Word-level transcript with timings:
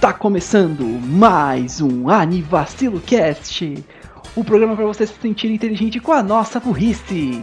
Tá 0.00 0.12
começando 0.12 0.84
mais 0.84 1.80
um 1.80 2.08
Anivacilo 2.08 3.00
Cast, 3.00 3.84
o 4.36 4.44
programa 4.44 4.76
para 4.76 4.86
você 4.86 5.06
se 5.06 5.14
sentir 5.20 5.50
inteligente 5.50 5.98
com 6.00 6.12
a 6.12 6.22
nossa 6.22 6.60
burrice. 6.60 7.42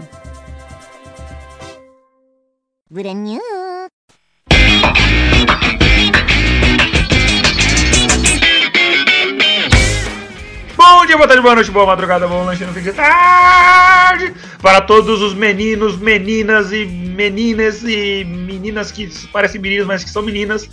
Bom 10.77 11.05
dia, 11.05 11.17
boa 11.17 11.27
tarde, 11.27 11.41
boa 11.41 11.55
noite, 11.55 11.71
boa 11.71 11.85
madrugada, 11.85 12.27
bom 12.27 12.45
lanche 12.45 12.65
no 12.65 12.73
fim 12.73 12.81
de 12.81 12.93
tarde. 12.93 14.33
Para 14.61 14.81
todos 14.81 15.21
os 15.21 15.33
meninos, 15.33 15.97
meninas 15.97 16.71
e 16.71 16.85
meninas 16.85 17.83
e 17.83 18.23
meninas 18.25 18.91
que 18.91 19.09
parecem 19.27 19.59
meninas, 19.59 19.85
mas 19.85 20.03
que 20.03 20.09
são 20.09 20.21
meninas 20.21 20.69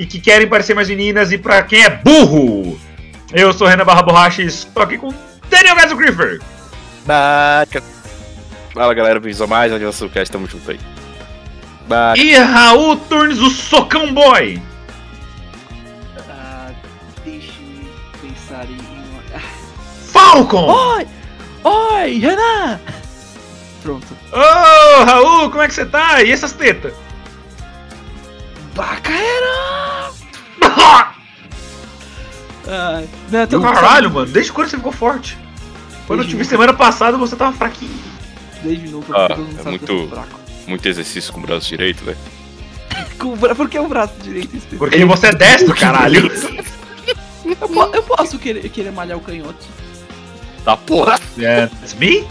e 0.00 0.06
que 0.06 0.18
querem 0.18 0.48
parecer 0.48 0.72
mais 0.72 0.88
meninas 0.88 1.30
e 1.30 1.36
para 1.36 1.62
quem 1.62 1.84
é 1.84 1.90
burro. 1.90 2.80
Eu 3.30 3.52
sou 3.52 3.66
Renan 3.66 3.84
Barra 3.84 4.02
Borracha 4.02 4.40
e 4.40 4.46
estou 4.46 4.82
aqui 4.82 4.96
com 4.96 5.12
Daniel 5.50 5.76
Gaso 5.76 5.94
Griffer. 5.94 6.40
Baca. 7.04 7.82
Fala 8.72 8.94
galera, 8.94 9.20
bem-vindos 9.20 9.42
a 9.42 9.46
mais 9.46 9.70
onde 9.70 9.84
você 9.84 10.08
quer, 10.08 10.22
estamos 10.22 10.50
juntos 10.50 10.70
aí. 10.70 10.80
Baca. 11.86 12.18
E 12.18 12.34
Raul 12.34 12.96
Turnes, 12.96 13.40
o 13.40 13.50
Socão 13.50 14.14
Boy. 14.14 14.62
Ah, 16.30 16.70
deixe 17.22 17.52
pensar 18.22 18.64
em 18.70 18.78
uma... 18.80 19.38
Falcon! 20.10 20.96
Oi! 20.96 21.06
Oi, 21.62 22.18
Renan! 22.20 22.80
Pronto. 23.82 24.06
Ô, 24.32 25.04
Raul, 25.04 25.50
como 25.50 25.62
é 25.62 25.68
que 25.68 25.74
você 25.74 25.84
tá? 25.84 26.22
E 26.22 26.32
essas 26.32 26.52
tetas? 26.52 26.94
Bacana! 28.74 30.10
Ah, 32.72 33.02
não, 33.30 33.46
todo 33.46 33.62
mundo 33.62 33.72
Caralho, 33.74 34.10
mano, 34.10 34.30
desde 34.30 34.52
quando 34.52 34.68
você 34.68 34.76
ficou 34.76 34.92
forte? 34.92 35.36
Quando 36.06 36.20
eu 36.20 36.24
te 36.24 36.30
vi 36.30 36.36
Desde 36.36 36.50
semana 36.50 36.72
passada, 36.72 37.16
você 37.16 37.34
tava 37.34 37.56
fraquinho. 37.56 37.90
Desde 38.62 38.88
novo, 38.88 39.12
Ah, 39.14 39.28
todo 39.28 39.38
mundo 39.38 39.60
é 39.60 39.64
muito- 39.70 40.08
fraco. 40.08 40.40
Muito 40.66 40.86
exercício 40.88 41.32
com 41.32 41.40
o 41.40 41.42
braço 41.42 41.66
direito, 41.68 42.04
velho. 42.04 42.18
Bra- 43.38 43.54
Por 43.54 43.68
que 43.68 43.78
o 43.78 43.88
braço 43.88 44.14
direito 44.22 44.46
específico? 44.56 44.78
Porque 44.78 45.04
você 45.04 45.26
é 45.28 45.32
destro, 45.34 45.74
caralho. 45.74 46.30
Eu, 47.44 47.68
po- 47.68 47.90
eu 47.94 48.02
posso 48.04 48.38
querer, 48.38 48.68
querer 48.68 48.92
malhar 48.92 49.18
o 49.18 49.20
canhoto. 49.20 49.66
Tá 50.64 50.76
porra! 50.76 51.18
É, 51.38 51.64
it's 51.82 51.94
me? 51.94 52.26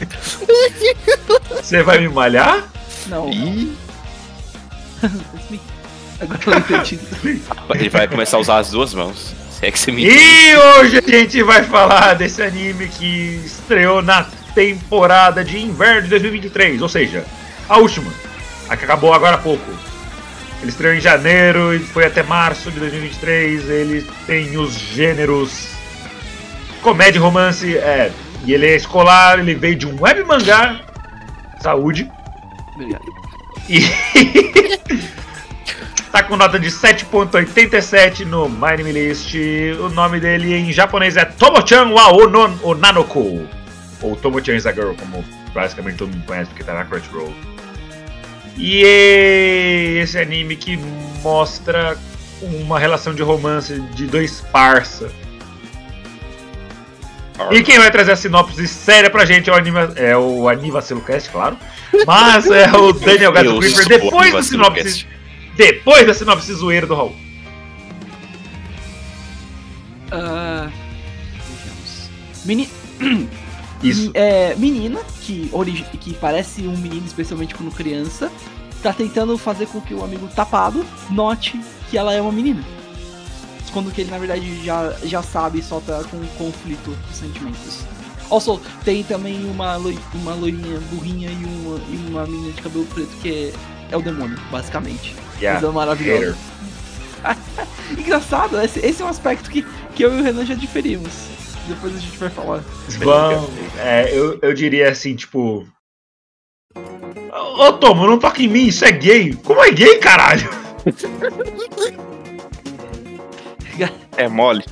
Você 1.62 1.82
vai 1.82 1.98
me 2.00 2.08
malhar? 2.08 2.64
Não, 3.06 3.28
me. 3.28 3.76
Agora 6.20 6.40
eu 6.46 6.58
entendi. 6.58 6.98
ele 7.74 7.88
vai 7.90 8.08
começar 8.08 8.38
a 8.38 8.40
usar 8.40 8.58
as 8.58 8.70
duas 8.70 8.94
mãos. 8.94 9.34
Se 9.50 9.66
é 9.66 9.70
que 9.70 9.78
você 9.78 9.92
me 9.92 10.04
E 10.04 10.56
hoje 10.56 10.98
a 10.98 11.10
gente 11.10 11.42
vai 11.42 11.62
falar 11.62 12.14
desse 12.14 12.42
anime 12.42 12.88
que 12.88 13.42
estreou 13.44 14.02
na 14.02 14.26
temporada 14.54 15.44
de 15.44 15.58
inverno 15.58 16.02
de 16.02 16.08
2023, 16.08 16.80
ou 16.80 16.88
seja, 16.88 17.24
a 17.68 17.78
última, 17.78 18.10
a 18.68 18.76
que 18.76 18.84
acabou 18.84 19.12
agora 19.12 19.36
há 19.36 19.38
pouco. 19.38 19.70
Ele 20.60 20.70
estreou 20.70 20.94
em 20.94 21.00
janeiro 21.00 21.74
e 21.74 21.78
foi 21.78 22.06
até 22.06 22.22
março 22.22 22.70
de 22.70 22.80
2023. 22.80 23.68
Ele 23.68 24.06
tem 24.26 24.56
os 24.56 24.72
gêneros 24.72 25.68
comédia 26.82 27.18
e 27.18 27.22
romance, 27.22 27.76
é, 27.76 28.10
e 28.44 28.54
ele 28.54 28.66
é 28.66 28.76
escolar, 28.76 29.38
ele 29.38 29.54
veio 29.54 29.76
de 29.76 29.86
um 29.86 30.00
web 30.00 30.22
mangá, 30.24 30.80
saúde, 31.60 32.10
Obrigado. 32.76 33.25
E 33.68 33.80
tá 36.12 36.22
com 36.22 36.36
nota 36.36 36.58
de 36.58 36.68
7.87 36.68 38.24
no 38.24 38.48
My 38.48 38.76
List. 38.76 39.34
O 39.80 39.88
nome 39.88 40.20
dele 40.20 40.54
em 40.54 40.72
japonês 40.72 41.16
é 41.16 41.24
Tomo-chan 41.24 41.90
wa 41.90 42.12
Onon 42.12 42.56
Onanoko. 42.62 43.46
Ou 44.00 44.16
Tomo-chan 44.16 44.54
is 44.54 44.66
a 44.66 44.72
Girl, 44.72 44.92
como 44.94 45.24
basicamente 45.52 45.96
todo 45.96 46.10
mundo 46.10 46.24
conhece 46.26 46.50
porque 46.50 46.64
tá 46.64 46.74
na 46.74 46.84
Crunchyroll. 46.84 47.32
E 48.56 48.82
esse 50.00 50.18
anime 50.18 50.56
que 50.56 50.78
mostra 51.22 51.98
uma 52.40 52.78
relação 52.78 53.14
de 53.14 53.22
romance 53.22 53.80
de 53.94 54.06
dois 54.06 54.40
parça. 54.52 55.10
E 57.50 57.62
quem 57.62 57.78
vai 57.78 57.90
trazer 57.90 58.12
a 58.12 58.16
sinopse 58.16 58.66
séria 58.66 59.10
pra 59.10 59.24
gente 59.24 59.50
é 59.50 59.52
o, 59.52 59.56
anima, 59.56 59.92
é 59.96 60.16
o 60.16 60.48
Anivacilo 60.48 61.00
Cast, 61.00 61.30
claro. 61.30 61.56
Mas 62.06 62.50
é 62.50 62.70
o 62.72 62.92
Daniel 62.94 63.32
Gato 63.32 63.58
Creeper 63.58 63.86
depois 63.86 64.32
da 64.32 64.42
sinopse. 64.42 65.06
Depois 65.56 66.06
da 66.06 66.14
sinopse 66.14 66.52
zoeira 66.54 66.86
do 66.86 66.94
Raul. 66.94 67.14
Vejamos. 70.10 72.10
Meni... 72.44 72.68
Isso. 73.82 74.10
É, 74.14 74.54
menina, 74.56 75.00
que, 75.20 75.50
origi... 75.52 75.84
que 76.00 76.14
parece 76.14 76.62
um 76.62 76.76
menino, 76.76 77.06
especialmente 77.06 77.54
quando 77.54 77.70
criança, 77.70 78.32
tá 78.82 78.92
tentando 78.92 79.36
fazer 79.36 79.66
com 79.66 79.80
que 79.80 79.92
o 79.92 80.02
amigo 80.02 80.26
tapado 80.28 80.84
note 81.10 81.60
que 81.90 81.98
ela 81.98 82.14
é 82.14 82.20
uma 82.20 82.32
menina. 82.32 82.64
Quando 83.76 83.92
que 83.92 84.00
ele, 84.00 84.10
na 84.10 84.16
verdade, 84.16 84.64
já, 84.64 84.90
já 85.04 85.22
sabe 85.22 85.58
e 85.58 85.62
só 85.62 85.80
tá 85.80 86.02
com 86.04 86.16
um 86.16 86.26
conflito 86.38 86.96
de 87.10 87.14
sentimentos. 87.14 87.84
Also, 88.30 88.58
tem 88.86 89.04
também 89.04 89.44
uma, 89.50 89.76
loi... 89.76 89.98
uma 90.14 90.32
loirinha 90.32 90.80
burrinha 90.90 91.28
e 91.30 91.44
uma, 91.44 91.78
e 91.90 92.08
uma 92.08 92.24
menina 92.24 92.54
de 92.54 92.62
cabelo 92.62 92.86
preto 92.86 93.14
que 93.20 93.52
é, 93.52 93.92
é 93.92 93.96
o 93.98 94.00
demônio, 94.00 94.38
basicamente. 94.50 95.14
Yeah. 95.38 95.60
Coisa 95.60 95.74
maravilhosa. 95.74 96.38
Hater. 97.22 97.36
Engraçado, 98.00 98.58
esse, 98.62 98.80
esse 98.80 99.02
é 99.02 99.04
um 99.04 99.08
aspecto 99.08 99.50
que, 99.50 99.62
que 99.94 100.02
eu 100.02 100.16
e 100.16 100.20
o 100.20 100.22
Renan 100.22 100.46
já 100.46 100.54
diferimos. 100.54 101.12
Depois 101.68 101.94
a 101.94 101.98
gente 101.98 102.16
vai 102.16 102.30
falar. 102.30 102.64
Vão, 102.98 103.50
é, 103.78 104.10
eu, 104.10 104.38
eu 104.40 104.54
diria 104.54 104.88
assim, 104.88 105.14
tipo. 105.14 105.68
Ô 106.74 107.62
ô, 107.62 107.72
Tomo, 107.74 108.06
não 108.06 108.18
toca 108.18 108.40
em 108.40 108.48
mim, 108.48 108.68
isso 108.68 108.86
é 108.86 108.92
gay. 108.92 109.34
Como 109.44 109.62
é 109.62 109.70
gay, 109.70 109.98
caralho? 109.98 110.48
É 114.16 114.28
mole. 114.28 114.64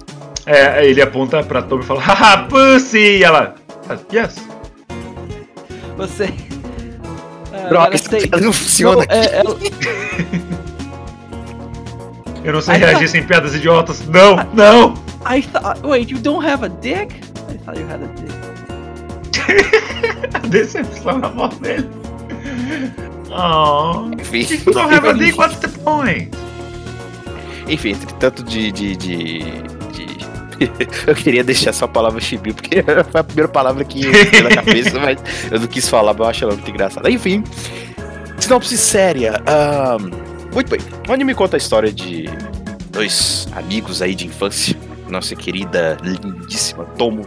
É, 0.47 0.85
ele 0.87 1.01
aponta 1.01 1.43
pra 1.43 1.63
Tomo 1.63 1.83
e 1.83 1.87
fala, 1.87 2.01
haha, 2.01 2.45
pussy! 2.49 2.99
E 3.19 3.25
ela, 3.25 3.55
"Ah, 3.89 3.97
yes. 4.13 4.35
Você. 5.97 6.33
Ah, 7.53 7.89
essa 7.93 8.11
tem- 8.11 8.21
piada 8.29 8.45
não 8.45 8.53
funciona. 8.53 8.97
Não, 8.97 9.03
é- 9.15 9.25
é- 9.27 9.43
Eu 12.45 12.53
não 12.53 12.61
sei 12.61 12.75
Aí 12.75 12.81
tá. 12.81 12.87
reagir 12.89 13.09
sem 13.09 13.23
piadas 13.27 13.55
idiotas. 13.55 14.07
Não, 14.07 14.37
não! 14.53 14.95
I 15.27 15.41
thought. 15.43 15.81
Wait, 15.83 16.11
you 16.13 16.19
don't 16.19 16.47
have 16.47 16.63
a 16.65 16.69
dick? 16.69 17.15
I 17.51 17.57
thought 17.65 17.81
you 17.81 17.87
had 17.89 18.03
a 18.03 18.09
dick. 18.21 18.35
A 20.35 20.39
decepção 20.49 21.19
na 21.19 21.29
voz 21.29 21.57
dele. 21.59 21.89
Oh. 23.31 24.11
You 24.33 24.73
don't 24.73 24.93
have 24.95 25.09
a 25.09 25.13
dick, 25.15 25.39
what's 25.39 25.57
the 25.59 25.69
point? 25.69 26.31
Enfim, 27.69 27.91
entre 27.91 28.13
tanto 28.15 28.43
de. 28.43 28.71
de, 28.73 28.97
de, 28.97 29.39
de- 29.39 30.15
eu 31.07 31.15
queria 31.15 31.43
deixar 31.43 31.73
só 31.73 31.85
a 31.85 31.89
palavra 31.89 32.21
chibi, 32.21 32.53
porque 32.53 32.83
foi 33.11 33.21
a 33.21 33.25
primeira 33.25 33.49
palavra 33.49 33.85
que 33.85 34.07
veio 34.07 34.45
na 34.45 34.51
cabeça, 34.55 34.99
mas 35.01 35.19
eu 35.51 35.59
não 35.61 35.67
quis 35.67 35.89
falar, 35.89 36.13
mas 36.13 36.21
eu 36.21 36.27
acho 36.27 36.45
ela 36.45 36.55
muito 36.55 36.71
engraçada. 36.71 37.11
Enfim, 37.11 37.43
sinopse 38.39 38.79
séria. 38.79 39.43
ahn, 39.47 40.11
muito 40.53 40.71
bem, 40.71 40.81
o 41.09 41.13
anime 41.13 41.35
conta 41.35 41.57
a 41.57 41.59
história 41.59 41.93
de 41.93 42.29
dois 42.91 43.49
amigos 43.53 44.01
aí 44.01 44.15
de 44.15 44.27
infância. 44.27 44.77
Nossa 45.09 45.35
querida, 45.37 45.97
lindíssima 46.03 46.85
Tomo, 46.97 47.27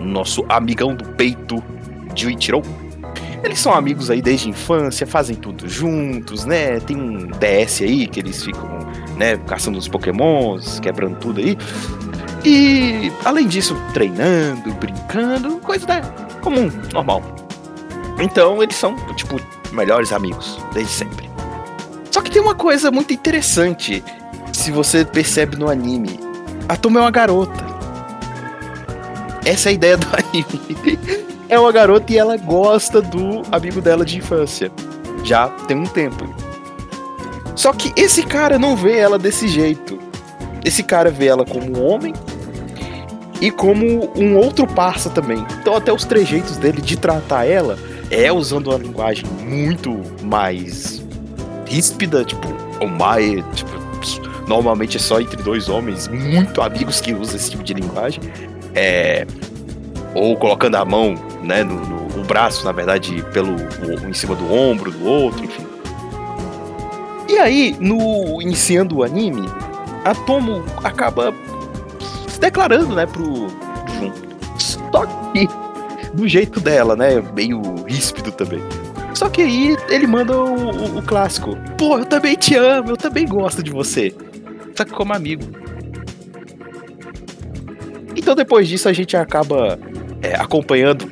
nosso 0.00 0.44
amigão 0.48 0.94
do 0.94 1.04
peito, 1.10 1.62
Juichiro. 2.14 2.60
Eles 3.42 3.58
são 3.60 3.72
amigos 3.74 4.10
aí 4.10 4.20
desde 4.22 4.46
a 4.46 4.50
infância, 4.50 5.06
fazem 5.06 5.36
tudo 5.36 5.68
juntos, 5.68 6.44
né? 6.44 6.80
Tem 6.80 6.96
um 6.96 7.28
DS 7.28 7.82
aí 7.82 8.06
que 8.06 8.18
eles 8.20 8.42
ficam 8.42 8.73
né, 9.16 9.36
caçando 9.38 9.78
os 9.78 9.88
pokémons, 9.88 10.80
quebrando 10.80 11.16
tudo 11.18 11.40
aí. 11.40 11.56
E 12.44 13.12
além 13.24 13.46
disso, 13.46 13.76
treinando, 13.92 14.72
brincando, 14.74 15.58
coisa 15.58 15.86
né, 15.86 16.02
comum, 16.42 16.70
normal. 16.92 17.22
Então 18.20 18.62
eles 18.62 18.76
são, 18.76 18.94
tipo, 19.14 19.40
melhores 19.72 20.12
amigos, 20.12 20.58
desde 20.72 20.92
sempre. 20.92 21.30
Só 22.10 22.20
que 22.20 22.30
tem 22.30 22.40
uma 22.40 22.54
coisa 22.54 22.90
muito 22.90 23.12
interessante, 23.12 24.04
se 24.52 24.70
você 24.70 25.04
percebe 25.04 25.56
no 25.56 25.68
anime. 25.68 26.20
A 26.68 26.76
Toma 26.76 27.00
é 27.00 27.02
uma 27.02 27.10
garota. 27.10 27.64
Essa 29.44 29.68
é 29.68 29.70
a 29.70 29.72
ideia 29.72 29.96
do 29.96 30.06
anime. 30.14 30.98
É 31.48 31.58
uma 31.58 31.72
garota 31.72 32.12
e 32.12 32.16
ela 32.16 32.36
gosta 32.36 33.02
do 33.02 33.42
amigo 33.50 33.80
dela 33.80 34.04
de 34.04 34.18
infância. 34.18 34.70
Já 35.24 35.48
tem 35.48 35.76
um 35.76 35.86
tempo. 35.86 36.24
Só 37.54 37.72
que 37.72 37.92
esse 37.96 38.22
cara 38.22 38.58
não 38.58 38.76
vê 38.76 38.98
ela 38.98 39.18
desse 39.18 39.48
jeito. 39.48 39.98
Esse 40.64 40.82
cara 40.82 41.10
vê 41.10 41.26
ela 41.26 41.44
como 41.44 41.78
um 41.78 41.84
homem 41.84 42.12
e 43.40 43.50
como 43.50 44.10
um 44.16 44.36
outro 44.36 44.66
parça 44.66 45.10
também. 45.10 45.44
Então 45.60 45.76
até 45.76 45.92
os 45.92 46.04
trejeitos 46.04 46.56
dele 46.56 46.80
de 46.80 46.96
tratar 46.96 47.44
ela 47.44 47.78
é 48.10 48.32
usando 48.32 48.68
uma 48.68 48.78
linguagem 48.78 49.24
muito 49.42 50.00
mais 50.22 51.04
ríspida, 51.66 52.24
tipo, 52.24 52.48
o 52.80 52.86
Mae, 52.86 53.42
tipo, 53.54 53.70
normalmente 54.46 54.96
é 54.96 55.00
só 55.00 55.20
entre 55.20 55.42
dois 55.42 55.68
homens 55.68 56.08
muito 56.08 56.60
amigos 56.60 57.00
que 57.00 57.12
usam 57.12 57.36
esse 57.36 57.50
tipo 57.50 57.62
de 57.62 57.74
linguagem. 57.74 58.22
É, 58.74 59.26
ou 60.14 60.36
colocando 60.36 60.76
a 60.76 60.84
mão, 60.84 61.14
né, 61.42 61.62
no, 61.64 61.74
no 61.74 62.04
o 62.20 62.24
braço, 62.24 62.64
na 62.64 62.72
verdade, 62.72 63.24
pelo 63.32 63.56
em 64.08 64.12
cima 64.12 64.34
do 64.34 64.52
ombro 64.52 64.90
do 64.90 65.04
outro, 65.04 65.44
enfim. 65.44 65.66
E 67.28 67.38
aí, 67.38 67.76
no 67.80 68.40
iniciando 68.40 68.98
o 68.98 69.02
anime, 69.02 69.48
a 70.04 70.14
Tomo 70.14 70.62
acaba 70.82 71.34
se 72.28 72.38
declarando, 72.38 72.94
né, 72.94 73.06
pro 73.06 73.24
Jun. 73.24 74.12
Só 74.58 75.06
que 75.32 75.48
do 76.12 76.28
jeito 76.28 76.60
dela, 76.60 76.94
né, 76.94 77.20
meio 77.34 77.60
ríspido 77.86 78.30
também. 78.30 78.60
Só 79.14 79.28
que 79.28 79.42
aí 79.42 79.76
ele 79.88 80.06
manda 80.06 80.36
o, 80.36 80.70
o, 80.70 80.98
o, 80.98 81.02
clássico. 81.02 81.56
Pô, 81.78 81.98
eu 81.98 82.04
também 82.04 82.34
te 82.36 82.56
amo, 82.56 82.90
eu 82.90 82.96
também 82.96 83.26
gosto 83.26 83.62
de 83.62 83.70
você. 83.70 84.14
Só 84.76 84.84
que 84.84 84.92
como 84.92 85.12
amigo. 85.14 85.44
Então 88.16 88.34
depois 88.34 88.68
disso 88.68 88.88
a 88.88 88.92
gente 88.92 89.16
acaba 89.16 89.78
é, 90.20 90.34
acompanhando 90.34 91.10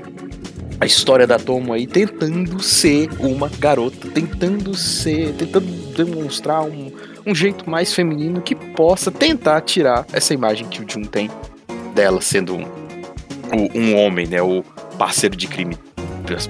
a 0.81 0.87
história 0.87 1.26
da 1.26 1.38
Tomo 1.38 1.73
aí 1.73 1.87
tentando 1.87 2.61
ser 2.61 3.08
uma 3.20 3.49
garota, 3.49 4.08
tentando 4.08 4.75
ser, 4.75 5.32
tentando 5.35 5.81
demonstrar 5.93 6.62
um, 6.62 6.93
um 7.27 7.35
jeito 7.35 7.69
mais 7.69 7.94
feminino 7.94 8.41
que 8.41 8.55
possa 8.55 9.11
tentar 9.11 9.61
tirar 9.61 10.06
essa 10.12 10.35
imagem 10.35 10.69
que 10.69 10.83
o 10.83 10.89
Jun 10.89 11.05
tem 11.05 11.31
dela 11.94 12.21
sendo 12.21 12.56
um, 12.56 12.67
um 13.75 13.97
homem, 13.97 14.27
né, 14.27 14.43
o 14.43 14.62
parceiro 14.99 15.37
de 15.37 15.47
crime, 15.47 15.77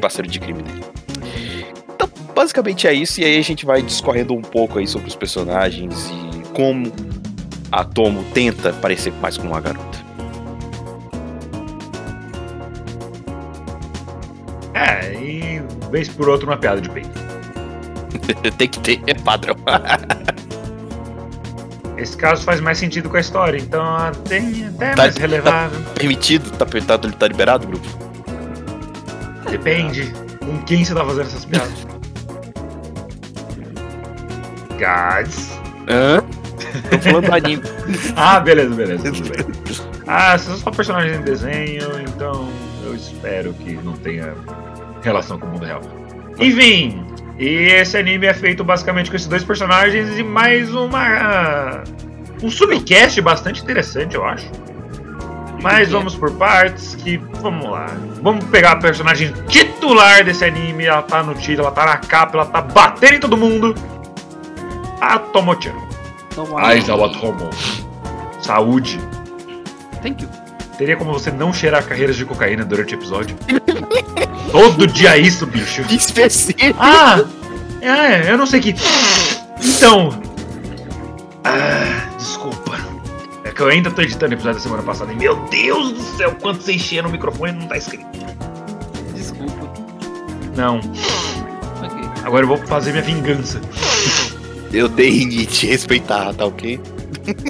parceiro 0.00 0.30
de 0.30 0.38
crime 0.38 0.62
dele. 0.62 0.84
Então, 1.94 2.08
basicamente 2.34 2.86
é 2.86 2.92
isso 2.92 3.20
e 3.20 3.24
aí 3.24 3.38
a 3.38 3.42
gente 3.42 3.66
vai 3.66 3.82
discorrendo 3.82 4.34
um 4.34 4.42
pouco 4.42 4.78
aí 4.78 4.86
sobre 4.86 5.08
os 5.08 5.16
personagens 5.16 6.10
e 6.10 6.48
como 6.54 6.92
a 7.70 7.84
Tomo 7.84 8.22
tenta 8.34 8.72
parecer 8.74 9.12
mais 9.14 9.36
com 9.36 9.46
uma 9.46 9.60
garota. 9.60 9.98
É, 14.74 15.14
e 15.14 15.62
vez 15.90 16.08
por 16.08 16.28
outra 16.28 16.46
uma 16.46 16.56
piada 16.56 16.80
de 16.80 16.88
peito. 16.90 17.21
Tem 18.56 18.68
que 18.68 18.80
ter, 18.80 19.00
é 19.06 19.14
padrão. 19.14 19.56
Esse 21.96 22.16
caso 22.16 22.42
faz 22.42 22.60
mais 22.60 22.78
sentido 22.78 23.08
com 23.08 23.16
a 23.16 23.20
história, 23.20 23.58
então 23.58 24.10
tem 24.28 24.66
até 24.66 24.90
tá, 24.90 25.02
mais 25.02 25.16
relevável. 25.16 25.80
Tá 25.80 25.90
permitido? 25.94 26.50
Tá, 26.52 26.66
tá, 26.66 26.98
tá 26.98 27.28
liberado, 27.28 27.66
grupo? 27.66 27.86
Depende. 29.48 30.12
Com 30.40 30.58
quem 30.64 30.84
você 30.84 30.94
tá 30.94 31.04
fazendo 31.04 31.26
essas 31.26 31.44
piadas? 31.44 31.86
Guys. 34.78 35.60
Hã? 35.88 36.24
Tô 36.90 36.98
falando 36.98 37.26
do 37.26 37.34
anime. 37.34 37.62
ah, 38.16 38.40
beleza, 38.40 38.74
beleza, 38.74 39.12
tudo 39.12 39.28
bem. 39.28 39.46
Ah, 40.06 40.36
são 40.38 40.56
só 40.56 40.70
personagens 40.70 41.18
em 41.18 41.22
desenho, 41.22 42.00
então 42.00 42.48
eu 42.84 42.96
espero 42.96 43.52
que 43.54 43.74
não 43.74 43.92
tenha 43.92 44.34
relação 45.02 45.38
com 45.38 45.46
o 45.46 45.50
mundo 45.50 45.66
real. 45.66 45.82
Enfim, 46.38 47.04
e 47.42 47.72
esse 47.72 47.98
anime 47.98 48.28
é 48.28 48.32
feito 48.32 48.62
basicamente 48.62 49.10
com 49.10 49.16
esses 49.16 49.26
dois 49.26 49.42
personagens 49.42 50.16
e 50.16 50.22
mais 50.22 50.72
uma. 50.72 51.82
um 52.40 52.48
subcast 52.48 53.20
bastante 53.20 53.60
interessante, 53.60 54.14
eu 54.14 54.24
acho. 54.24 54.48
Mas 55.60 55.90
vamos 55.90 56.14
por 56.14 56.30
partes, 56.36 56.94
que 56.94 57.16
vamos 57.40 57.68
lá. 57.68 57.86
Vamos 58.22 58.44
pegar 58.44 58.72
a 58.72 58.76
personagem 58.76 59.32
titular 59.48 60.24
desse 60.24 60.44
anime, 60.44 60.84
ela 60.84 61.02
tá 61.02 61.20
no 61.24 61.34
tiro, 61.34 61.62
ela 61.62 61.72
tá 61.72 61.84
na 61.84 61.96
capa, 61.96 62.36
ela 62.36 62.46
tá 62.46 62.60
batendo 62.60 63.14
em 63.14 63.20
todo 63.20 63.36
mundo. 63.36 63.74
A 65.00 65.18
Tomo-chan. 65.18 65.74
Aizawa 66.58 67.12
Tomo. 67.12 67.50
Saúde. 68.40 69.00
Thank 70.00 70.22
you. 70.22 70.30
Teria 70.78 70.96
como 70.96 71.12
você 71.12 71.32
não 71.32 71.52
cheirar 71.52 71.84
carreiras 71.84 72.14
de 72.14 72.24
cocaína 72.24 72.64
durante 72.64 72.94
o 72.94 72.98
episódio? 72.98 73.36
Todo 74.52 74.86
dia 74.86 75.16
isso, 75.16 75.46
bicho. 75.46 75.82
Que 75.84 75.96
específico. 75.96 76.76
Ah! 76.78 77.24
É, 77.80 78.30
eu 78.30 78.36
não 78.36 78.46
sei 78.46 78.60
que. 78.60 78.74
Então. 79.60 80.10
Ah, 81.42 82.08
desculpa. 82.18 82.78
É 83.44 83.50
que 83.50 83.60
eu 83.60 83.68
ainda 83.68 83.90
tô 83.90 84.02
editando 84.02 84.32
o 84.32 84.34
episódio 84.34 84.58
da 84.58 84.62
semana 84.62 84.82
passada 84.82 85.12
e 85.12 85.16
meu 85.16 85.36
Deus 85.50 85.92
do 85.92 86.02
céu, 86.16 86.36
quanto 86.40 86.62
você 86.62 86.74
enchia 86.74 87.02
no 87.02 87.08
microfone 87.08 87.52
não 87.52 87.66
tá 87.66 87.78
escrito. 87.78 88.06
Desculpa. 89.14 89.72
Não. 90.54 90.78
Ok. 91.82 92.10
Agora 92.22 92.44
eu 92.44 92.48
vou 92.48 92.58
fazer 92.58 92.92
minha 92.92 93.02
vingança. 93.02 93.60
Eu 94.72 94.88
dei 94.88 95.46
te 95.46 95.66
respeitar, 95.66 96.32
tá 96.34 96.44
ok? 96.46 96.78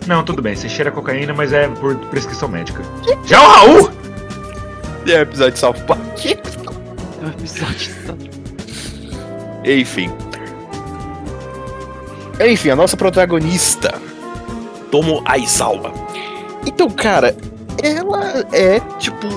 Não, 0.06 0.24
tudo 0.24 0.40
bem, 0.40 0.54
você 0.54 0.68
cheira 0.68 0.90
cocaína, 0.90 1.32
mas 1.34 1.52
é 1.52 1.68
por 1.68 1.96
prescrição 1.96 2.48
médica. 2.48 2.82
Já 3.26 3.40
o 3.42 3.50
Raul! 3.50 3.90
É 5.06 5.18
o 5.18 5.22
episódio 5.22 5.52
de 5.52 5.58
South 5.58 5.74
Park. 5.86 6.61
É 7.22 7.24
um 7.24 7.28
episódio 7.28 7.94
Enfim. 9.64 10.10
Enfim, 12.44 12.70
a 12.70 12.76
nossa 12.76 12.96
protagonista, 12.96 13.94
Tomo 14.90 15.22
Aizawa. 15.24 15.92
Então, 16.66 16.90
cara, 16.90 17.36
ela 17.80 18.44
é 18.52 18.80
tipo. 18.98 19.28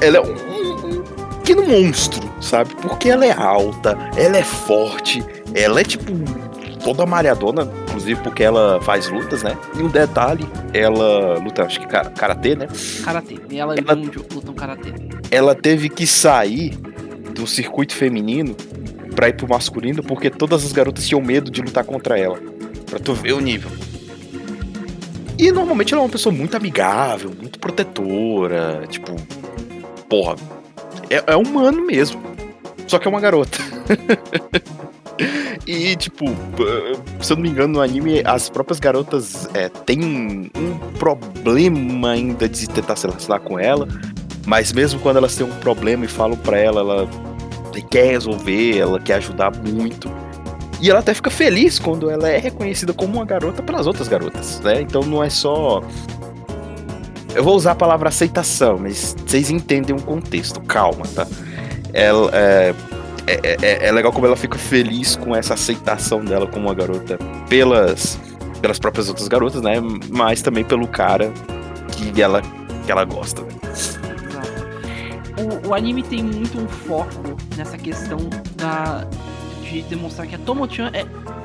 Ela 0.00 0.16
é 0.16 0.20
um, 0.20 0.32
um 0.32 1.02
pequeno 1.38 1.64
monstro, 1.64 2.28
sabe? 2.40 2.74
Porque 2.74 3.08
ela 3.08 3.24
é 3.24 3.32
alta, 3.32 3.96
ela 4.16 4.36
é 4.36 4.42
forte, 4.42 5.24
ela 5.54 5.80
é 5.80 5.84
tipo 5.84 6.12
toda 6.82 7.06
malhadona, 7.06 7.70
inclusive 7.86 8.20
porque 8.20 8.42
ela 8.42 8.80
faz 8.82 9.08
lutas, 9.08 9.44
né? 9.44 9.56
E 9.78 9.82
um 9.82 9.88
detalhe, 9.88 10.44
ela 10.74 11.38
luta, 11.38 11.62
acho 11.62 11.78
que 11.78 11.86
karatê, 11.86 12.56
né? 12.56 12.66
Karatê. 13.04 13.38
E 13.48 13.60
ela, 13.60 13.76
ela 13.76 13.94
luta 13.94 14.50
um 14.50 14.54
karatê. 14.54 14.92
Ela 15.30 15.54
teve 15.54 15.88
que 15.88 16.04
sair 16.04 16.76
do 17.32 17.46
circuito 17.46 17.94
feminino 17.94 18.54
pra 19.14 19.28
ir 19.28 19.36
pro 19.36 19.48
masculino 19.48 20.02
porque 20.02 20.30
todas 20.30 20.64
as 20.64 20.72
garotas 20.72 21.06
tinham 21.06 21.20
medo 21.20 21.50
de 21.50 21.60
lutar 21.60 21.84
contra 21.84 22.18
ela. 22.18 22.38
Pra 22.86 22.98
tu 22.98 23.14
ver 23.14 23.32
o 23.32 23.40
nível. 23.40 23.70
E 25.38 25.50
normalmente 25.50 25.92
ela 25.92 26.02
é 26.02 26.04
uma 26.04 26.10
pessoa 26.10 26.32
muito 26.32 26.56
amigável, 26.56 27.30
muito 27.30 27.58
protetora, 27.58 28.86
tipo. 28.88 29.16
Porra. 30.08 30.36
É, 31.08 31.32
é 31.32 31.36
humano 31.36 31.84
mesmo. 31.84 32.22
Só 32.86 32.98
que 32.98 33.08
é 33.08 33.10
uma 33.10 33.20
garota. 33.20 33.58
E, 35.66 35.94
tipo, 35.94 36.24
se 37.20 37.32
eu 37.32 37.36
não 37.36 37.42
me 37.42 37.48
engano, 37.48 37.74
no 37.74 37.80
anime, 37.80 38.20
as 38.24 38.48
próprias 38.48 38.80
garotas 38.80 39.48
é, 39.54 39.68
têm 39.68 40.50
um 40.56 40.78
problema 40.98 42.10
ainda 42.10 42.48
de 42.48 42.68
tentar 42.68 42.96
se 42.96 43.06
relacionar 43.06 43.40
com 43.40 43.58
ela. 43.58 43.86
Mas 44.46 44.72
mesmo 44.72 45.00
quando 45.00 45.18
elas 45.18 45.36
têm 45.36 45.46
um 45.46 45.54
problema 45.60 46.04
e 46.04 46.08
falam 46.08 46.36
pra 46.36 46.58
ela, 46.58 46.80
ela 46.80 47.08
quer 47.90 48.10
resolver, 48.12 48.78
ela 48.78 48.98
quer 49.00 49.14
ajudar 49.14 49.50
muito. 49.56 50.10
E 50.80 50.90
ela 50.90 50.98
até 50.98 51.14
fica 51.14 51.30
feliz 51.30 51.78
quando 51.78 52.10
ela 52.10 52.28
é 52.28 52.38
reconhecida 52.38 52.92
como 52.92 53.14
uma 53.14 53.24
garota 53.24 53.62
pelas 53.62 53.86
outras 53.86 54.08
garotas, 54.08 54.60
né? 54.60 54.80
Então 54.80 55.02
não 55.02 55.22
é 55.22 55.30
só. 55.30 55.82
Eu 57.34 57.44
vou 57.44 57.54
usar 57.54 57.72
a 57.72 57.74
palavra 57.74 58.08
aceitação, 58.08 58.78
mas 58.78 59.14
vocês 59.24 59.48
entendem 59.48 59.94
o 59.94 60.02
contexto, 60.02 60.60
calma, 60.60 61.06
tá? 61.14 61.26
Ela, 61.92 62.30
é, 62.32 62.74
é, 63.26 63.32
é, 63.32 63.56
é, 63.62 63.88
é, 63.88 63.92
legal 63.92 64.12
como 64.12 64.26
ela 64.26 64.36
fica 64.36 64.58
feliz 64.58 65.14
com 65.14 65.36
essa 65.36 65.54
aceitação 65.54 66.24
dela 66.24 66.46
como 66.46 66.66
uma 66.66 66.74
garota 66.74 67.16
pelas, 67.48 68.18
pelas 68.60 68.78
próprias 68.78 69.08
outras 69.08 69.28
garotas, 69.28 69.62
né? 69.62 69.74
Mas 70.10 70.42
também 70.42 70.64
pelo 70.64 70.88
cara 70.88 71.32
que 71.92 72.20
ela, 72.20 72.42
que 72.84 72.90
ela 72.90 73.04
gosta. 73.04 73.42
Né? 73.42 73.48
O, 75.42 75.68
o 75.68 75.74
anime 75.74 76.02
tem 76.02 76.22
muito 76.22 76.58
um 76.58 76.68
foco 76.68 77.36
nessa 77.56 77.76
questão 77.76 78.18
da, 78.56 79.06
de 79.62 79.82
demonstrar 79.82 80.26
que 80.26 80.34
a 80.34 80.38
Tomo-chan 80.38 80.90
é. 80.92 81.04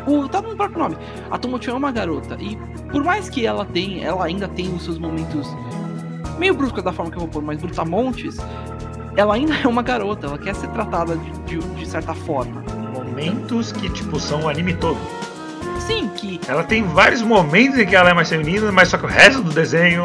O, 0.09 0.27
tá 0.29 0.41
no 0.41 0.55
próprio 0.55 0.79
nome. 0.79 0.97
A 1.31 1.37
Tomo-chan 1.37 1.71
é 1.71 1.75
uma 1.75 1.91
garota. 1.91 2.37
E 2.39 2.55
por 2.91 3.03
mais 3.03 3.29
que 3.29 3.45
ela 3.45 3.65
tem, 3.65 4.03
ela 4.03 4.25
ainda 4.25 4.47
tem 4.47 4.73
os 4.73 4.83
seus 4.83 4.97
momentos 4.97 5.47
meio 6.37 6.53
bruscos 6.53 6.83
da 6.83 6.93
forma 6.93 7.11
que 7.11 7.17
eu 7.17 7.21
vou 7.21 7.29
pôr, 7.29 7.41
mas 7.41 7.59
brutamontes, 7.59 8.37
ela 9.15 9.33
ainda 9.33 9.55
é 9.55 9.67
uma 9.67 9.81
garota, 9.81 10.27
ela 10.27 10.37
quer 10.37 10.53
ser 10.55 10.67
tratada 10.69 11.17
de, 11.17 11.31
de, 11.41 11.57
de 11.57 11.85
certa 11.85 12.13
forma. 12.13 12.63
Momentos 12.93 13.71
que, 13.71 13.89
tipo, 13.89 14.19
são 14.19 14.43
o 14.43 14.49
anime 14.49 14.75
todo. 14.75 14.99
Sim, 15.79 16.09
que. 16.09 16.39
Ela 16.47 16.63
tem 16.63 16.83
vários 16.83 17.21
momentos 17.21 17.79
em 17.79 17.85
que 17.85 17.95
ela 17.95 18.09
é 18.09 18.13
mais 18.13 18.29
feminina, 18.29 18.71
mas 18.71 18.89
só 18.89 18.97
que 18.97 19.05
o 19.05 19.09
resto 19.09 19.41
do 19.41 19.51
desenho. 19.51 20.03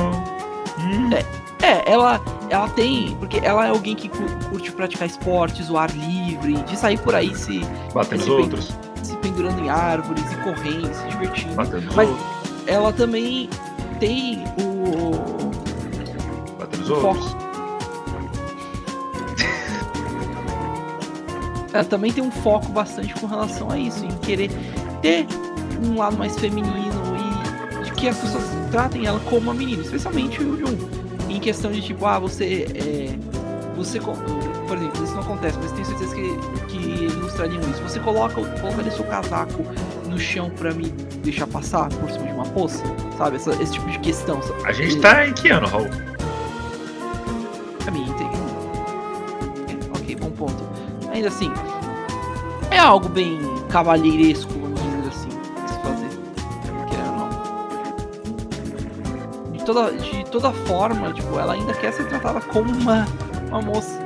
Hum. 0.78 1.10
É, 1.12 1.24
é, 1.62 1.90
ela, 1.90 2.20
ela 2.50 2.68
tem. 2.70 3.14
Porque 3.16 3.38
ela 3.38 3.66
é 3.66 3.70
alguém 3.70 3.94
que 3.94 4.08
curte 4.08 4.72
praticar 4.72 5.06
esportes, 5.06 5.70
o 5.70 5.78
ar 5.78 5.90
livre, 5.90 6.54
de 6.64 6.76
sair 6.76 6.98
por 6.98 7.14
aí 7.14 7.32
se. 7.34 7.60
Batendo 7.94 8.22
os 8.22 8.28
outros. 8.28 8.76
Se 9.02 9.16
pendurando 9.16 9.60
em 9.60 9.70
árvores 9.70 10.24
e 10.32 10.36
correndo, 10.36 10.92
se 10.92 11.08
divertindo. 11.08 11.54
Batendo 11.54 11.94
mas 11.94 12.08
outros. 12.08 12.26
ela 12.66 12.92
também 12.92 13.48
tem 14.00 14.42
o. 14.60 15.12
Batendo 16.58 16.82
os 16.82 16.90
outros. 16.90 17.32
ela 21.72 21.84
também 21.84 22.12
tem 22.12 22.24
um 22.24 22.30
foco 22.30 22.70
bastante 22.72 23.14
com 23.14 23.26
relação 23.26 23.70
a 23.70 23.78
isso, 23.78 24.04
em 24.04 24.10
querer 24.18 24.50
ter 25.00 25.26
um 25.84 25.96
lado 25.96 26.16
mais 26.16 26.36
feminino 26.38 26.72
e 27.80 27.84
de 27.84 27.92
que 27.92 28.08
as 28.08 28.18
pessoas 28.18 28.44
tratem 28.70 29.06
ela 29.06 29.20
como 29.20 29.42
uma 29.42 29.54
menina, 29.54 29.82
especialmente 29.82 30.42
o 30.42 30.58
Jun. 30.58 31.01
Em 31.32 31.40
questão 31.40 31.72
de 31.72 31.80
tipo, 31.80 32.04
ah, 32.04 32.18
você 32.18 32.66
é, 32.74 33.16
você 33.74 33.98
por 34.00 34.76
exemplo, 34.76 35.04
isso 35.04 35.14
não 35.14 35.22
acontece, 35.22 35.58
mas 35.62 35.72
tenho 35.72 35.86
certeza 35.86 36.14
que, 36.14 36.36
que 36.68 37.04
ilustrariam 37.04 37.60
isso. 37.70 37.82
Você 37.82 37.98
coloca, 38.00 38.34
colocaria 38.34 38.90
seu 38.90 39.04
casaco 39.04 39.62
no 40.08 40.18
chão 40.18 40.50
pra 40.50 40.72
me 40.72 40.88
deixar 41.22 41.46
passar 41.46 41.88
por 41.88 42.10
cima 42.10 42.26
de 42.26 42.32
uma 42.32 42.44
poça, 42.44 42.82
sabe? 43.16 43.36
Essa- 43.36 43.54
esse 43.62 43.72
tipo 43.72 43.88
de 43.90 43.98
questão. 44.00 44.40
sabe? 44.42 44.62
A 44.64 44.72
gente 44.72 45.00
tá 45.00 45.26
em 45.26 45.32
que 45.32 45.48
ano, 45.48 45.66
Raul? 45.66 45.86
A 47.80 47.90
tem... 47.90 48.26
é, 49.74 49.98
ok, 49.98 50.16
bom 50.16 50.30
ponto. 50.30 50.62
Ainda 51.12 51.28
assim, 51.28 51.50
é 52.70 52.78
algo 52.78 53.08
bem 53.08 53.38
cavalheiresco, 53.68 54.52
toda, 59.64 59.92
de 59.92 60.24
toda 60.30 60.52
forma, 60.52 61.12
tipo, 61.12 61.38
ela 61.38 61.54
ainda 61.54 61.72
quer 61.74 61.92
ser 61.92 62.06
tratada 62.08 62.40
como 62.40 62.70
uma, 62.72 63.06
uma 63.48 63.62
moça. 63.62 63.98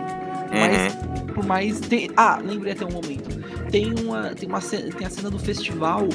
Mas, 0.51 0.95
por 1.35 1.45
mais. 1.45 1.81
Tem... 1.81 2.11
Ah, 2.17 2.39
lembrei 2.43 2.73
até 2.73 2.85
um 2.85 2.91
momento. 2.93 3.37
Tem 3.71 3.93
uma. 4.01 4.35
Tem 4.35 4.49
uma 4.49 4.61
tem 4.61 5.07
a 5.07 5.11
cena 5.11 5.29
do 5.31 5.39
festival 5.39 6.09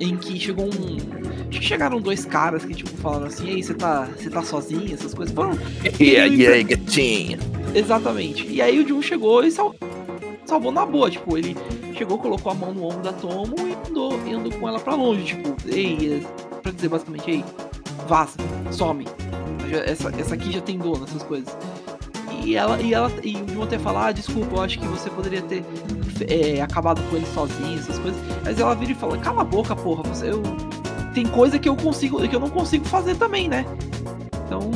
em 0.00 0.16
que 0.16 0.38
chegou 0.38 0.66
um. 0.66 0.96
Acho 1.48 1.60
que 1.60 1.64
chegaram 1.64 2.00
dois 2.00 2.24
caras 2.24 2.64
que, 2.64 2.74
tipo, 2.74 2.90
falaram 2.98 3.26
assim, 3.26 3.48
ei, 3.48 3.62
você 3.62 3.74
tá. 3.74 4.08
Você 4.16 4.28
tá 4.28 4.42
sozinho, 4.42 4.92
essas 4.92 5.14
coisas. 5.14 5.34
Foram 5.34 5.56
E 6.00 6.16
aí, 6.16 6.36
e 6.36 6.46
aí, 6.46 6.64
gatinha? 6.64 7.38
Exatamente. 7.74 8.46
E 8.48 8.60
aí 8.60 8.78
o 8.80 8.86
Jun 8.86 9.00
chegou 9.00 9.42
e 9.44 9.50
sal- 9.50 9.74
salvou 10.44 10.72
na 10.72 10.84
boa. 10.84 11.10
Tipo, 11.10 11.38
ele 11.38 11.56
chegou, 11.96 12.18
colocou 12.18 12.52
a 12.52 12.54
mão 12.54 12.74
no 12.74 12.84
ombro 12.84 13.02
da 13.02 13.12
Tomo 13.12 13.54
e 13.58 13.88
andou, 13.88 14.18
e 14.26 14.34
andou 14.34 14.52
com 14.52 14.68
ela 14.68 14.80
pra 14.80 14.94
longe. 14.94 15.24
Tipo, 15.24 15.54
ei, 15.66 16.20
é, 16.22 16.56
pra 16.60 16.72
dizer 16.72 16.88
basicamente, 16.88 17.30
ei, 17.30 17.44
vaza, 18.06 18.36
some. 18.70 19.06
Essa, 19.84 20.12
essa 20.18 20.34
aqui 20.34 20.52
já 20.52 20.60
tem 20.60 20.78
dono, 20.78 21.04
essas 21.04 21.22
coisas. 21.22 21.56
E 22.44 22.54
ela, 22.54 22.80
e 22.80 22.94
ela, 22.94 23.10
e 23.22 23.36
o 23.36 23.48
Jun 23.48 23.62
até 23.64 23.78
falar, 23.78 24.06
ah, 24.06 24.12
desculpa, 24.12 24.56
eu 24.56 24.62
acho 24.62 24.78
que 24.78 24.86
você 24.86 25.10
poderia 25.10 25.42
ter 25.42 25.64
é, 26.28 26.60
acabado 26.60 27.02
com 27.10 27.16
ele 27.16 27.26
sozinho, 27.26 27.78
essas 27.78 27.98
coisas. 27.98 28.20
Mas 28.44 28.60
ela 28.60 28.74
vira 28.74 28.92
e 28.92 28.94
fala, 28.94 29.18
cala 29.18 29.42
a 29.42 29.44
boca, 29.44 29.74
porra, 29.74 30.02
você, 30.04 30.30
eu, 30.30 30.42
tem 31.12 31.26
coisa 31.26 31.58
que 31.58 31.68
eu 31.68 31.74
consigo, 31.74 32.26
que 32.28 32.36
eu 32.36 32.40
não 32.40 32.50
consigo 32.50 32.84
fazer 32.84 33.16
também, 33.16 33.48
né? 33.48 33.64
Então, 34.46 34.70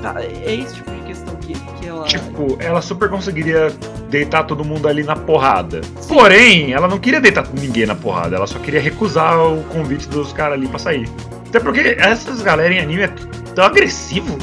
tá, 0.00 0.22
é 0.22 0.54
esse 0.54 0.74
tipo 0.76 0.90
de 0.90 1.00
questão 1.00 1.34
que, 1.36 1.54
que 1.54 1.88
ela. 1.88 2.04
Tipo, 2.04 2.56
ela 2.60 2.80
super 2.80 3.08
conseguiria 3.08 3.70
deitar 4.08 4.44
todo 4.44 4.64
mundo 4.64 4.86
ali 4.86 5.02
na 5.02 5.16
porrada. 5.16 5.80
Porém, 6.06 6.72
ela 6.72 6.86
não 6.86 6.98
queria 6.98 7.20
deitar 7.20 7.48
ninguém 7.52 7.86
na 7.86 7.94
porrada, 7.94 8.36
ela 8.36 8.46
só 8.46 8.58
queria 8.58 8.80
recusar 8.80 9.38
o 9.38 9.64
convite 9.64 10.08
dos 10.08 10.32
caras 10.32 10.54
ali 10.54 10.68
pra 10.68 10.78
sair. 10.78 11.08
Até 11.56 11.64
porque 11.64 11.96
essas 11.98 12.42
galera 12.42 12.74
em 12.74 12.80
anime 12.80 13.04
é 13.04 13.08
tão 13.54 13.64
agressivo. 13.64 14.36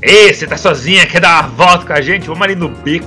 Ei, 0.00 0.32
você 0.32 0.46
tá 0.46 0.56
sozinha, 0.56 1.04
quer 1.04 1.20
dar 1.20 1.42
uma 1.42 1.48
volta 1.50 1.84
com 1.84 1.92
a 1.92 2.00
gente? 2.00 2.26
Vamos 2.26 2.40
ali 2.40 2.56
no 2.56 2.70
beco. 2.70 3.06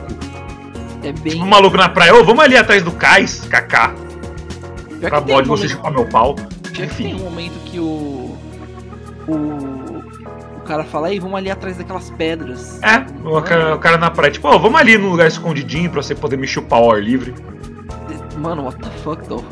É 1.01 1.11
bem. 1.11 1.41
Um 1.41 1.47
maluco 1.47 1.75
na 1.75 1.89
praia, 1.89 2.13
ô, 2.13 2.23
vamos 2.23 2.43
ali 2.43 2.55
atrás 2.55 2.83
do 2.83 2.91
cais, 2.91 3.47
kaká. 3.49 3.95
Pra 5.01 5.19
bode 5.19 5.49
um 5.49 5.57
você 5.57 5.63
momento, 5.63 5.69
chupar 5.69 5.91
meu 5.91 6.05
pau. 6.05 6.35
já 6.71 6.85
que 6.85 6.95
tem 6.95 7.15
um 7.15 7.19
momento 7.19 7.53
que 7.65 7.79
o. 7.79 8.37
O. 9.27 9.33
O 10.57 10.61
cara 10.69 10.83
fala, 10.83 11.11
ei, 11.11 11.19
vamos 11.19 11.35
ali 11.35 11.49
atrás 11.49 11.77
daquelas 11.77 12.11
pedras. 12.11 12.79
É, 12.83 13.03
o 13.27 13.41
cara, 13.41 13.75
o 13.75 13.79
cara 13.79 13.97
na 13.97 14.11
praia, 14.11 14.31
tipo, 14.31 14.47
ô, 14.47 14.59
vamos 14.59 14.79
ali 14.79 14.99
num 14.99 15.09
lugar 15.09 15.27
escondidinho 15.27 15.89
pra 15.89 16.03
você 16.03 16.13
poder 16.13 16.37
me 16.37 16.45
chupar 16.45 16.77
ao 16.77 16.91
ar 16.91 17.01
livre. 17.01 17.33
Mano, 18.37 18.65
what 18.65 18.77
the 18.79 18.89
fuck, 19.03 19.27
though? 19.27 19.43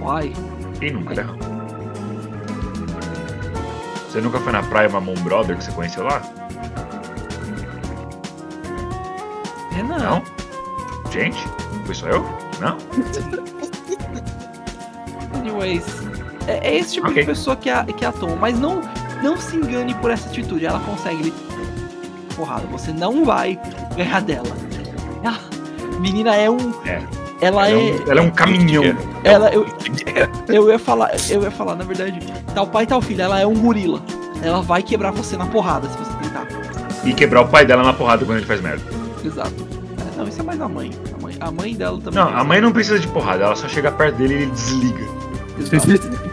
Why? 0.00 0.32
Quem 0.80 0.92
nunca, 0.92 1.14
né? 1.14 1.51
Você 4.12 4.20
nunca 4.20 4.38
foi 4.40 4.52
na 4.52 4.62
praia 4.62 4.90
Mamon 4.90 5.14
Brother 5.24 5.56
que 5.56 5.64
você 5.64 5.72
conheceu 5.72 6.04
lá? 6.04 6.20
Renan. 9.70 9.96
Não? 9.96 10.22
Gente? 11.10 11.42
Foi 11.86 11.94
só 11.94 12.08
eu? 12.08 12.22
Não? 12.60 12.76
Anyways. 15.34 15.86
É, 16.46 16.58
é 16.68 16.76
esse 16.76 16.92
tipo 16.92 17.08
Ok. 17.08 17.22
de 17.22 17.26
pessoa 17.26 17.56
que 17.56 17.70
a, 17.70 17.84
que 17.84 18.04
a. 18.04 18.12
Mas 18.38 18.58
não, 18.58 18.82
não 19.22 19.38
se 19.38 19.56
engane 19.56 19.94
por 19.94 20.10
essa 20.10 20.28
atitude. 20.28 20.66
Ela 20.66 20.80
consegue. 20.80 21.32
Porrada, 22.36 22.66
você 22.66 22.92
não 22.92 23.24
vai 23.24 23.58
ganhar 23.96 24.20
dela. 24.20 24.54
Ah, 25.24 25.38
menina 26.00 26.36
é 26.36 26.50
um. 26.50 26.70
É. 26.84 27.00
Ela, 27.42 27.68
Ela 27.68 27.68
é 27.68 27.72
é. 27.72 27.76
um, 27.76 28.10
ela 28.10 28.20
é 28.20 28.22
um 28.22 28.30
caminhão. 28.30 28.84
Ela, 29.24 29.50
eu, 29.52 29.66
eu 30.48 30.70
ia 30.70 30.78
falar, 30.78 31.10
eu 31.28 31.42
ia 31.42 31.50
falar, 31.50 31.74
na 31.74 31.82
verdade, 31.82 32.20
tal 32.54 32.68
pai, 32.68 32.86
tal 32.86 33.02
filho, 33.02 33.20
ela 33.20 33.40
é 33.40 33.44
um 33.44 33.54
gorila. 33.54 34.00
Ela 34.44 34.62
vai 34.62 34.80
quebrar 34.80 35.10
você 35.10 35.36
na 35.36 35.46
porrada 35.46 35.88
se 35.88 35.98
você 35.98 36.12
tentar. 36.22 36.46
E 37.04 37.12
quebrar 37.12 37.42
o 37.42 37.48
pai 37.48 37.66
dela 37.66 37.82
na 37.82 37.92
porrada 37.92 38.24
quando 38.24 38.38
ele 38.38 38.46
faz 38.46 38.60
merda. 38.60 38.82
Exato. 39.24 39.66
É, 39.98 40.18
não, 40.18 40.28
isso 40.28 40.40
é 40.40 40.44
mais 40.44 40.60
a 40.60 40.68
mãe. 40.68 40.92
A 41.18 41.22
mãe, 41.22 41.36
a 41.40 41.50
mãe 41.50 41.74
dela 41.74 42.00
também. 42.00 42.24
Não, 42.24 42.28
a 42.36 42.44
mãe 42.44 42.60
não 42.60 42.70
precisa 42.70 43.00
de 43.00 43.08
porrada, 43.08 43.42
ela 43.42 43.56
só 43.56 43.66
chega 43.66 43.90
perto 43.90 44.16
dele 44.16 44.34
e 44.34 44.36
ele 44.42 44.50
desliga. 44.52 45.04
Exato. 45.58 46.32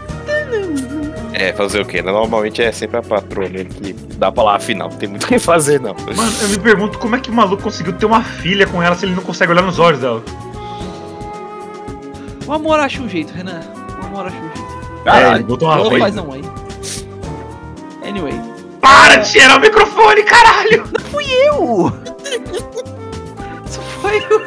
É, 1.32 1.54
fazer 1.54 1.80
o 1.80 1.86
quê? 1.86 2.02
Normalmente 2.02 2.60
é 2.60 2.70
sempre 2.70 2.98
a 2.98 3.02
patroa 3.02 3.48
mesmo 3.48 3.70
que 3.70 3.94
dá 3.94 4.26
a 4.26 4.32
palavra 4.32 4.60
final. 4.60 4.90
Não 4.90 4.96
tem 4.98 5.08
muito 5.08 5.24
o 5.24 5.26
que 5.26 5.38
fazer, 5.38 5.80
não. 5.80 5.94
Mano, 5.94 6.32
eu 6.42 6.48
me 6.50 6.58
pergunto 6.58 6.98
como 6.98 7.16
é 7.16 7.18
que 7.18 7.30
o 7.30 7.32
maluco 7.32 7.62
conseguiu 7.62 7.94
ter 7.94 8.04
uma 8.04 8.22
filha 8.22 8.66
com 8.66 8.82
ela 8.82 8.94
se 8.94 9.06
ele 9.06 9.14
não 9.14 9.22
consegue 9.22 9.50
olhar 9.50 9.62
nos 9.62 9.78
olhos 9.78 10.00
dela. 10.00 10.22
O 12.50 12.54
amor 12.54 12.80
acha 12.80 13.00
um 13.00 13.08
jeito, 13.08 13.32
Renan. 13.32 13.60
O 14.02 14.06
amor 14.06 14.26
acha 14.26 14.36
um 14.36 14.40
jeito. 14.40 14.60
É, 15.06 15.34
ele 15.36 15.44
botou 15.44 15.68
uma 15.68 15.88
vez. 15.88 16.02
faz 16.02 16.16
um 16.16 16.32
aí. 16.32 16.42
Anyway. 18.02 18.34
Para 18.80 19.18
de 19.18 19.28
cheirar 19.28 19.58
o 19.58 19.60
microfone, 19.60 20.24
caralho! 20.24 20.82
Eu! 21.44 21.92
Isso 23.64 23.80
foi 24.00 24.18
o. 24.18 24.40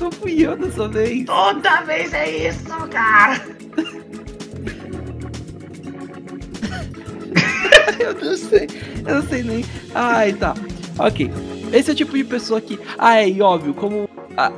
Não 0.02 0.10
fui 0.10 0.44
eu 0.44 0.56
dessa 0.56 0.88
vez. 0.88 1.26
Toda 1.26 1.82
vez 1.82 2.12
é 2.12 2.48
isso, 2.48 2.88
cara! 2.90 3.40
Eu 8.00 8.14
não 8.14 8.36
sei. 8.36 8.68
Eu 9.06 9.14
não 9.14 9.28
sei 9.28 9.42
nem. 9.42 9.64
Ai, 9.94 10.32
tá. 10.32 10.54
Ok. 10.98 11.30
Esse 11.72 11.90
é 11.90 11.92
o 11.92 11.96
tipo 11.96 12.16
de 12.16 12.24
pessoa 12.24 12.60
que. 12.60 12.78
Ah, 12.98 13.16
é, 13.20 13.28
e 13.28 13.40
óbvio, 13.42 13.74
como. 13.74 14.08
ah, 14.36 14.52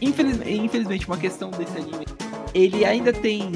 infeliz- 0.00 0.40
Infelizmente, 0.46 1.06
uma 1.06 1.16
questão 1.16 1.50
desse 1.50 1.76
anime. 1.76 2.06
Ele 2.54 2.84
ainda 2.84 3.12
tem 3.12 3.50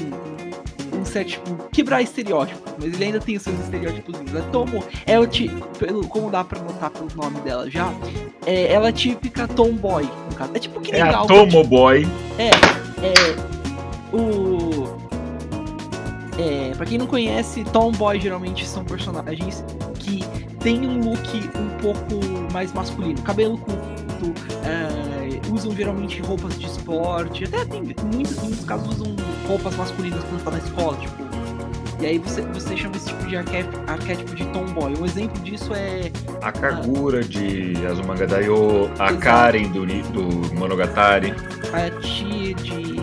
um 0.93 1.03
certo, 1.03 1.29
tipo, 1.31 1.55
quebrar 1.71 2.01
estereótipo, 2.01 2.61
mas 2.81 2.93
ele 2.93 3.03
ainda 3.05 3.19
tem 3.19 3.35
os 3.35 3.43
seus 3.43 3.59
estereótipos. 3.59 4.15
A 4.35 4.41
Tomo 4.43 4.83
é 5.05 5.19
o 5.19 5.27
tipo, 5.27 5.67
como 6.07 6.31
dá 6.31 6.43
pra 6.43 6.59
notar 6.61 6.89
pelo 6.89 7.07
nome 7.15 7.39
dela 7.41 7.69
já, 7.69 7.91
é, 8.45 8.71
ela 8.71 8.87
é 8.89 8.91
típica 8.93 9.47
tomboy, 9.47 10.03
no 10.03 10.35
caso. 10.37 10.51
É 10.55 10.59
tipo 10.59 10.79
que 10.79 10.91
nem 10.93 11.01
É 11.01 11.03
a 11.03 11.11
Galva, 11.11 11.33
Tomoboy. 11.33 12.07
é, 12.39 12.51
o. 14.15 14.95
É, 16.37 16.71
pra 16.75 16.85
quem 16.85 16.97
não 16.97 17.07
conhece, 17.07 17.63
Tomboy 17.65 18.19
geralmente 18.19 18.65
são 18.67 18.83
personagens 18.83 19.63
que 19.99 20.23
têm 20.65 20.87
um 20.87 21.11
look 21.11 21.49
um 21.59 21.77
pouco 21.77 22.51
mais 22.51 22.73
masculino. 22.73 23.21
Cabelo 23.21 23.55
curto, 23.55 24.33
é, 24.65 25.53
usam 25.53 25.71
geralmente 25.75 26.19
roupas 26.23 26.57
de 26.57 26.65
esporte, 26.65 27.43
até 27.43 27.63
tem 27.65 27.83
muitos, 27.83 28.35
muitos 28.41 28.65
casos 28.65 28.99
usam 28.99 29.15
roupas 29.47 29.75
masculinas 29.75 30.23
quando 30.23 30.43
tá 30.43 30.49
na 30.49 30.57
escola, 30.57 30.97
tipo. 30.97 31.23
E 32.01 32.05
aí 32.07 32.17
você, 32.17 32.41
você 32.41 32.75
chama 32.75 32.95
esse 32.95 33.07
tipo 33.07 33.27
de 33.27 33.37
arquétipo, 33.37 34.35
de 34.35 34.45
tomboy. 34.47 34.93
Um 34.99 35.05
exemplo 35.05 35.39
disso 35.43 35.71
é 35.73 36.11
A 36.41 36.51
Kagura 36.51 37.23
de 37.23 37.73
Azumanga 37.85 38.25
Daioh, 38.25 38.89
a. 38.97 39.13
Karen 39.13 39.69
do, 39.69 39.85
do 39.85 40.55
Monogatari. 40.55 41.31
a 41.71 42.01
Tia 42.01 42.55
de, 42.55 42.95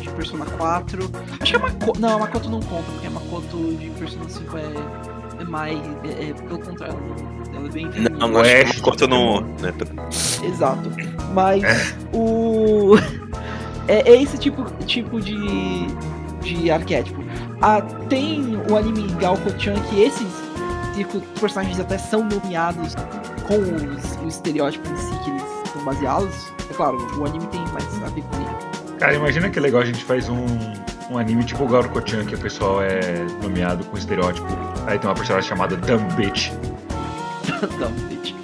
de 0.00 0.10
Persona 0.10 0.46
4. 0.46 1.10
Acho 1.40 1.52
que 1.52 1.56
a 1.56 1.58
Makoto. 1.58 2.00
Não, 2.00 2.16
a 2.16 2.18
Makoto 2.20 2.48
não 2.48 2.60
conta, 2.60 2.84
porque 2.92 3.06
a 3.08 3.10
Makoto 3.10 3.74
de 3.74 3.90
Persona 3.90 4.28
5 4.28 4.56
é, 4.56 5.13
é 5.54 5.74
mais. 5.74 5.78
É, 6.04 6.30
é 6.30 6.34
pelo 6.34 6.58
contrário, 6.58 6.98
ela 7.54 7.66
é 7.66 7.70
bem 7.70 7.90
feminina. 7.90 8.26
Não, 8.26 8.34
Oeste, 8.34 8.78
uma 8.78 8.90
conta 8.90 9.06
no. 9.06 9.40
né, 9.40 9.72
Exato. 10.42 10.90
Mas 11.32 11.62
o. 12.12 12.96
É, 13.86 13.98
é 14.10 14.22
esse 14.22 14.38
tipo, 14.38 14.64
tipo 14.86 15.20
de, 15.20 15.36
de 16.40 16.70
arquétipo. 16.70 17.22
Ah, 17.60 17.82
tem 18.08 18.58
o 18.70 18.78
anime 18.78 19.12
Galko-chan 19.20 19.74
que 19.90 20.02
esses 20.02 20.26
tipo, 20.94 21.20
personagens 21.38 21.78
até 21.78 21.98
são 21.98 22.24
nomeados 22.24 22.94
com 23.46 23.58
os, 23.58 24.24
o 24.24 24.26
estereótipo 24.28 24.88
em 24.88 24.96
si 24.96 25.12
que 25.22 25.30
eles 25.30 25.42
são 25.70 25.84
baseados. 25.84 26.50
É 26.70 26.74
claro, 26.74 26.96
o 27.18 27.26
anime 27.26 27.46
tem 27.48 27.60
mais 27.74 28.02
a 28.02 28.08
ver 28.08 28.22
com 28.22 28.36
ele. 28.36 28.98
Cara, 28.98 29.14
imagina 29.16 29.50
que 29.50 29.60
legal 29.60 29.82
a 29.82 29.84
gente 29.84 30.02
faz 30.02 30.30
um, 30.30 30.46
um 31.10 31.18
anime 31.18 31.44
tipo 31.44 31.64
o 31.64 31.68
Garuko-chan, 31.68 32.24
que 32.24 32.34
o 32.34 32.38
pessoal 32.38 32.82
é 32.82 33.26
nomeado 33.42 33.84
com 33.84 33.98
estereótipo. 33.98 34.46
Aí 34.86 34.98
tem 34.98 35.08
uma 35.08 35.14
personagem 35.14 35.48
chamada 35.48 35.76
Dumb 35.76 36.12
Bitch. 36.14 36.50
Dumb 37.78 38.00
bitch. 38.08 38.34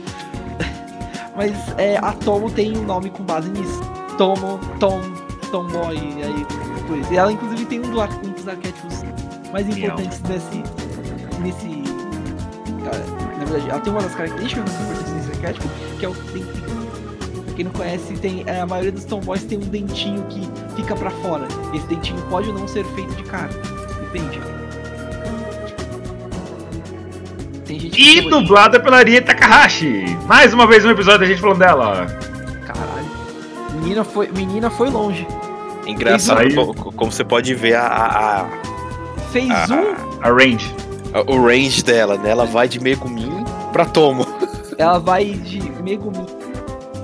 Mas 1.36 1.52
é, 1.78 1.96
a 1.98 2.12
Tomo 2.12 2.50
tem 2.50 2.76
um 2.76 2.84
nome 2.84 3.10
com 3.10 3.22
base 3.24 3.48
nisso. 3.50 3.80
Tomo, 4.18 4.58
Tom, 4.78 5.00
Tomboy, 5.50 5.96
e 5.96 6.22
aí 6.22 6.46
depois. 6.90 7.10
E 7.10 7.16
ela 7.16 7.32
inclusive 7.32 7.64
tem 7.66 7.80
um, 7.80 7.90
do, 7.90 8.00
um 8.00 8.32
dos 8.32 8.48
arquétipos 8.48 9.02
mais 9.52 9.68
importantes 9.68 10.20
nesse. 10.22 10.62
nesse. 11.40 11.82
cara, 12.84 12.98
Na 13.38 13.44
verdade, 13.44 13.70
ela 13.70 13.80
tem 13.80 13.92
uma 13.92 14.02
das 14.02 14.14
características 14.14 14.64
mais 14.64 14.80
importantes 14.80 15.12
nesse 15.12 15.30
arquétipo, 15.30 15.68
que 15.98 16.04
é 16.04 16.08
o 16.08 16.14
dentinho. 16.14 16.80
Pra 17.44 17.54
quem 17.54 17.64
não 17.64 17.72
conhece, 17.72 18.12
tem, 18.14 18.42
é, 18.46 18.60
a 18.60 18.66
maioria 18.66 18.92
dos 18.92 19.04
tomboys 19.04 19.44
tem 19.44 19.58
um 19.58 19.62
dentinho 19.62 20.22
que 20.24 20.48
fica 20.76 20.94
pra 20.94 21.10
fora. 21.10 21.46
Esse 21.74 21.86
dentinho 21.86 22.20
pode 22.28 22.48
ou 22.48 22.58
não 22.58 22.68
ser 22.68 22.84
feito 22.86 23.14
de 23.14 23.22
carne. 23.24 23.54
Depende. 24.00 24.59
Tem 27.70 27.78
gente 27.78 28.18
E 28.18 28.28
dublada 28.28 28.80
pela 28.80 29.00
Rie 29.04 29.20
Takahashi. 29.20 30.18
Mais 30.26 30.52
uma 30.52 30.66
vez 30.66 30.84
um 30.84 30.90
episódio 30.90 31.20
da 31.20 31.26
gente 31.26 31.40
falando 31.40 31.58
dela. 31.58 32.06
Caralho. 32.66 33.06
Menina 33.74 34.02
foi, 34.02 34.28
menina 34.34 34.68
foi 34.70 34.90
longe. 34.90 35.24
Engraçado 35.86 36.52
co- 36.74 36.90
como 36.92 37.12
você 37.12 37.22
pode 37.22 37.54
ver 37.54 37.74
a, 37.76 37.86
a- 37.86 38.46
Fez 39.30 39.50
a- 39.70 39.74
um, 39.74 39.94
A 40.20 40.28
Range. 40.30 40.74
a- 41.14 41.32
o 41.32 41.46
range 41.46 41.84
dela, 41.84 42.16
né? 42.16 42.30
Ela 42.30 42.44
vai 42.44 42.66
de 42.68 42.80
Megumin 42.80 43.44
pra 43.72 43.84
Tomo. 43.84 44.26
ela 44.76 44.98
vai 44.98 45.24
de 45.26 45.60
Megumi 45.82 46.26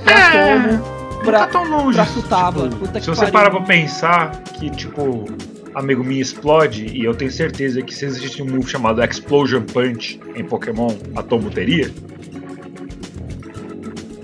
pra 0.03 0.13
É, 0.13 0.31
Tomo, 0.53 0.69
Não 1.19 1.21
pra, 1.25 1.39
tá 1.41 1.47
tão 1.47 1.71
longe. 1.71 1.95
pra 1.97 2.07
Futaba. 2.07 2.63
Tipo, 2.69 2.77
Puta 2.77 3.01
se 3.01 3.01
que 3.01 3.07
você 3.17 3.21
pariu. 3.21 3.33
parar 3.33 3.51
pra 3.51 3.61
pensar 3.61 4.31
que, 4.59 4.69
tipo, 4.71 5.27
amigo 5.77 6.03
minha 6.03 6.23
explode, 6.23 6.87
e 6.87 7.05
eu 7.05 7.15
tenho 7.15 7.31
certeza 7.31 7.83
que 7.83 7.95
se 7.95 8.07
existisse 8.07 8.43
um 8.43 8.47
move 8.47 8.69
chamado 8.69 9.03
Explosion 9.05 9.63
Punch 9.63 10.19
em 10.35 10.43
Pokémon, 10.43 10.89
a 11.15 11.23
teria. 11.51 11.91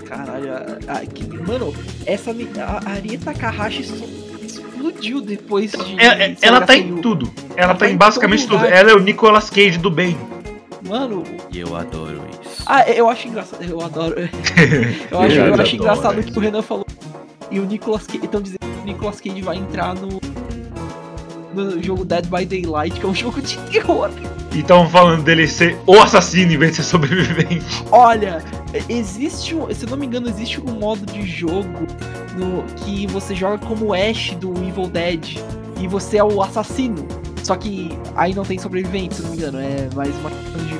Caralho, 0.05 0.51
a, 0.51 0.93
a- 0.93 1.05
que- 1.05 1.25
mano, 1.47 1.73
essa 2.05 2.31
a 2.31 2.81
a 2.89 2.93
Aria 2.93 3.17
Takahashi 3.19 3.83
só 3.83 4.05
explodiu 4.41 5.21
depois 5.21 5.71
de. 5.71 5.99
É- 5.99 6.31
é- 6.31 6.35
ela 6.41 6.61
tá 6.61 6.75
em 6.75 6.97
tudo. 6.97 7.31
Ela 7.55 7.65
Ela 7.65 7.73
tá 7.73 7.85
tá 7.85 7.91
em 7.91 7.97
basicamente 7.97 8.47
tudo. 8.47 8.65
Ela 8.65 8.91
é 8.91 8.93
o 8.95 8.99
Nicolas 8.99 9.49
Cage 9.49 9.77
do 9.77 9.89
bem. 9.91 10.17
Mano, 10.87 11.23
E 11.51 11.59
eu 11.59 11.75
adoro 11.75 12.19
isso. 12.43 12.63
ah, 12.65 12.83
eu 12.89 13.07
acho 13.09 13.27
engraçado. 13.27 13.63
Eu 13.63 13.79
adoro. 13.81 14.15
eu 14.19 14.25
acho, 15.21 15.35
Eu 15.35 15.45
eu 15.45 15.53
acho 15.53 15.61
adoro, 15.61 15.75
engraçado 15.75 16.19
o 16.19 16.23
que 16.23 16.37
o 16.37 16.41
Renan 16.41 16.61
falou. 16.61 16.85
E 17.49 17.59
o 17.59 17.65
Nicolas 17.65 18.05
Cage. 18.07 18.25
Estão 18.25 18.41
dizendo 18.41 18.59
que 18.59 18.81
o 18.81 18.85
Nicolas 18.85 19.21
Cage 19.21 19.41
vai 19.41 19.57
entrar 19.57 19.93
no. 19.95 20.19
No 21.53 21.81
jogo 21.81 22.03
Dead 22.03 22.25
by 22.25 22.45
Daylight, 22.45 22.99
que 22.99 23.05
é 23.05 23.09
um 23.09 23.13
jogo 23.13 23.41
de 23.41 23.57
terror. 23.69 24.09
E 24.53 24.59
estavam 24.59 24.89
falando 24.89 25.23
dele 25.23 25.47
ser 25.47 25.77
o 25.85 25.93
assassino 25.99 26.51
em 26.51 26.57
vez 26.57 26.71
de 26.71 26.77
ser 26.77 26.83
sobrevivente. 26.83 27.63
Olha, 27.91 28.43
existe 28.89 29.55
um, 29.55 29.71
se 29.73 29.85
eu 29.85 29.89
não 29.89 29.97
me 29.97 30.05
engano, 30.05 30.29
existe 30.29 30.59
um 30.61 30.79
modo 30.79 31.05
de 31.05 31.25
jogo 31.25 31.87
no 32.37 32.63
que 32.77 33.07
você 33.07 33.35
joga 33.35 33.57
como 33.65 33.93
Ash 33.93 34.35
do 34.39 34.51
Evil 34.63 34.87
Dead 34.87 35.37
e 35.79 35.87
você 35.87 36.17
é 36.17 36.23
o 36.23 36.41
assassino. 36.41 37.07
Só 37.43 37.55
que 37.55 37.89
aí 38.15 38.33
não 38.33 38.43
tem 38.43 38.57
sobrevivente, 38.57 39.15
se 39.15 39.21
eu 39.21 39.25
não 39.25 39.31
me 39.31 39.37
engano, 39.37 39.59
é 39.59 39.89
mais 39.95 40.15
uma 40.17 40.29
questão 40.29 40.65
de 40.65 40.75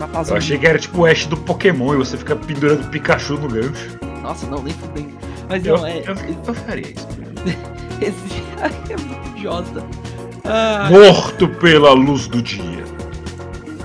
matar 0.00 0.28
Eu 0.28 0.36
achei 0.36 0.58
que 0.58 0.66
era 0.66 0.78
tipo 0.78 1.02
o 1.02 1.06
Ash 1.06 1.26
do 1.26 1.36
Pokémon 1.36 1.94
e 1.94 1.96
você 1.98 2.16
fica 2.16 2.34
pendurando 2.34 2.88
Pikachu 2.90 3.34
no 3.34 3.48
gancho. 3.48 3.98
Nossa, 4.22 4.46
não, 4.46 4.62
nem 4.62 4.74
fudendo. 4.74 5.16
Mas 5.48 5.64
Eu, 5.64 5.78
não, 5.78 5.86
é. 5.86 5.98
eu, 5.98 6.14
eu 6.46 6.54
faria 6.54 6.88
isso. 6.88 7.08
É 8.90 8.96
muito 8.96 9.28
idiota. 9.36 10.07
Ah, 10.44 10.88
Morto 10.90 11.48
pela 11.48 11.92
luz 11.92 12.26
do 12.26 12.40
dia. 12.42 12.84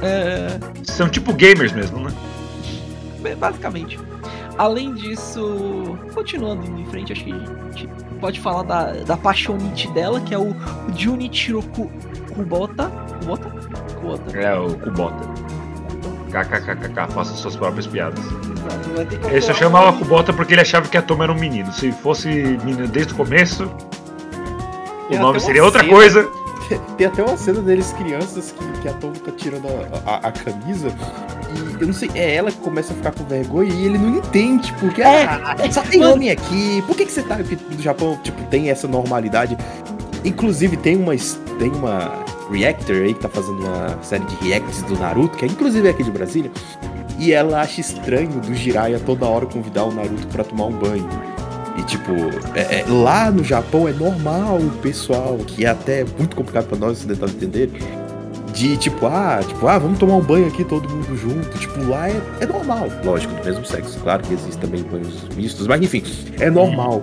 é, 0.02 0.60
São 0.84 1.10
tipo 1.10 1.34
gamers 1.34 1.72
mesmo, 1.72 2.00
né? 2.00 2.14
Basicamente. 3.38 4.00
Além 4.58 4.94
disso, 4.94 5.98
continuando 6.14 6.80
em 6.80 6.86
frente, 6.86 7.12
acho 7.14 7.24
que 7.24 7.32
a 7.34 7.72
gente 7.78 7.90
pode 8.20 8.40
falar 8.40 8.64
da, 8.64 8.92
da 9.04 9.18
paixonite 9.18 9.88
dela, 9.90 10.20
que 10.22 10.34
é 10.34 10.38
o 10.38 10.56
Junichiro 10.96 11.62
Ku- 11.64 11.90
Kubota. 12.36 12.92
Kubota? 13.20 13.50
Kubota. 14.00 14.38
É 14.38 14.56
o 14.60 14.76
Kubota. 14.78 15.28
KKKKK, 16.32 17.08
faça 17.14 17.34
suas 17.34 17.56
próprias 17.56 17.88
piadas. 17.88 18.20
Exato, 18.24 19.28
Ele 19.28 19.42
só 19.42 19.54
chamava 19.54 19.90
um- 19.92 19.98
Kubota 20.00 20.32
porque 20.34 20.54
ele 20.54 20.62
achava 20.62 20.88
que 20.88 20.98
a 20.98 21.02
Toma 21.02 21.24
era 21.24 21.32
um 21.34 21.40
menino. 21.40 21.72
Se 21.74 21.92
fosse 21.92 22.28
menina 22.64 22.86
desde 22.88 23.14
o 23.14 23.16
começo, 23.16 23.66
o 23.66 25.10
Tem 25.10 25.20
nome 25.20 25.40
seria 25.40 25.64
outra 25.64 25.82
cena- 25.82 25.94
coisa. 25.94 26.30
Tem 26.98 27.08
até 27.08 27.24
uma 27.24 27.38
cena 27.38 27.62
deles 27.62 27.92
crianças 27.94 28.52
que, 28.52 28.82
que 28.82 28.88
a 28.88 28.94
Tom 28.94 29.12
tá 29.14 29.32
tirando 29.32 29.68
a, 30.06 30.12
a- 30.12 30.28
a 30.28 30.32
camisa 30.32 30.90
e 31.78 31.82
eu 31.82 31.88
não 31.88 31.94
sei, 31.94 32.10
é 32.16 32.36
ela 32.36 32.52
que 32.52 32.58
começa 32.58 32.94
a 32.94 32.96
ficar 32.96 33.12
com 33.12 33.24
vergonha 33.26 33.72
e 33.74 33.86
ele 33.86 33.98
não 33.98 34.18
entende, 34.18 34.74
porque 34.80 35.02
É, 35.02 35.24
ah, 35.26 35.56
só 35.72 35.82
tem 35.84 36.00
mano. 36.00 36.14
homem 36.14 36.32
aqui, 36.32 36.82
por 36.88 36.96
que, 36.96 37.06
que 37.06 37.12
você 37.12 37.22
tá 37.22 37.36
aqui 37.36 37.58
no 37.76 37.82
Japão, 37.82 38.18
tipo, 38.24 38.42
tem 38.46 38.70
essa 38.70 38.88
normalidade. 38.88 39.58
Inclusive 40.26 40.78
tem 40.78 40.96
uma, 40.96 41.14
tem 41.60 41.70
uma 41.72 42.24
reactor 42.52 42.96
aí 42.98 43.14
que 43.14 43.20
tá 43.20 43.30
fazendo 43.30 43.60
uma 43.60 43.98
série 44.02 44.24
de 44.26 44.36
reacts 44.48 44.82
do 44.84 44.98
Naruto, 44.98 45.38
que 45.38 45.46
é 45.46 45.48
inclusive 45.48 45.88
aqui 45.90 46.04
de 46.04 46.12
Brasília, 46.12 46.52
e 47.20 47.32
ela 47.32 47.62
acha 47.62 47.82
estranho 47.82 48.30
do 48.40 48.54
Jiraiya 48.54 49.00
toda 49.00 49.26
hora 49.26 49.46
convidar 49.46 49.84
o 49.84 49.92
Naruto 49.94 50.26
pra 50.28 50.44
tomar 50.44 50.66
um 50.66 50.72
banho. 50.72 51.08
Tipo, 51.84 52.12
é- 52.56 52.80
é- 52.80 52.86
lá 52.88 53.30
no 53.32 53.44
Japão 53.44 53.88
é 53.88 53.92
normal 53.92 54.58
o 54.58 54.70
pessoal, 54.82 55.38
que 55.46 55.66
é 55.66 55.70
até 55.70 56.06
muito 56.18 56.36
complicado 56.36 56.68
pra 56.68 56.78
nós 56.78 56.94
ocidentais 56.94 57.32
entender, 57.34 57.70
de 58.54 58.78
tipo, 58.78 59.06
ah, 59.08 59.40
tipo, 59.46 59.68
ah, 59.68 59.78
vamos 59.80 59.98
tomar 59.98 60.16
um 60.16 60.22
banho 60.22 60.48
aqui 60.48 60.64
todo 60.64 60.88
mundo 60.88 61.18
junto. 61.18 61.58
Tipo, 61.58 61.84
lá 61.90 62.08
é, 62.10 62.22
é 62.40 62.46
normal. 62.46 62.88
Lógico, 63.04 63.34
do 63.34 63.44
mesmo 63.44 63.66
sexo. 63.66 64.00
Claro 64.00 64.24
que 64.24 64.34
existem 64.34 64.60
também 64.60 64.84
banhos 64.84 65.28
mistos, 65.36 65.68
mas 65.68 65.82
enfim, 65.82 66.04
é 66.40 66.50
normal. 66.50 67.02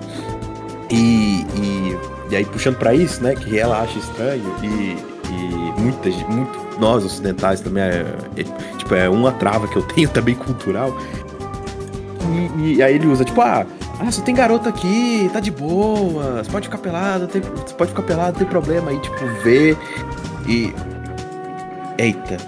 E, 0.90 1.44
e, 1.56 1.98
e 2.30 2.36
aí, 2.36 2.44
puxando 2.44 2.76
pra 2.76 2.94
isso, 2.94 3.22
né, 3.22 3.34
que 3.34 3.58
ela 3.58 3.80
acha 3.80 3.98
estranho 3.98 4.44
e, 4.62 4.96
e 5.28 5.80
muita 5.80 6.08
muito, 6.28 6.58
nós 6.80 7.04
ocidentais 7.04 7.60
também, 7.60 7.82
é, 7.82 8.04
é, 8.36 8.44
tipo, 8.76 8.94
é 8.94 9.08
uma 9.08 9.32
trava 9.32 9.68
que 9.68 9.76
eu 9.76 9.82
tenho 9.82 10.08
também 10.10 10.34
cultural. 10.34 10.96
E, 12.58 12.74
e 12.76 12.82
aí 12.82 12.94
ele 12.94 13.06
usa, 13.06 13.24
tipo, 13.24 13.40
ah, 13.40 13.66
ah, 14.00 14.10
só 14.10 14.22
tem 14.22 14.34
garota 14.34 14.70
aqui, 14.70 15.28
tá 15.30 15.40
de 15.40 15.50
boa, 15.50 16.42
você 16.42 16.50
pode 16.50 16.68
ficar 16.68 16.78
pelado, 16.78 17.26
tem, 17.26 17.42
você 17.42 17.74
pode 17.74 17.90
ficar 17.90 18.02
pelado, 18.02 18.38
tem 18.38 18.46
problema. 18.46 18.90
Aí, 18.90 18.98
tipo, 18.98 19.26
vê 19.42 19.76
e. 20.48 20.72
Eita. 21.98 22.38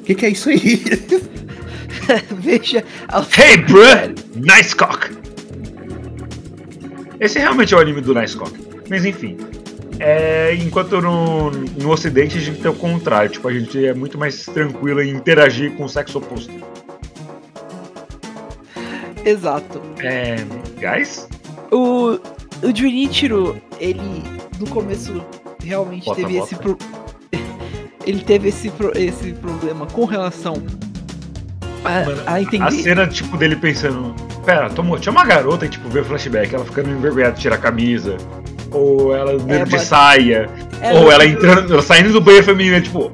O 0.00 0.02
que, 0.04 0.14
que 0.14 0.24
é 0.24 0.30
isso 0.30 0.48
aí? 0.48 0.82
Veja. 2.38 2.82
Hey, 3.36 3.58
bruh! 3.58 4.14
Nice 4.34 4.74
cock! 4.74 5.10
Esse 7.20 7.38
realmente 7.38 7.74
é 7.74 7.76
o 7.76 7.80
anime 7.80 8.00
do 8.00 8.14
Nice 8.14 8.36
cock. 8.36 8.52
Mas 8.88 9.04
enfim. 9.04 9.36
É, 9.98 10.54
enquanto 10.54 11.00
no, 11.00 11.50
no 11.50 11.90
ocidente 11.90 12.38
a 12.38 12.40
gente 12.40 12.60
tem 12.60 12.70
o 12.70 12.74
contrário. 12.74 13.30
Tipo, 13.30 13.48
a 13.48 13.52
gente 13.52 13.84
é 13.84 13.92
muito 13.92 14.16
mais 14.16 14.44
tranquilo 14.44 15.02
em 15.02 15.10
interagir 15.10 15.72
com 15.72 15.84
o 15.84 15.88
sexo 15.88 16.18
oposto. 16.18 16.52
Exato. 19.30 19.82
É. 20.02 20.36
Guys? 20.80 21.28
O, 21.72 22.18
o 22.62 22.74
Junichiro, 22.74 23.60
ele 23.80 24.22
no 24.60 24.66
começo 24.68 25.22
realmente 25.62 26.04
Bota, 26.06 26.20
teve 26.22 26.34
bota. 26.38 26.44
esse 26.46 26.54
pro... 26.62 26.78
ele 28.06 28.20
teve 28.20 28.48
esse, 28.48 28.70
pro- 28.70 28.96
esse 28.96 29.32
problema 29.32 29.84
com 29.86 30.04
relação 30.04 30.54
a, 31.84 32.30
a 32.30 32.34
A 32.34 32.42
entender. 32.42 32.70
cena, 32.82 33.06
tipo, 33.06 33.36
dele 33.36 33.56
pensando. 33.56 34.14
Pera, 34.44 34.70
tomou, 34.70 34.98
tinha 34.98 35.10
uma 35.12 35.24
garota 35.24 35.66
e, 35.66 35.68
tipo, 35.68 35.88
vê 35.88 36.00
o 36.00 36.04
flashback, 36.04 36.54
ela 36.54 36.64
ficando 36.64 36.90
envergonhada 36.90 37.34
de 37.34 37.40
tirar 37.42 37.56
a 37.56 37.58
camisa. 37.58 38.16
Ou 38.70 39.14
ela 39.14 39.38
dentro 39.38 39.66
de 39.66 39.72
mas- 39.72 39.82
saia. 39.82 40.48
É, 40.80 40.92
ou 40.92 41.10
ela 41.10 41.24
entrando, 41.26 41.72
ela 41.72 41.82
saindo 41.82 42.12
do 42.12 42.20
banheiro 42.20 42.44
feminino, 42.46 42.80
tipo. 42.80 43.10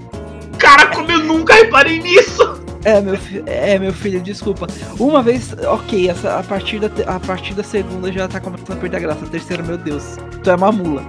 Cara, 0.59 0.87
como 0.87 1.11
eu 1.11 1.21
nunca 1.25 1.55
reparei 1.55 2.01
nisso! 2.01 2.61
É 2.85 3.01
meu, 3.01 3.17
é, 3.47 3.79
meu 3.79 3.93
filho, 3.93 4.21
desculpa. 4.21 4.67
Uma 4.99 5.23
vez, 5.23 5.55
ok, 5.67 6.09
essa, 6.11 6.39
a, 6.39 6.43
partir 6.43 6.81
da, 6.81 7.15
a 7.15 7.21
partir 7.21 7.55
da 7.55 7.63
segunda 7.63 8.13
já 8.13 8.27
tá 8.27 8.41
começando 8.41 8.73
a 8.73 8.77
perder 8.77 8.97
a 8.97 9.01
graça. 9.01 9.25
A 9.25 9.29
terceira, 9.29 9.63
meu 9.63 9.79
Deus, 9.79 10.17
tu 10.43 10.51
é 10.51 10.55
uma 10.57 10.73
mula. 10.73 11.03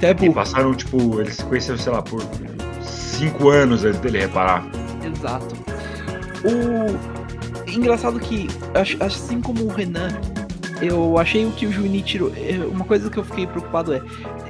Tu 0.00 0.06
é 0.06 0.16
E 0.20 0.30
passaram, 0.30 0.74
tipo, 0.74 1.20
eles 1.20 1.36
se 1.36 1.44
conheceram, 1.44 1.78
sei 1.78 1.92
lá, 1.92 2.02
por 2.02 2.20
cinco 2.82 3.50
anos 3.50 3.84
antes 3.84 4.00
dele 4.00 4.18
reparar. 4.20 4.66
Exato. 5.04 5.54
O. 6.44 7.22
Engraçado 7.70 8.18
que, 8.18 8.48
assim 9.00 9.40
como 9.40 9.64
o 9.64 9.68
Renan, 9.68 10.10
eu 10.82 11.16
achei 11.18 11.48
que 11.52 11.66
o 11.66 11.72
Junichiro. 11.72 12.32
eh, 12.36 12.58
Uma 12.66 12.84
coisa 12.84 13.08
que 13.08 13.16
eu 13.18 13.24
fiquei 13.24 13.46
preocupado 13.46 13.94
é. 13.94 14.02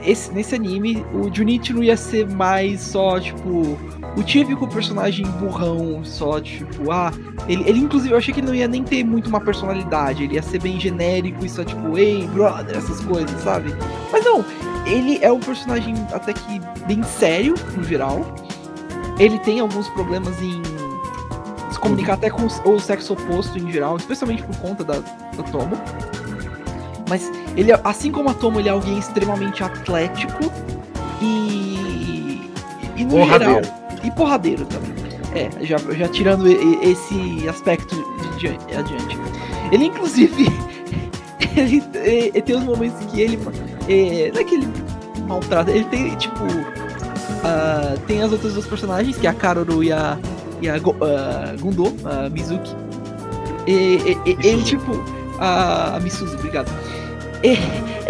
Esse, 0.05 0.33
nesse 0.33 0.55
anime, 0.55 1.05
o 1.13 1.33
Junichiro 1.33 1.85
ia 1.85 1.97
ser 1.97 2.27
mais 2.31 2.81
só, 2.81 3.21
tipo. 3.21 3.79
O 4.16 4.22
típico 4.22 4.68
personagem 4.68 5.25
burrão, 5.25 6.05
só 6.05 6.38
tipo, 6.40 6.90
ah. 6.90 7.12
Ele, 7.48 7.62
ele 7.68 7.79
inclusive, 7.81 8.12
eu 8.12 8.18
achei 8.18 8.33
que 8.33 8.40
ele 8.40 8.46
não 8.46 8.55
ia 8.55 8.68
nem 8.68 8.85
ter 8.85 9.03
muito 9.05 9.29
uma 9.29 9.40
personalidade. 9.40 10.25
Ele 10.25 10.35
ia 10.35 10.42
ser 10.42 10.61
bem 10.61 10.79
genérico 10.79 11.44
e 11.44 11.48
só, 11.48 11.64
tipo, 11.64 11.96
ei, 11.96 12.27
brother, 12.29 12.77
essas 12.77 13.01
coisas, 13.01 13.40
sabe? 13.42 13.75
Mas 14.12 14.25
não, 14.25 14.44
ele 14.87 15.18
é 15.22 15.33
um 15.33 15.40
personagem 15.40 15.94
até 16.12 16.33
que 16.35 16.61
bem 16.87 17.03
sério, 17.03 17.55
no 17.75 17.83
geral. 17.85 18.35
Ele 19.18 19.38
tem 19.38 19.61
alguns 19.61 19.88
problemas 19.90 20.40
em 20.42 20.62
se 21.70 21.79
comunicar 21.79 22.14
até 22.14 22.29
com 22.29 22.42
o 22.44 22.81
sexo 22.81 23.14
oposto 23.14 23.59
em 23.59 23.70
geral, 23.70 23.96
especialmente 23.96 24.42
por 24.42 24.57
conta 24.57 24.85
da, 24.85 24.98
o 24.98 25.42
Tomo. 25.51 25.77
Mas 27.09 27.31
ele, 27.57 27.72
assim 27.85 28.11
como 28.11 28.31
a 28.31 28.35
Tomo, 28.35 28.61
ele 28.61 28.68
é 28.68 28.72
alguém 28.72 28.98
extremamente 28.98 29.62
atlético 29.62 30.53
e. 31.20 32.51
E 32.96 33.05
no 33.05 33.11
Porradeiro. 33.11 33.64
geral. 33.64 33.82
E 34.05 34.11
porradeiro 34.11 34.65
também. 34.67 34.93
É, 35.35 35.65
já, 35.65 35.79
já 35.79 36.09
tirando 36.09 36.47
esse 36.47 37.49
aspecto 37.49 37.95
adiante. 38.37 39.19
Ele, 39.71 39.87
inclusive. 39.87 40.47
ele, 41.57 41.83
é, 41.95 42.41
tem 42.41 42.57
uns 42.57 42.65
momentos 42.65 43.05
que 43.07 43.21
ele. 43.21 43.38
É, 43.88 44.31
não 44.33 44.41
é 44.41 44.45
que 44.45 44.55
ele 44.57 44.69
maltrata, 45.27 45.71
ele 45.71 45.85
tem, 45.87 46.15
tipo. 46.17 46.45
ah, 47.45 47.95
tem 48.07 48.23
as 48.23 48.33
outras 48.33 48.53
duas 48.53 48.67
personagens, 48.67 49.17
que 49.17 49.27
é 49.27 49.31
a 49.31 49.35
Karoru 49.35 49.83
e 49.83 49.93
a, 49.93 50.19
e 50.61 50.69
a 50.69 50.75
ah, 50.75 51.57
Gundo, 51.61 51.95
a 52.05 52.29
Mizuki. 52.29 52.75
E, 53.67 54.19
e- 54.27 54.38
ele, 54.47 54.62
tipo. 54.62 54.93
A, 55.38 55.97
a 55.97 56.01
Misuzu, 56.01 56.37
obrigado. 56.37 56.71
E- 57.42 57.59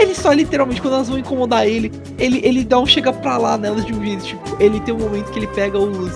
ele 0.00 0.14
só 0.14 0.32
literalmente, 0.32 0.80
quando 0.80 0.94
elas 0.94 1.08
vão 1.08 1.18
incomodar 1.18 1.66
ele, 1.66 1.92
ele, 2.18 2.40
ele 2.44 2.64
dá 2.64 2.78
um 2.78 2.86
chega 2.86 3.12
pra 3.12 3.36
lá 3.36 3.56
nelas 3.58 3.84
de 3.84 3.92
um 3.94 4.04
jeito. 4.04 4.24
Tipo, 4.24 4.56
ele 4.58 4.80
tem 4.80 4.94
um 4.94 4.98
momento 4.98 5.30
que 5.30 5.38
ele 5.38 5.46
pega 5.48 5.78
os. 5.78 6.12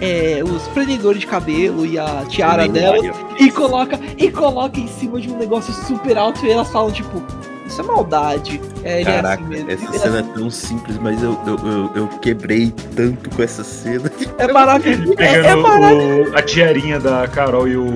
é, 0.00 0.40
os 0.44 0.62
prendedores 0.68 1.20
de 1.20 1.26
cabelo 1.26 1.86
e 1.86 1.98
a 1.98 2.24
tiara 2.28 2.68
delas 2.68 3.00
e 3.38 3.50
coloca, 3.50 3.98
e 4.18 4.30
coloca 4.30 4.78
em 4.78 4.86
cima 4.88 5.20
de 5.20 5.30
um 5.30 5.38
negócio 5.38 5.72
super 5.72 6.18
alto 6.18 6.44
e 6.44 6.50
elas 6.50 6.68
falam, 6.70 6.90
tipo, 6.90 7.22
isso 7.66 7.80
é 7.80 7.84
maldade. 7.84 8.60
É, 8.82 8.96
ele 9.00 9.04
Caraca, 9.10 9.42
é 9.42 9.46
assim 9.46 9.64
mesmo. 9.64 9.70
essa 9.70 9.96
É 9.96 9.98
cena 9.98 10.18
é 10.18 10.22
tão 10.22 10.50
simples, 10.50 10.98
mas 10.98 11.22
eu, 11.22 11.38
eu, 11.46 11.56
eu, 11.66 11.90
eu 11.94 12.08
quebrei 12.20 12.72
tanto 12.94 13.30
com 13.30 13.42
essa 13.42 13.64
cena. 13.64 14.10
É 14.36 14.52
maravilhoso. 14.52 15.14
É, 15.18 15.34
é 15.46 15.54
maravilhoso. 15.54 16.30
o- 16.32 16.36
a 16.38 16.42
tiarinha 16.42 17.00
da 17.00 17.26
Carol 17.26 17.66
e 17.66 17.76
o 17.76 17.86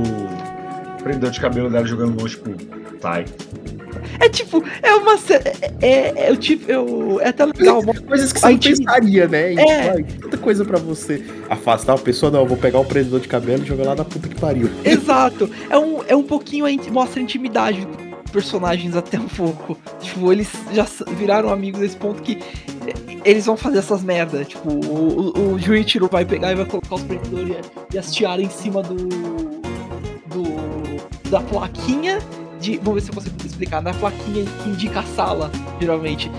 prendedor 1.02 1.30
de 1.30 1.40
cabelo 1.40 1.68
dela 1.68 1.84
jogando 1.86 2.18
longe, 2.20 2.36
tipo, 2.36 2.50
sai. 3.02 3.26
É 4.20 4.28
tipo, 4.28 4.62
é 4.82 4.94
uma. 4.94 5.14
É, 5.80 5.86
é, 5.86 6.30
é 6.32 6.36
tipo. 6.36 6.70
Eu, 6.70 7.20
é 7.20 7.28
até 7.28 7.44
legal. 7.44 7.80
uma- 7.80 7.94
Coisas 7.94 8.32
que 8.32 8.40
você 8.40 8.48
não 8.50 8.58
pensaria, 8.58 9.28
né? 9.28 9.54
E, 9.54 9.58
É. 9.60 10.02
tanta 10.20 10.36
coisa 10.38 10.64
pra 10.64 10.78
você 10.78 11.24
afastar 11.48 11.94
a 11.94 11.98
pessoa, 11.98 12.30
não, 12.32 12.40
eu 12.40 12.46
vou 12.46 12.56
pegar 12.56 12.78
o 12.80 12.84
prendedor 12.84 13.20
de 13.20 13.28
cabelo 13.28 13.62
e 13.62 13.66
jogar 13.66 13.84
lá 13.84 13.94
na 13.94 14.04
puta 14.04 14.28
que 14.28 14.34
pariu. 14.34 14.68
Exato. 14.84 15.48
É 15.70 15.78
um, 15.78 16.02
é 16.06 16.16
um 16.16 16.22
pouquinho. 16.22 16.66
Mostra 16.90 17.20
a 17.20 17.22
intimidade 17.22 17.86
dos 17.86 18.30
personagens 18.32 18.96
até 18.96 19.18
um 19.18 19.28
pouco. 19.28 19.78
Tipo, 20.00 20.32
eles 20.32 20.48
já 20.72 20.86
viraram 21.16 21.50
amigos 21.50 21.80
nesse 21.80 21.96
ponto 21.96 22.20
que. 22.22 22.38
eh, 22.86 23.18
Eles 23.24 23.46
vão 23.46 23.56
fazer 23.56 23.78
essas 23.78 24.02
merda. 24.02 24.44
Tipo, 24.44 24.68
o, 24.70 25.32
o, 25.38 25.52
o 25.54 25.58
Juichiro 25.58 26.08
vai 26.10 26.24
pegar 26.24 26.52
e 26.52 26.54
vai 26.56 26.64
colocar 26.66 26.96
os 26.96 27.02
prendedores 27.02 27.56
e 27.92 27.96
e 27.96 27.98
as 27.98 28.12
tiaras 28.12 28.44
em 28.44 28.50
cima 28.50 28.82
do. 28.82 28.96
do. 30.26 30.58
da 31.30 31.40
plaquinha 31.40 32.18
de. 32.60 32.78
Vamos 32.78 32.94
ver 32.94 33.00
se 33.00 33.10
eu 33.10 33.14
consigo 33.14 33.36
explicar. 33.44 33.82
Na 33.82 33.94
plaquinha 33.94 34.44
que 34.62 34.68
indica 34.68 35.00
a 35.00 35.04
sala, 35.04 35.50
geralmente. 35.80 36.30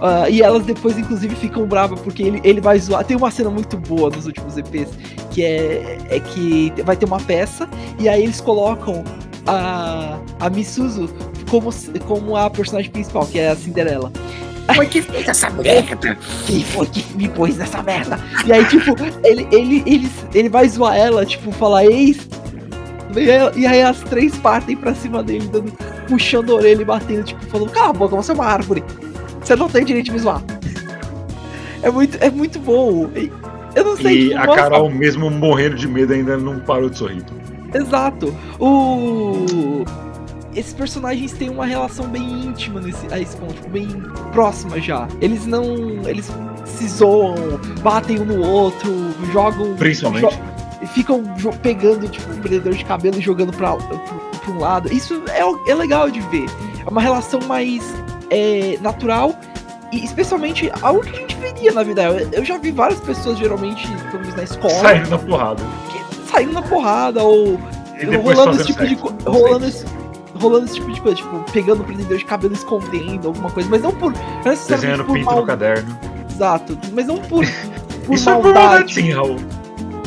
Ah, 0.00 0.28
e 0.28 0.42
elas 0.42 0.64
depois, 0.64 0.98
inclusive, 0.98 1.34
ficam 1.36 1.66
bravas 1.66 2.00
porque 2.00 2.22
ele, 2.22 2.40
ele 2.44 2.60
vai 2.60 2.78
zoar. 2.78 3.04
Tem 3.04 3.16
uma 3.16 3.30
cena 3.30 3.50
muito 3.50 3.76
boa 3.76 4.10
nos 4.10 4.26
últimos 4.26 4.56
EPs, 4.56 4.90
que 5.30 5.42
é, 5.42 5.98
é 6.10 6.20
que 6.20 6.72
vai 6.84 6.96
ter 6.96 7.06
uma 7.06 7.20
peça, 7.20 7.68
e 7.98 8.08
aí 8.08 8.22
eles 8.22 8.40
colocam 8.40 9.02
a, 9.46 10.18
a 10.40 10.50
Misuzu 10.50 11.08
como, 11.50 11.70
como 12.06 12.36
a 12.36 12.50
personagem 12.50 12.90
principal, 12.90 13.26
que 13.26 13.38
é 13.38 13.48
a 13.48 13.56
Cinderela. 13.56 14.12
Foi 14.74 14.86
que 14.86 15.00
fez 15.00 15.28
essa 15.28 15.48
merda? 15.48 16.18
Quem 16.46 16.64
foi 16.64 16.86
que 16.86 17.16
me 17.16 17.28
pôs 17.28 17.56
nessa 17.56 17.82
merda? 17.82 18.18
E 18.44 18.52
aí, 18.52 18.64
tipo, 18.66 18.96
ele, 19.24 19.46
ele, 19.52 19.82
ele, 19.86 20.10
ele 20.34 20.48
vai 20.48 20.68
zoar 20.68 20.96
ela, 20.96 21.24
tipo, 21.24 21.52
falar 21.52 21.86
ex. 21.86 22.28
E 23.18 23.30
aí- 23.30 23.52
E 23.56 23.66
aí 23.66 23.82
as 23.82 24.00
três 24.00 24.36
partem 24.36 24.76
pra 24.76 24.94
cima 24.94 25.22
dele, 25.22 25.48
dando, 25.48 25.72
puxando 26.08 26.52
a 26.52 26.54
orelha 26.56 26.82
e 26.82 26.84
batendo, 26.84 27.24
tipo, 27.24 27.44
falando, 27.46 27.70
cala 27.70 27.90
a 27.90 27.92
boca, 27.92 28.16
você 28.16 28.32
é 28.32 28.34
uma 28.34 28.46
árvore. 28.46 28.82
Você 29.42 29.54
não 29.56 29.68
tem 29.68 29.84
direito 29.84 30.06
de 30.06 30.12
me 30.12 30.18
zoar. 30.18 30.42
É 31.82 31.90
muito, 31.90 32.16
é 32.20 32.30
muito 32.30 32.58
bom. 32.58 33.08
Eu 33.74 33.84
não 33.84 33.96
sei, 33.96 34.22
E 34.24 34.28
tipo, 34.30 34.40
a 34.40 34.46
Carol, 34.56 34.90
mesmo 34.90 35.30
morrendo 35.30 35.76
de 35.76 35.86
medo, 35.86 36.12
ainda 36.14 36.36
não 36.36 36.58
parou 36.58 36.88
de 36.90 36.98
sorrir. 36.98 37.22
Exato. 37.72 38.34
O. 38.58 39.84
Esses 40.54 40.72
personagens 40.72 41.32
têm 41.32 41.50
uma 41.50 41.66
relação 41.66 42.08
bem 42.08 42.22
íntima 42.46 42.80
nesse, 42.80 43.06
a 43.12 43.20
esse 43.20 43.36
ponto, 43.36 43.52
tipo, 43.54 43.68
bem 43.68 43.86
próxima 44.32 44.80
já. 44.80 45.06
Eles 45.20 45.46
não. 45.46 45.64
Eles 46.06 46.28
se 46.64 46.88
zoam, 46.88 47.34
batem 47.82 48.18
um 48.20 48.24
no 48.24 48.40
outro, 48.44 48.90
jogam. 49.32 49.74
Principalmente. 49.76 50.34
jo- 50.34 50.55
e 50.86 50.94
ficam 50.94 51.22
pegando, 51.62 52.08
tipo, 52.08 52.32
um 52.32 52.36
prendedor 52.40 52.74
de 52.74 52.84
cabelo 52.84 53.18
e 53.18 53.20
jogando 53.20 53.52
pra, 53.52 53.74
pra, 53.76 53.98
pra 53.98 54.52
um 54.52 54.58
lado. 54.58 54.92
Isso 54.92 55.20
é, 55.28 55.70
é 55.70 55.74
legal 55.74 56.08
de 56.10 56.20
ver. 56.20 56.46
É 56.86 56.88
uma 56.88 57.00
relação 57.00 57.40
mais 57.46 57.82
é, 58.30 58.78
natural. 58.80 59.34
E 59.92 60.04
especialmente 60.04 60.70
algo 60.82 61.00
que 61.02 61.10
a 61.16 61.20
gente 61.20 61.36
veria 61.36 61.72
na 61.72 61.82
vida. 61.82 62.02
Eu, 62.04 62.28
eu 62.32 62.44
já 62.44 62.58
vi 62.58 62.70
várias 62.72 63.00
pessoas, 63.00 63.38
geralmente, 63.38 63.88
menos 64.12 64.34
na 64.34 64.42
escola, 64.42 64.74
Saindo 64.74 65.10
na 65.10 65.18
porrada. 65.18 65.62
que- 65.90 66.30
saindo 66.30 66.52
na 66.52 66.62
porrada 66.62 67.22
ou 67.22 67.58
depois 67.98 68.36
rolando 68.36 68.56
esse 68.56 68.66
tipo 68.66 68.82
de 68.82 68.88
sexo. 68.90 69.02
coisa. 69.04 69.30
Rolando 69.30 69.66
esse, 69.66 69.86
rolando 70.40 70.64
esse 70.66 70.74
tipo 70.74 70.92
de 70.92 71.00
coisa, 71.00 71.16
tipo, 71.16 71.38
pegando 71.52 71.82
o 71.82 71.84
prendedor 71.84 72.18
de 72.18 72.24
cabelo 72.24 72.52
e 72.52 72.56
escondendo 72.56 73.28
alguma 73.28 73.48
coisa, 73.50 73.68
mas 73.70 73.80
não 73.82 73.92
por. 73.92 74.12
Não 74.12 74.54
Desenhando 74.68 75.04
por 75.04 75.14
pinto 75.14 75.26
mal, 75.26 75.40
no 75.40 75.46
caderno. 75.46 75.98
Exato, 76.30 76.78
mas 76.92 77.06
não 77.06 77.18
por. 77.18 77.44
por 78.06 78.14
Isso 78.14 78.28
é 78.28 78.34
por 78.34 78.52
maldade 78.52 78.92
sim, 78.94 79.12
Raul. 79.12 79.36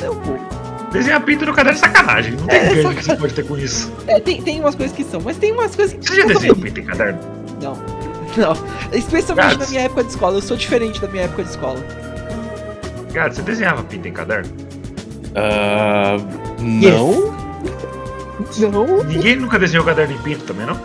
É 0.03 0.09
um 0.09 0.15
pouco. 0.15 0.58
Desenhar 0.91 1.21
pinto 1.21 1.45
no 1.45 1.53
caderno 1.53 1.77
é 1.77 1.81
sacanagem. 1.81 2.33
Não 2.33 2.47
tem 2.47 2.57
É, 2.57 2.73
ganho 2.73 2.95
que 2.95 3.03
você 3.05 3.15
pode 3.15 3.33
ter 3.33 3.45
com 3.45 3.57
isso. 3.57 3.91
É, 4.07 4.19
tem, 4.19 4.41
tem 4.41 4.59
umas 4.59 4.75
coisas 4.75 4.95
que 4.95 5.03
são, 5.03 5.21
mas 5.21 5.37
tem 5.37 5.51
umas 5.51 5.75
coisas 5.75 5.95
que. 5.97 6.07
Você 6.07 6.21
já 6.21 6.27
desenhou 6.27 6.55
pinto 6.55 6.79
em 6.79 6.85
caderno? 6.85 7.19
Não. 7.61 7.77
Não. 8.37 8.53
Especialmente 8.91 9.57
na 9.57 9.67
minha 9.67 9.81
época 9.81 10.03
de 10.03 10.09
escola. 10.09 10.37
Eu 10.37 10.41
sou 10.41 10.57
diferente 10.57 10.99
da 11.01 11.07
minha 11.07 11.23
época 11.23 11.43
de 11.43 11.49
escola. 11.49 11.79
Cara, 13.13 13.31
você 13.31 13.41
desenhava 13.41 13.83
pinto 13.83 14.07
em 14.07 14.13
caderno? 14.13 14.51
Ah, 15.35 16.17
não? 16.59 17.33
Não. 18.71 19.03
Ninguém 19.03 19.35
nunca 19.35 19.59
desenhou 19.59 19.85
caderno 19.85 20.15
em 20.15 20.17
pinto 20.19 20.43
também, 20.45 20.65
não? 20.65 20.79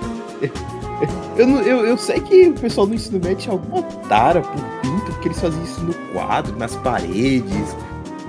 Eu, 1.36 1.48
eu, 1.62 1.84
eu 1.84 1.98
sei 1.98 2.20
que 2.20 2.48
o 2.48 2.54
pessoal 2.54 2.86
no 2.86 2.94
ensino 2.94 3.18
médio 3.22 3.36
tinha 3.36 3.52
alguma 3.52 3.82
tara 4.08 4.40
por 4.40 4.62
pinto, 4.80 5.04
porque 5.12 5.28
eles 5.28 5.40
faziam 5.40 5.62
isso 5.64 5.80
no 5.80 5.94
quadro, 6.12 6.56
nas 6.56 6.76
paredes. 6.76 7.76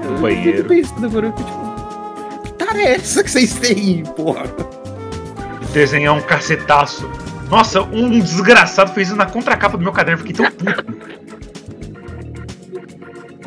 Eu 0.03 0.17
banheiro. 0.19 0.57
fico 0.57 0.69
pensando 0.69 1.05
agora, 1.05 1.27
eu 1.27 1.31
tipo, 1.33 2.41
que 2.43 2.53
tara 2.53 2.81
é 2.81 2.95
essa 2.95 3.23
que 3.23 3.31
vocês 3.31 3.53
têm, 3.55 4.03
porra? 4.03 4.43
Desenhar 5.73 6.15
um 6.15 6.21
cacetaço. 6.21 7.09
Nossa, 7.49 7.81
um 7.81 8.19
desgraçado 8.19 8.91
fez 8.93 9.09
isso 9.09 9.17
na 9.17 9.25
contracapa 9.25 9.77
do 9.77 9.83
meu 9.83 9.91
caderno. 9.93 10.23
Fiquei 10.23 10.33
tão 10.33 10.51
puto. 10.51 10.85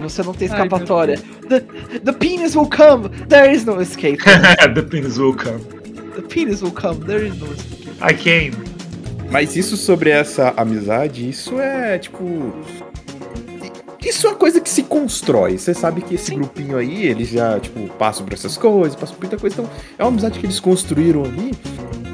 Você 0.01 0.23
não 0.23 0.33
tem 0.33 0.49
Ai, 0.49 0.55
escapatória. 0.57 1.19
The, 1.49 1.61
the 2.01 2.13
penis 2.13 2.55
will 2.55 2.69
come. 2.69 3.09
There 3.29 3.53
is 3.53 3.65
no 3.65 3.81
escape. 3.83 4.19
The 4.75 4.83
penis 4.83 5.19
will 5.19 5.35
come. 5.35 5.59
The 6.15 6.23
penis 6.23 6.63
will 6.63 6.73
come. 6.73 7.05
There 7.05 7.27
is 7.27 7.37
no 7.37 7.47
escape. 7.53 7.91
I 8.01 8.15
came. 8.15 8.53
Mas 9.31 9.57
isso 9.57 9.77
sobre 9.77 10.11
essa 10.11 10.55
amizade, 10.57 11.29
isso 11.29 11.59
é 11.61 11.99
tipo. 11.99 12.53
Isso 14.01 14.27
é 14.27 14.31
uma 14.31 14.37
coisa 14.37 14.61
que 14.61 14.71
se 14.71 14.83
constrói. 14.85 15.59
Você 15.59 15.75
sabe 15.75 16.01
que 16.03 16.15
esse 16.15 16.27
Sim. 16.27 16.37
grupinho 16.37 16.77
aí, 16.77 17.05
eles 17.07 17.29
já, 17.29 17.59
tipo, 17.59 17.87
passam 17.95 18.25
por 18.25 18.33
essas 18.35 18.57
coisas, 18.57 18.95
passam 18.95 19.17
por 19.17 19.23
muita 19.23 19.37
coisa. 19.37 19.55
Então, 19.61 19.71
é 19.99 20.03
uma 20.03 20.09
amizade 20.11 20.39
que 20.39 20.47
eles 20.47 20.61
construíram 20.61 21.25
ali, 21.25 21.53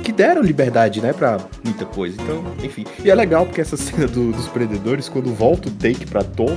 que 0.03 0.11
deram 0.12 0.42
liberdade, 0.42 1.01
né, 1.01 1.12
pra 1.12 1.38
muita 1.62 1.85
coisa. 1.85 2.16
Então, 2.23 2.42
enfim. 2.62 2.85
E 3.05 3.11
é 3.11 3.14
legal 3.14 3.44
porque 3.47 3.61
essa 3.61 3.77
cena 3.79 4.07
do- 4.07 4.33
dos 4.33 4.49
prendedores, 4.49 5.09
quando 5.09 5.33
volta 5.35 5.68
o 5.68 5.73
take 5.73 6.07
pra 6.07 6.23
Tomo, 6.23 6.57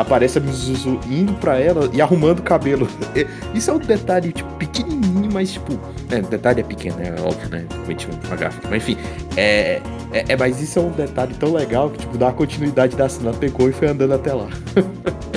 aparece 0.00 0.38
a 0.38 0.40
Mizuzu 0.40 0.98
indo 1.08 1.32
pra 1.34 1.58
ela 1.58 1.88
e 1.92 2.00
arrumando 2.00 2.40
o 2.40 2.42
cabelo. 2.42 2.88
Isso 3.54 3.70
é 3.70 3.74
um 3.74 3.78
detalhe, 3.78 4.32
tipo, 4.32 4.50
pequenininho, 4.54 5.30
mas, 5.32 5.52
tipo. 5.52 5.78
É, 6.10 6.18
o 6.18 6.22
detalhe 6.26 6.60
é 6.60 6.64
pequeno, 6.64 6.96
é 7.00 7.10
óbvio, 7.20 7.48
né? 7.50 7.64
Cometi 7.82 8.08
uma 8.26 8.36
gafe. 8.36 8.58
Mas, 8.68 8.82
enfim. 8.82 8.96
É, 9.36 9.80
é, 10.12 10.24
é, 10.28 10.36
mas 10.36 10.60
isso 10.60 10.78
é 10.78 10.82
um 10.82 10.90
detalhe 10.90 11.34
tão 11.34 11.52
legal 11.52 11.88
que, 11.90 11.98
tipo, 11.98 12.18
dá 12.18 12.28
a 12.28 12.32
continuidade 12.32 12.96
da 12.96 13.08
cena. 13.08 13.32
Pegou 13.32 13.68
e 13.68 13.72
foi 13.72 13.88
andando 13.88 14.14
até 14.14 14.32
lá. 14.32 14.48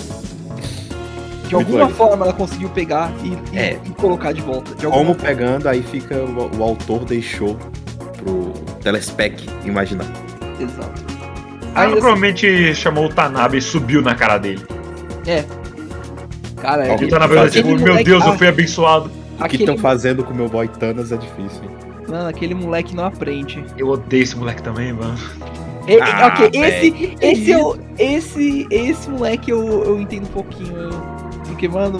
De 1.47 1.55
Muito 1.55 1.67
alguma 1.67 1.85
legal. 1.87 1.91
forma 2.07 2.25
ela 2.25 2.33
conseguiu 2.33 2.69
pegar 2.69 3.11
e, 3.23 3.55
e- 3.55 3.59
É. 3.59 3.79
e 3.85 3.89
colocar 3.91 4.31
de 4.31 4.41
volta. 4.41 4.73
De 4.73 4.85
Como 4.87 4.97
alguma 4.97 5.13
pegando, 5.15 5.67
aí 5.69 5.83
fica. 5.83 6.15
O, 6.15 6.57
o 6.57 6.63
autor 6.63 7.05
deixou 7.05 7.55
pro 8.17 8.51
telespec 8.81 9.45
imaginar. 9.63 10.07
Exato. 10.59 11.12
Ela 11.75 11.81
Ainda 11.85 11.91
assim, 11.93 12.01
provavelmente 12.01 12.75
chamou 12.75 13.05
o 13.05 13.09
Tanabe 13.09 13.57
e 13.57 13.61
subiu 13.61 14.01
na 14.01 14.13
cara 14.15 14.37
dele. 14.37 14.61
cara, 16.61 16.83
Ó, 16.83 16.85
E 16.85 16.91
aquele, 16.91 17.05
o 17.05 17.09
Tanabe 17.09 17.49
tipo, 17.51 17.67
meu 17.69 17.77
moleque- 17.79 18.03
Deus, 18.03 18.25
eu 18.25 18.37
fui 18.37 18.47
abençoado. 18.47 19.11
O 19.39 19.43
que 19.47 19.57
estão 19.57 19.77
fazendo 19.77 20.23
com 20.23 20.31
o 20.31 20.35
meu 20.35 20.47
boy 20.47 20.67
Thanos 20.67 21.11
é 21.11 21.17
difícil, 21.17 21.63
hein? 21.63 21.69
mano, 22.07 22.29
aquele 22.29 22.53
moleque 22.53 22.95
não 22.95 23.05
aprende. 23.05 23.63
Eu 23.77 23.87
odeio 23.89 24.23
esse 24.23 24.37
moleque 24.37 24.61
também, 24.61 24.93
mano. 24.93 25.17
E- 25.87 25.99
Ah, 25.99 26.27
ok, 26.27 26.49
velho, 26.51 26.65
esse, 26.65 27.17
esse, 27.19 27.51
eu, 27.51 27.77
esse, 27.97 28.67
esse 28.69 29.09
moleque 29.09 29.51
eu, 29.51 29.83
eu 29.83 29.99
entendo 29.99 30.23
um 30.23 30.27
pouquinho. 30.31 30.77
eu- 30.77 30.89
porque, 31.47 31.67
mano, 31.67 31.99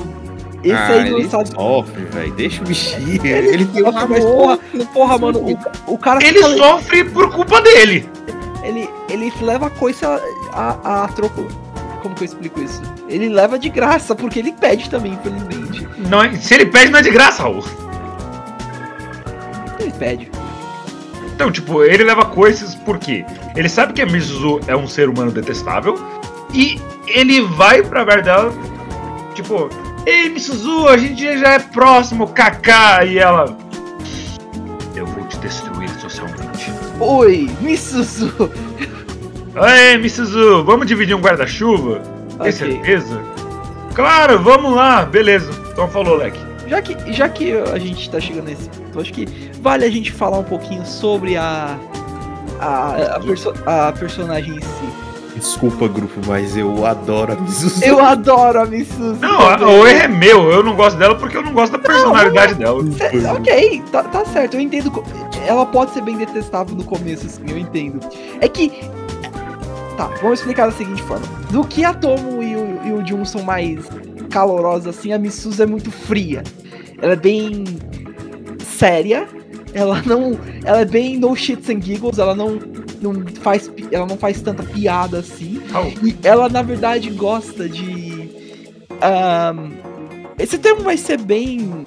Esse 0.63 0.73
ah, 0.73 0.87
aí 0.87 1.09
não 1.09 1.19
ele 1.19 1.27
sabe. 1.29 1.49
sofre, 1.49 2.03
velho. 2.05 2.33
Deixa 2.33 2.61
o 2.61 2.65
bichinho. 2.65 3.25
Ele 3.25 3.65
tem 3.65 3.83
um 3.83 3.91
mas 3.91 4.23
porra, 4.23 4.59
porra, 4.93 5.17
mano, 5.17 5.39
o, 5.39 5.93
o 5.93 5.97
cara 5.97 6.23
Ele 6.23 6.37
fica- 6.41 6.57
sofre 6.57 7.03
por 7.05 7.29
culpa 7.31 7.61
dele. 7.61 8.07
Ele, 8.63 8.89
ele 9.09 9.31
leva 9.41 9.67
a 9.67 9.69
coisa 9.69 10.21
a, 10.51 11.03
a 11.03 11.07
troco. 11.09 11.47
Como 12.01 12.15
que 12.15 12.21
eu 12.23 12.25
explico 12.25 12.59
isso? 12.61 12.81
Ele 13.07 13.29
leva 13.29 13.57
de 13.57 13.69
graça, 13.69 14.13
porque 14.15 14.39
ele 14.39 14.51
pede 14.51 14.89
também, 14.89 15.13
infelizmente. 15.13 15.87
Não 16.09 16.21
é- 16.23 16.33
se 16.35 16.53
ele 16.53 16.65
pede, 16.65 16.91
não 16.91 16.99
é 16.99 17.01
de 17.01 17.11
graça, 17.11 17.43
Raul. 17.43 17.63
Ele 19.79 19.91
pede. 19.91 20.31
Então, 21.35 21.51
tipo, 21.51 21.83
ele 21.83 22.03
leva 22.03 22.25
coisas 22.25 22.75
porque 22.75 23.25
ele 23.55 23.67
sabe 23.69 23.93
que 23.93 24.01
a 24.01 24.05
Mizuzu 24.05 24.59
é 24.67 24.75
um 24.75 24.87
ser 24.87 25.09
humano 25.09 25.31
detestável 25.31 25.95
e 26.53 26.79
ele 27.07 27.41
vai 27.41 27.81
pra 27.81 28.03
ver 28.03 28.21
dela, 28.23 28.53
tipo, 29.33 29.67
ei 30.05 30.29
Mizuzu, 30.29 30.87
a 30.87 30.97
gente 30.97 31.37
já 31.37 31.53
é 31.53 31.59
próximo, 31.59 32.27
kaká, 32.27 33.03
e 33.05 33.17
ela. 33.17 33.57
Eu 34.95 35.05
vou 35.07 35.25
te 35.25 35.37
destruir. 35.37 35.72
Oi, 36.99 37.49
Misuzu! 37.61 38.31
Ei, 39.55 39.97
Mizuzu, 39.97 40.63
vamos 40.63 40.87
dividir 40.87 41.15
um 41.15 41.21
guarda-chuva? 41.21 41.99
Tem 42.29 42.37
Ok. 42.39 42.51
certeza? 42.51 43.21
Claro, 43.93 44.39
vamos 44.39 44.73
lá, 44.75 45.05
beleza. 45.05 45.51
Então 45.71 45.87
falou, 45.87 46.15
Leque. 46.17 46.39
Já 46.67 46.81
que, 46.81 47.13
já 47.13 47.29
que 47.29 47.51
a 47.53 47.77
gente 47.77 48.09
tá 48.09 48.19
chegando 48.19 48.45
nesse 48.45 48.69
ponto, 48.69 48.99
acho 48.99 49.13
que 49.13 49.27
vale 49.61 49.85
a 49.85 49.89
gente 49.91 50.11
falar 50.11 50.39
um 50.39 50.43
pouquinho 50.43 50.85
sobre 50.85 51.35
a. 51.37 51.77
A, 52.59 53.15
a, 53.15 53.19
perso- 53.19 53.53
a 53.65 53.91
personagem 53.91 54.55
em 54.55 54.61
si. 54.61 55.12
Desculpa, 55.43 55.89
grupo, 55.89 56.21
mas 56.25 56.55
eu 56.55 56.85
adoro 56.85 57.33
a 57.33 57.35
Mizuzu. 57.35 57.83
Eu 57.83 57.99
adoro 57.99 58.61
a 58.61 58.65
Misuzu. 58.65 59.19
Não, 59.19 59.79
o 59.81 59.85
erro 59.85 60.03
é 60.03 60.07
meu, 60.07 60.49
eu 60.49 60.63
não 60.63 60.73
gosto 60.73 60.97
dela 60.97 61.15
porque 61.15 61.35
eu 61.35 61.41
não 61.43 61.51
gosto 61.51 61.73
da 61.73 61.79
personalidade 61.79 62.55
dela. 62.55 62.81
Cê- 62.93 63.27
ok, 63.27 63.83
tá, 63.91 64.03
tá 64.03 64.23
certo, 64.23 64.53
eu 64.53 64.61
entendo. 64.61 65.03
Ela 65.45 65.65
pode 65.65 65.91
ser 65.91 66.01
bem 66.01 66.15
detestável 66.15 66.73
no 66.77 66.85
começo, 66.85 67.27
sim, 67.27 67.43
eu 67.49 67.57
entendo. 67.57 67.99
É 68.39 68.47
que. 68.47 68.71
Tá, 69.97 70.09
vamos 70.21 70.39
explicar 70.39 70.67
da 70.67 70.71
seguinte 70.71 71.03
forma. 71.03 71.25
Do 71.51 71.65
que 71.65 71.83
a 71.83 71.93
Tomo 71.93 72.41
e 72.41 72.55
o, 72.55 72.79
e 72.85 72.91
o 72.93 73.05
Jun 73.05 73.25
são 73.25 73.43
mais 73.43 73.85
calorosos, 74.29 74.87
assim, 74.87 75.11
a 75.11 75.19
Misuzu 75.19 75.61
é 75.61 75.65
muito 75.65 75.91
fria. 75.91 76.41
Ela 77.01 77.13
é 77.13 77.17
bem 77.17 77.65
séria. 78.77 79.27
Ela 79.73 80.01
não. 80.05 80.39
Ela 80.63 80.81
é 80.81 80.85
bem 80.85 81.17
no 81.17 81.35
shits 81.35 81.69
and 81.69 81.81
giggles, 81.81 82.17
ela 82.17 82.33
não. 82.33 82.59
Não 83.03 83.13
faz, 83.41 83.69
ela 83.91 84.05
não 84.05 84.17
faz 84.17 84.41
tanta 84.41 84.63
piada 84.63 85.19
assim. 85.19 85.61
Raul, 85.71 85.91
E 86.03 86.15
ela, 86.23 86.47
na 86.49 86.61
verdade, 86.61 87.09
gosta 87.09 87.67
de. 87.67 88.29
ahn, 89.01 89.71
esse 90.39 90.57
termo 90.57 90.81
vai 90.83 90.97
ser 90.97 91.19
bem. 91.19 91.85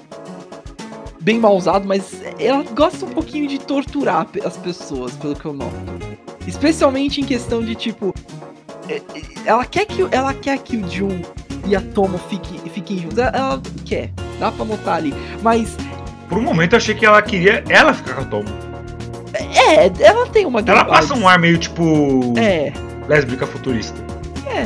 Bem 1.20 1.40
mal 1.40 1.56
usado, 1.56 1.88
mas 1.88 2.20
ela 2.38 2.62
gosta 2.74 3.04
um 3.04 3.08
pouquinho 3.08 3.48
de 3.48 3.58
torturar 3.58 4.28
as 4.44 4.56
pessoas, 4.58 5.12
pelo 5.16 5.34
que 5.34 5.44
eu 5.44 5.52
noto. 5.52 5.74
Especialmente 6.46 7.20
em 7.20 7.24
questão 7.24 7.64
de 7.64 7.74
tipo. 7.74 8.14
é- 8.88 8.96
é- 8.96 9.02
Ela 9.46 9.64
quer 9.64 9.84
que, 9.86 10.02
o- 10.04 10.08
ela 10.12 10.32
quer 10.34 10.58
que 10.58 10.76
o 10.76 10.88
Jun 10.88 11.20
e 11.66 11.74
a 11.74 11.80
Tomo 11.80 12.18
fiquem, 12.18 12.58
fiquem 12.70 12.98
juntos. 12.98 13.18
Ela, 13.18 13.30
ela 13.36 13.62
quer, 13.84 14.12
dá 14.38 14.52
pra 14.52 14.64
notar 14.64 14.96
ali. 14.98 15.12
Mas, 15.42 15.76
por 16.28 16.38
um 16.38 16.42
momento 16.42 16.74
eu 16.74 16.76
achei 16.76 16.94
que 16.94 17.04
ela 17.04 17.20
queria 17.22 17.64
ela 17.68 17.92
ficar 17.92 18.14
com 18.14 18.20
a 18.20 18.24
Tomo. 18.26 18.48
É, 19.34 19.92
ela 20.02 20.26
tem 20.26 20.46
uma 20.46 20.60
Ela 20.60 20.84
passa 20.84 21.14
um 21.14 21.28
ar 21.28 21.38
meio 21.38 21.58
tipo. 21.58 22.34
É, 22.38 22.72
lésbica 23.08 23.46
futurista. 23.46 24.06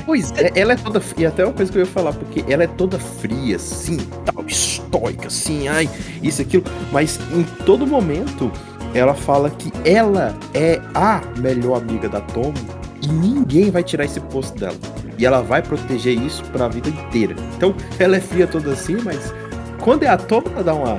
Pois 0.06 0.32
é, 0.36 0.52
ela 0.54 0.72
é 0.72 0.76
toda. 0.76 1.02
E 1.16 1.26
até 1.26 1.44
uma 1.44 1.52
coisa 1.52 1.70
que 1.70 1.78
eu 1.78 1.82
ia 1.82 1.86
falar, 1.86 2.12
porque 2.12 2.44
ela 2.48 2.62
é 2.62 2.66
toda 2.66 2.98
fria, 2.98 3.56
assim, 3.56 3.96
tal, 4.24 4.44
estoica, 4.46 5.26
assim, 5.26 5.68
ai, 5.68 5.88
isso, 6.22 6.40
aquilo. 6.40 6.64
Mas 6.92 7.18
em 7.32 7.42
todo 7.64 7.86
momento 7.86 8.50
ela 8.94 9.14
fala 9.14 9.50
que 9.50 9.72
ela 9.84 10.36
é 10.54 10.80
a 10.94 11.20
melhor 11.38 11.78
amiga 11.78 12.08
da 12.08 12.20
Tomo 12.20 12.54
e 13.02 13.08
ninguém 13.08 13.70
vai 13.70 13.82
tirar 13.82 14.04
esse 14.04 14.20
posto 14.20 14.58
dela. 14.58 14.76
E 15.18 15.26
ela 15.26 15.42
vai 15.42 15.62
proteger 15.62 16.18
isso 16.18 16.42
pra 16.46 16.68
vida 16.68 16.88
inteira. 16.88 17.34
Então 17.56 17.74
ela 17.98 18.16
é 18.16 18.20
fria 18.20 18.46
toda 18.46 18.72
assim, 18.72 18.96
mas 19.04 19.32
quando 19.80 20.02
é 20.02 20.08
a 20.08 20.16
Tomo, 20.16 20.48
ela 20.54 20.62
dá 20.62 20.74
uma. 20.74 20.98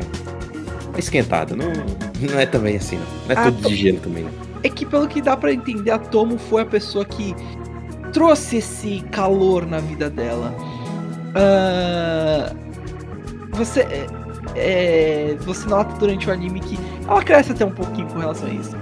uma 0.90 1.00
esquentada. 1.00 1.56
Não, 1.56 1.72
não 2.28 2.40
é 2.40 2.46
também 2.46 2.76
assim, 2.78 2.98
não. 2.98 3.06
Não 3.28 3.36
é 3.36 3.40
A 3.40 3.44
tudo 3.52 3.62
To- 3.64 3.70
de 3.70 3.76
gelo 3.76 4.00
também, 4.00 4.24
não. 4.24 4.32
É 4.64 4.70
que 4.70 4.86
pelo 4.86 5.08
que 5.08 5.22
dá 5.22 5.36
pra 5.36 5.52
entender, 5.54 5.90
a 5.92 5.98
Tomo 5.98 6.38
foi 6.38 6.62
a 6.62 6.66
pessoa 6.66 7.04
que 7.04 7.36
trouxe 8.14 8.58
esse 8.58 9.00
calor 9.12 9.66
na 9.66 9.80
vida 9.80 10.10
dela. 10.10 10.54
Ah, 11.34 12.54
você 13.52 13.82
é, 13.82 14.08
é, 14.56 15.38
você 15.42 15.68
nota 15.68 15.96
durante 15.98 16.30
o 16.30 16.32
anime 16.34 16.60
que 16.60 16.78
ela 17.08 17.24
cresce 17.24 17.52
até 17.52 17.66
um 17.66 17.72
pouquinho 17.72 18.08
com 18.08 18.20
relação 18.20 18.48
a 18.48 18.52
isso. 18.52 18.76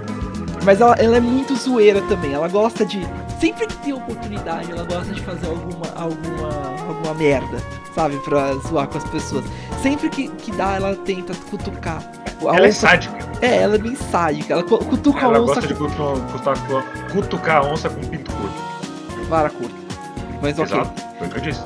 Mas 0.64 0.80
ela, 0.80 0.94
ela 0.96 1.16
é 1.16 1.20
muito 1.20 1.54
zoeira 1.56 2.02
também. 2.02 2.32
Ela 2.34 2.48
gosta 2.48 2.84
de 2.84 3.00
sempre 3.40 3.66
que 3.66 3.76
tem 3.78 3.94
oportunidade, 3.94 4.70
ela 4.70 4.84
gosta 4.84 5.14
de 5.14 5.22
fazer 5.22 5.46
alguma 5.46 5.86
alguma 5.94 6.88
alguma 6.88 7.14
merda, 7.14 7.56
sabe, 7.94 8.16
Pra 8.18 8.52
zoar 8.68 8.86
com 8.88 8.98
as 8.98 9.04
pessoas. 9.04 9.44
Sempre 9.82 10.10
que, 10.10 10.28
que 10.28 10.52
dá, 10.52 10.74
ela 10.76 10.94
tenta 10.96 11.32
cutucar. 11.50 12.02
A 12.48 12.56
ela 12.56 12.66
é 12.66 12.72
sádica. 12.72 13.16
é, 13.42 13.56
ela 13.62 13.74
é 13.74 13.78
bem 13.78 13.94
sádica. 13.94 14.52
Ela 14.54 14.62
cu- 14.62 14.78
cutuca 14.84 15.20
Ela 15.20 15.38
a 15.38 15.40
onça 15.42 15.54
gosta 15.54 15.66
de 15.68 15.74
cutu- 15.74 15.92
cutucar, 16.32 17.12
cutucar 17.12 17.56
a 17.58 17.68
onça 17.68 17.88
com 17.90 18.00
pinto 18.00 18.30
curto. 18.32 19.26
vara 19.28 19.50
curta. 19.50 19.74
Mas 20.42 20.58
ok. 20.58 20.64
Exato, 20.76 21.02
foi 21.18 21.26
o 21.26 21.30
que 21.30 21.36
eu 21.36 21.42
disse. 21.42 21.60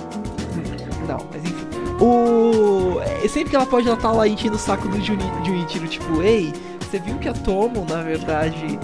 Não, 1.08 1.18
mas 1.32 1.44
enfim. 1.44 1.66
O. 2.00 3.00
é, 3.22 3.28
Sempre 3.28 3.50
que 3.50 3.56
ela 3.56 3.66
pode, 3.66 3.86
ela 3.88 3.96
tá 3.96 4.10
lá 4.10 4.26
enchendo 4.26 4.56
o 4.56 4.58
saco 4.58 4.88
do 4.88 5.00
Juni- 5.00 5.30
Junichiro, 5.44 5.86
tipo, 5.86 6.22
ei, 6.22 6.52
você 6.80 6.98
viu 6.98 7.16
que 7.18 7.28
a 7.28 7.32
Tomo, 7.32 7.86
na 7.88 8.02
verdade, 8.02 8.78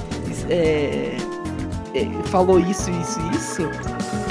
é, 0.48 1.16
é, 1.94 2.09
falou 2.26 2.59
isso, 2.61 2.90
isso 2.90 3.20
e 3.20 3.37
isso? 3.37 3.62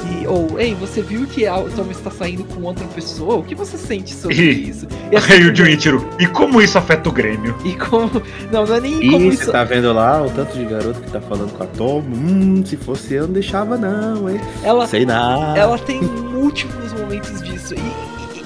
E, 0.10 0.26
ou, 0.28 0.60
ei, 0.60 0.74
você 0.74 1.02
viu 1.02 1.26
que 1.28 1.46
a 1.46 1.56
Tomo 1.76 1.92
está 1.92 2.10
saindo 2.10 2.44
com 2.46 2.64
outra 2.64 2.86
pessoa? 2.88 3.36
O 3.36 3.44
que 3.44 3.54
você 3.54 3.78
sente 3.78 4.14
sobre 4.14 4.36
E- 4.42 4.70
isso? 4.70 4.88
E, 5.12 5.16
assim, 5.16 5.34
Aí 5.34 5.48
o 5.50 5.56
Junichiro, 5.56 6.08
e 6.20 6.26
como 6.28 6.62
isso 6.62 6.78
afeta 6.78 7.10
o 7.10 7.12
Grêmio? 7.12 7.56
e 7.64 7.76
como. 7.76 8.10
Não, 8.52 8.66
não 8.66 8.76
é 8.76 8.80
nem 8.80 8.94
como 9.12 9.26
E 9.26 9.28
isso. 9.30 9.46
você 9.46 9.52
tá 9.52 9.64
vendo 9.64 9.92
lá 9.94 10.22
o 10.24 10.30
tanto 10.30 10.58
de 10.58 10.66
garoto 10.66 11.00
que 11.02 11.12
tá 11.12 11.22
falando 11.22 11.52
com 11.54 11.64
a 11.64 11.68
Tomo? 11.68 12.16
Hum, 12.16 12.64
se 12.66 12.76
fosse 12.78 13.14
eu 13.14 13.28
não 13.28 13.34
deixava 13.34 13.78
não, 13.78 14.30
hein? 14.30 14.40
Ela, 14.64 14.88
Sei 14.88 15.06
nada. 15.06 15.58
ela 15.60 15.78
tem 15.78 16.02
múltiplos 16.02 16.94
momentos 16.94 17.42
disso. 17.44 17.76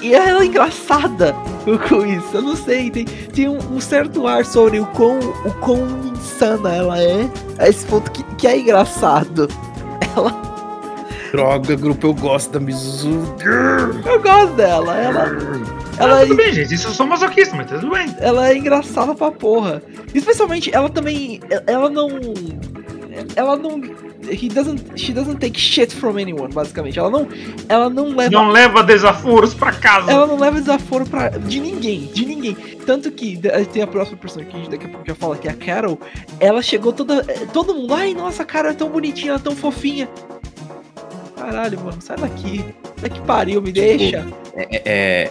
E, 0.00 0.08
e- 0.08 0.14
ela 0.14 0.42
é 0.42 0.46
engraçada 0.46 1.34
com 1.88 2.04
isso. 2.04 2.26
Eu 2.34 2.42
não 2.42 2.56
sei, 2.56 2.90
tem, 2.90 3.04
tem 3.06 3.48
um, 3.48 3.56
um 3.74 3.80
certo 3.80 4.26
ar 4.26 4.44
sobre 4.44 4.78
o 4.80 4.84
quão, 4.86 5.18
o 5.46 5.50
quão 5.60 5.86
insana 6.14 6.74
ela 6.74 7.00
é. 7.00 7.28
A 7.58 7.68
esse 7.68 7.86
ponto 7.86 8.10
que, 8.10 8.22
que 8.36 8.46
é 8.46 8.58
engraçado. 8.58 9.48
Droga, 11.34 11.74
grupo, 11.74 12.06
eu 12.06 12.14
gosto 12.14 12.52
da 12.52 12.60
Mizuzu. 12.60 13.34
Eu 14.06 14.22
gosto 14.22 14.54
dela. 14.54 14.96
Ela, 14.96 15.26
ela, 15.98 16.18
ah, 16.18 16.22
é, 16.22 16.26
tudo 16.26 16.36
bem, 16.36 16.52
gente, 16.52 16.72
isso 16.72 16.86
eu 16.86 16.92
sou 16.92 17.08
masoquista, 17.08 17.56
mas 17.56 17.66
tudo 17.68 17.90
bem. 17.90 18.06
ela 18.20 18.50
é 18.50 18.56
engraçada 18.56 19.16
pra 19.16 19.32
porra. 19.32 19.82
Especialmente, 20.14 20.72
ela 20.72 20.88
também. 20.88 21.40
Ela 21.66 21.90
não. 21.90 22.08
Ela 23.34 23.56
não. 23.56 23.82
He 24.30 24.48
doesn't, 24.48 24.82
she 24.98 25.12
doesn't 25.12 25.38
take 25.40 25.58
shit 25.58 25.92
from 25.92 26.16
anyone, 26.18 26.54
basicamente. 26.54 27.00
Ela 27.00 27.10
não. 27.10 27.26
Ela 27.68 27.90
não 27.90 28.14
leva 28.14 28.30
Não 28.30 28.48
leva 28.50 28.84
desaforos 28.84 29.54
pra 29.54 29.72
casa. 29.72 30.12
Ela 30.12 30.28
não 30.28 30.38
leva 30.38 30.60
desaforo 30.60 31.04
pra, 31.04 31.30
de 31.30 31.58
ninguém, 31.58 32.06
de 32.14 32.24
ninguém. 32.24 32.54
Tanto 32.86 33.10
que 33.10 33.38
tem 33.72 33.82
a 33.82 33.86
próxima 33.88 34.16
personagem 34.18 34.50
que 34.52 34.56
a 34.56 34.60
gente 34.60 34.70
daqui 34.70 34.86
a 34.86 34.88
pouco 34.88 35.04
já 35.06 35.14
fala, 35.16 35.36
que 35.36 35.48
é 35.48 35.50
a 35.50 35.54
Carol. 35.54 35.98
Ela 36.38 36.62
chegou 36.62 36.92
toda. 36.92 37.24
eh, 37.26 37.46
Todo 37.52 37.74
mundo, 37.74 37.92
ai, 37.92 38.14
nossa, 38.14 38.44
a 38.44 38.46
Carol 38.46 38.70
é 38.70 38.74
tão 38.74 38.88
bonitinha, 38.88 39.30
ela 39.32 39.40
é 39.40 39.42
tão 39.42 39.56
fofinha. 39.56 40.08
Caralho, 41.44 41.78
mano, 41.80 41.96
sai 42.00 42.16
daqui. 42.16 42.64
Sai 42.96 43.10
que 43.10 43.20
pariu, 43.20 43.60
me 43.60 43.70
deixa. 43.70 44.26
É, 44.56 44.82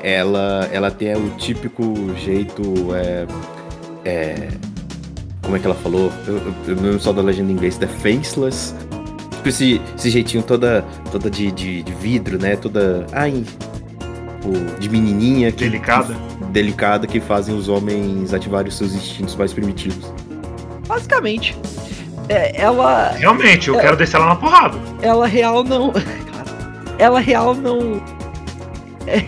é, 0.03 0.13
ela, 0.17 0.69
ela 0.71 0.91
tem 0.91 1.15
o 1.15 1.29
típico 1.37 1.83
jeito. 2.23 2.61
É, 2.95 3.25
é, 4.05 4.47
como 5.41 5.55
é 5.55 5.59
que 5.59 5.65
ela 5.65 5.75
falou? 5.75 6.11
Eu, 6.27 6.37
eu, 6.37 6.53
eu 6.67 6.75
não 6.75 6.83
lembro 6.83 6.99
só 6.99 7.11
da 7.11 7.21
legenda 7.21 7.51
em 7.51 7.55
inglês, 7.55 7.77
the 7.77 7.87
faceless. 7.87 8.75
Tipo 9.31 9.49
esse, 9.49 9.81
esse 9.97 10.09
jeitinho 10.09 10.43
toda, 10.43 10.85
toda 11.11 11.29
de, 11.29 11.51
de, 11.51 11.81
de 11.83 11.93
vidro, 11.95 12.37
né? 12.41 12.55
Toda. 12.55 13.05
Ai. 13.11 13.43
tipo, 14.41 14.79
de 14.79 14.89
menininha. 14.89 15.51
Que, 15.51 15.63
Delicada. 15.65 16.13
que- 16.13 16.45
delicada 16.53 17.07
que 17.07 17.19
fazem 17.19 17.55
os 17.55 17.67
homens 17.67 18.33
ativarem 18.33 18.69
os 18.69 18.77
seus 18.77 18.93
instintos 18.93 19.35
mais 19.35 19.51
primitivos. 19.51 20.13
Basicamente. 20.87 21.57
É, 22.29 22.59
ela. 22.61 23.09
Realmente, 23.17 23.67
eu 23.69 23.75
É. 23.77 23.81
quero 23.81 23.97
descer 23.97 24.17
ela 24.17 24.27
na 24.27 24.35
porrada. 24.35 24.77
Ela 25.01 25.27
real 25.27 25.63
não. 25.63 25.91
Cara, 25.93 26.95
ela 26.97 27.19
real 27.19 27.53
não. 27.53 28.01
é, 29.07 29.23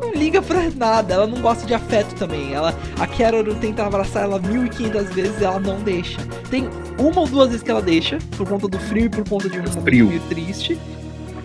não 0.00 0.12
liga 0.14 0.42
pra 0.42 0.62
nada, 0.76 1.14
ela 1.14 1.26
não 1.26 1.40
gosta 1.40 1.66
de 1.66 1.72
afeto 1.74 2.14
também. 2.14 2.52
Ela, 2.54 2.74
a 3.00 3.06
Carol 3.06 3.42
tenta 3.54 3.84
abraçar 3.84 4.24
ela 4.24 4.38
1500 4.38 5.08
vezes 5.14 5.40
e 5.40 5.44
ela 5.44 5.58
não 5.58 5.80
deixa. 5.80 6.18
Tem 6.50 6.68
uma 6.98 7.20
ou 7.22 7.26
duas 7.26 7.48
vezes 7.48 7.62
que 7.62 7.70
ela 7.70 7.82
deixa, 7.82 8.18
por 8.36 8.46
conta 8.48 8.68
do 8.68 8.78
frio 8.78 9.06
e 9.06 9.08
por 9.08 9.28
conta 9.28 9.48
de 9.48 9.58
um 9.58 9.66
Frio. 9.66 10.06
meio 10.08 10.20
triste. 10.28 10.78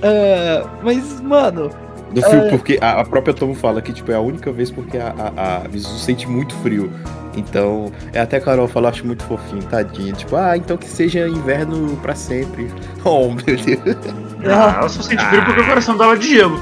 Ah, 0.04 0.68
mas, 0.84 1.20
mano, 1.22 1.70
Do 2.12 2.22
frio, 2.24 2.50
porque 2.50 2.80
a, 2.82 3.02
a 3.02 3.06
própria 3.06 3.34
Tomo 3.34 3.54
fala 3.54 3.82
que 3.82 3.94
tipo, 3.94 4.12
é 4.12 4.16
a 4.16 4.20
única 4.20 4.52
vez 4.52 4.72
porque 4.72 4.98
a, 4.98 5.14
a, 5.36 5.58
a 5.66 5.68
Mizu 5.70 5.98
sente 6.00 6.28
muito 6.28 6.56
frio. 6.56 6.92
Então, 7.36 7.92
é 8.12 8.20
até 8.20 8.38
a 8.38 8.42
Carol 8.42 8.68
fala, 8.68 8.90
acho 8.90 9.06
muito 9.06 9.24
fofinho, 9.24 9.62
tadinha. 9.64 10.12
Tipo, 10.14 10.36
ah, 10.36 10.58
então 10.58 10.76
que 10.76 10.88
seja 10.88 11.28
inverno 11.28 11.96
pra 11.98 12.16
sempre. 12.16 12.70
Oh, 13.06 13.28
meu 13.30 13.56
Deus. 13.56 13.98
Ah, 14.46 14.76
ela 14.80 14.90
só 14.90 15.02
sente 15.02 15.24
frio 15.26 15.46
porque 15.46 15.62
o 15.62 15.66
coração 15.66 15.98
dela 15.98 16.14
é 16.14 16.18
de 16.18 16.30
gelo. 16.36 16.60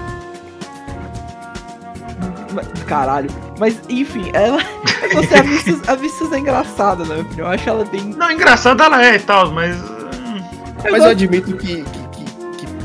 Mas- 2.54 2.68
Caralho. 2.86 3.30
Mas, 3.60 3.80
enfim, 3.90 4.30
ela. 4.34 4.60
não 5.14 5.24
sei, 5.24 5.40
a 5.88 5.96
Vissus, 5.96 6.32
a 6.32 6.36
é 6.36 6.40
engraçada, 6.40 7.04
na 7.06 7.16
minha 7.16 7.22
opinião. 7.26 7.48
Eu 7.48 7.54
acho 7.54 7.70
ela 7.70 7.86
bem. 7.86 8.04
Não, 8.16 8.32
engraçada 8.32 8.84
ela 8.84 9.04
é 9.04 9.16
e 9.16 9.20
tal, 9.20 9.52
mas. 9.52 9.76
hum, 9.78 10.42
Mas 10.84 11.04
eu 11.04 11.10
admito 11.10 11.56
que 11.58 11.84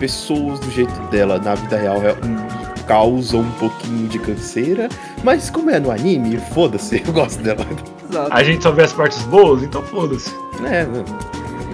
pessoas 0.02 0.58
do 0.58 0.68
jeito 0.72 0.92
dela 1.12 1.38
na 1.38 1.54
vida 1.54 1.76
real 1.76 2.02
é 2.02 2.12
um- 2.26 2.82
causam 2.88 3.42
um 3.42 3.50
pouquinho 3.52 4.08
de 4.08 4.18
canseira. 4.18 4.88
Mas 5.22 5.48
como 5.48 5.70
é 5.70 5.78
no 5.78 5.92
anime, 5.92 6.38
foda-se, 6.52 7.00
eu 7.06 7.12
gosto 7.12 7.40
dela. 7.40 7.64
Exato. 8.10 8.28
A 8.32 8.42
gente 8.42 8.64
só 8.64 8.72
vê 8.72 8.82
as 8.82 8.92
partes 8.92 9.22
boas, 9.22 9.62
então 9.62 9.80
foda-se. 9.84 10.34
É, 10.64 10.80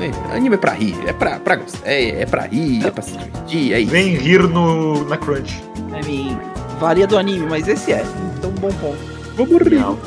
é, 0.04 0.36
anime 0.36 0.56
é 0.56 0.58
pra 0.58 0.72
rir, 0.72 0.94
é 1.06 1.12
pra, 1.14 1.38
pra 1.40 1.56
gostar. 1.56 1.88
É, 1.88 2.20
é 2.20 2.26
pra 2.26 2.42
rir, 2.42 2.86
é 2.86 2.90
pra 2.90 3.02
se 3.02 3.12
divertir, 3.16 3.72
é 3.72 3.80
isso. 3.80 3.90
Vem 3.90 4.14
rir 4.14 4.42
no, 4.42 5.04
na 5.08 5.16
Crunch. 5.16 5.62
I 5.78 6.06
mean, 6.06 6.38
varia 6.78 7.06
do 7.06 7.16
anime, 7.16 7.46
mas 7.48 7.66
esse 7.66 7.92
é. 7.94 8.04
Então, 8.36 8.50
bom 8.60 8.68
ponto. 8.72 8.98
Vamos 9.36 9.62
rir. 9.62 9.78
Não. 9.80 9.98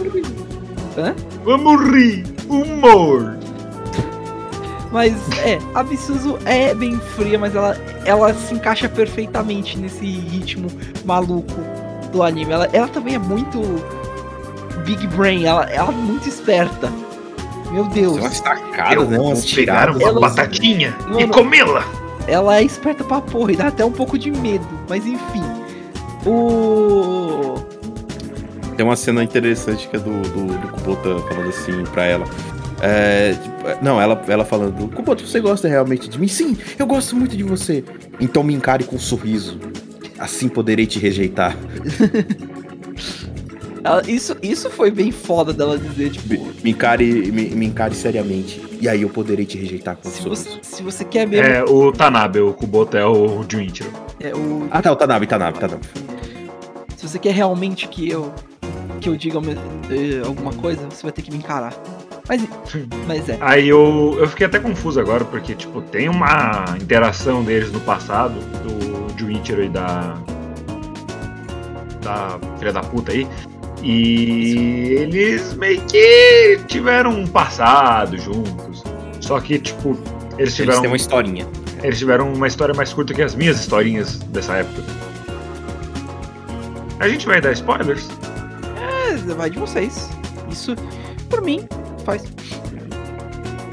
Hã? 0.95 1.15
Vamos 1.43 1.89
rir! 1.91 2.23
Humor! 2.47 3.36
Mas 4.91 5.13
é, 5.39 5.58
a 5.73 5.84
Bisuzu 5.84 6.38
é 6.45 6.73
bem 6.75 6.99
fria, 7.15 7.39
mas 7.39 7.56
ela, 7.56 7.77
ela 8.06 8.34
se 8.34 8.54
encaixa 8.54 8.89
perfeitamente 8.89 9.77
nesse 9.77 10.06
ritmo 10.06 10.67
maluco 11.06 11.62
do 12.12 12.21
anime. 12.21 12.51
Ela, 12.51 12.69
ela 12.73 12.88
também 12.88 13.15
é 13.15 13.19
muito 13.19 13.62
Big 14.86 15.08
Brain, 15.08 15.45
ela, 15.45 15.63
ela 15.69 15.89
é 15.89 15.95
muito 15.95 16.27
esperta. 16.27 16.91
Meu 17.71 17.86
Deus, 17.86 18.17
Umas 18.17 18.41
tacadas, 18.41 19.08
né? 19.08 19.17
Umas 19.17 19.45
tiradas. 19.45 19.95
uma 19.95 20.19
batatinha 20.19 20.93
e 21.08 21.13
Mano. 21.13 21.30
comê-la! 21.30 21.86
ela 22.27 22.58
é 22.58 22.63
esperta 22.63 23.04
pra 23.04 23.21
porra 23.21 23.54
e 23.54 23.56
dá 23.56 23.67
até 23.67 23.84
um 23.84 23.91
pouco 23.91 24.17
de 24.17 24.32
medo. 24.32 24.67
Mas 24.89 25.06
enfim, 25.06 25.43
o. 26.25 27.56
Tem 28.75 28.86
uma 28.86 28.95
cena 28.95 29.23
interessante 29.23 29.88
que 29.88 29.95
é 29.95 29.99
do, 29.99 30.21
do, 30.21 30.58
do 30.58 30.67
Kubota 30.69 31.19
falando 31.27 31.49
assim 31.49 31.84
pra 31.93 32.06
ela. 32.06 32.25
É, 32.81 33.33
tipo, 33.33 33.83
não, 33.83 34.01
ela, 34.01 34.21
ela 34.27 34.43
falando, 34.43 34.89
Kubota, 34.93 35.23
você 35.25 35.39
gosta 35.39 35.67
realmente 35.67 36.09
de 36.09 36.19
mim? 36.19 36.27
Sim, 36.27 36.57
eu 36.79 36.87
gosto 36.87 37.15
muito 37.15 37.37
de 37.37 37.43
você. 37.43 37.83
Então 38.19 38.43
me 38.43 38.53
encare 38.53 38.83
com 38.83 38.95
um 38.95 38.99
sorriso. 38.99 39.59
Assim 40.17 40.49
poderei 40.49 40.85
te 40.85 40.99
rejeitar. 40.99 41.55
ela- 43.83 44.01
isso, 44.07 44.35
isso 44.41 44.69
foi 44.69 44.91
bem 44.91 45.11
foda 45.11 45.53
dela 45.53 45.77
dizer, 45.77 46.11
tipo. 46.11 46.29
Me, 46.33 46.51
me 46.63 46.71
encare, 46.71 47.31
me, 47.31 47.49
me 47.49 47.65
encare 47.65 47.95
seriamente. 47.95 48.61
E 48.79 48.87
aí 48.89 49.01
eu 49.03 49.09
poderei 49.09 49.45
te 49.45 49.57
rejeitar 49.57 49.95
com 49.95 50.07
um 50.07 50.11
Se 50.11 50.21
sorriso. 50.21 50.59
você, 50.61 50.75
se 50.75 50.83
você 50.83 51.05
quer 51.05 51.27
mesmo. 51.27 51.45
É 51.47 51.63
o 51.63 51.91
Tanabe, 51.91 52.39
o 52.39 52.53
Kubota 52.53 52.97
é 52.97 53.05
o 53.05 53.43
Junichiro. 53.47 53.91
é, 54.19 54.33
o, 54.33 54.67
Ah, 54.71 54.81
tá, 54.81 54.91
o 54.91 54.95
Tanabe, 54.95 55.27
Tanabe, 55.27 55.59
Tanabe. 55.59 55.81
Se 56.97 57.07
você 57.07 57.19
quer 57.19 57.33
realmente 57.33 57.87
que 57.87 58.09
eu 58.09 58.31
que 58.99 59.09
eu 59.09 59.15
diga 59.15 59.39
eh, 59.89 60.21
alguma 60.23 60.53
coisa, 60.53 60.81
você 60.87 61.01
vai 61.01 61.11
ter 61.11 61.23
que 61.23 61.31
me 61.31 61.37
encarar. 61.37 61.73
Mas, 62.29 62.47
mas 63.07 63.29
é. 63.29 63.38
Aí 63.41 63.67
eu, 63.69 64.15
eu 64.19 64.27
fiquei 64.27 64.45
até 64.45 64.60
confuso 64.60 64.99
agora, 64.99 65.25
porque, 65.25 65.53
tipo, 65.55 65.81
tem 65.81 66.07
uma 66.07 66.65
interação 66.81 67.43
deles 67.43 67.71
no 67.71 67.79
passado, 67.81 68.36
do 68.63 69.19
Junichiro 69.19 69.63
e 69.63 69.69
da. 69.69 70.17
da 72.01 72.39
filha 72.57 72.71
da 72.73 72.81
puta 72.81 73.12
aí. 73.12 73.27
E 73.84 74.95
eles 74.99 75.53
meio 75.55 75.81
que 75.81 76.60
tiveram 76.67 77.12
um 77.12 77.27
passado 77.27 78.17
juntos. 78.17 78.84
Só 79.19 79.39
que, 79.39 79.57
tipo, 79.60 79.97
eles 80.38 80.39
Eles 80.39 80.55
tiveram, 80.55 80.81
têm 80.81 80.89
uma 80.91 80.95
historinha. 80.97 81.47
eles 81.84 81.97
tiveram 81.97 82.31
uma 82.31 82.47
história 82.47 82.73
mais 82.75 82.93
curta 82.93 83.13
que 83.13 83.21
as 83.21 83.34
minhas 83.36 83.60
historinhas 83.60 84.19
dessa 84.19 84.53
época. 84.57 84.84
A 86.99 87.07
gente 87.10 87.25
vai 87.25 87.41
dar 87.41 87.51
spoilers? 87.53 88.07
É, 88.77 89.15
vai 89.34 89.49
de 89.49 89.57
vocês. 89.57 90.10
Isso, 90.49 90.75
por 91.27 91.41
mim, 91.41 91.67
faz. 92.01 92.23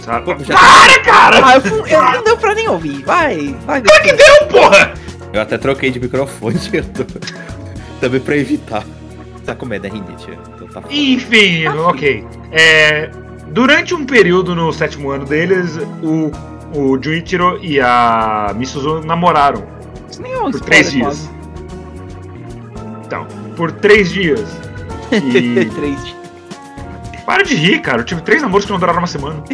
Sabe? 0.00 0.24
Pô, 0.24 0.44
já- 0.44 0.54
Para, 0.56 0.98
cara! 1.00 1.40
Ah, 1.44 1.56
eu, 1.56 1.86
eu 1.86 2.02
não 2.12 2.24
deu 2.24 2.36
pra 2.36 2.54
nem 2.54 2.68
ouvir. 2.68 3.02
Vai, 3.04 3.54
vai. 3.66 3.80
Claro 3.82 4.02
que 4.02 4.12
deu, 4.12 4.46
porra! 4.50 4.94
Eu 5.32 5.42
até 5.42 5.58
troquei 5.58 5.90
de 5.90 6.00
microfone. 6.00 6.58
eu 6.72 6.84
tô- 6.84 7.04
Também 8.00 8.20
pra 8.20 8.36
evitar. 8.36 8.84
Sabe 9.44 9.60
como 9.60 9.74
é, 9.74 9.78
né, 9.78 9.88
Rinite? 9.88 10.30
Então 10.54 10.68
tá. 10.68 10.82
Enfim, 10.90 11.66
ok. 11.68 12.24
É, 12.52 13.10
durante 13.48 13.94
um 13.94 14.04
período 14.06 14.54
no 14.54 14.72
sétimo 14.72 15.10
ano 15.10 15.24
deles, 15.24 15.78
o, 16.02 16.30
o 16.78 17.02
Junichiro 17.02 17.58
e 17.62 17.80
a 17.80 18.52
Misuzu 18.56 19.00
namoraram. 19.04 19.64
Isso 20.10 20.22
nem 20.22 20.32
é 20.32 20.38
um 20.38 20.50
Por 20.50 20.60
três 20.60 20.90
dias. 20.90 21.30
Então, 23.06 23.26
por 23.56 23.72
três 23.72 24.10
dias. 24.10 24.40
quase. 25.08 25.26
E. 25.38 25.64
três 25.70 26.04
dias. 26.04 26.17
Para 27.28 27.42
de 27.42 27.54
rir, 27.54 27.82
cara. 27.82 28.00
Eu 28.00 28.04
tive 28.06 28.22
três 28.22 28.40
namoros 28.40 28.64
que 28.64 28.72
não 28.72 28.78
duraram 28.78 29.00
uma 29.00 29.06
semana. 29.06 29.44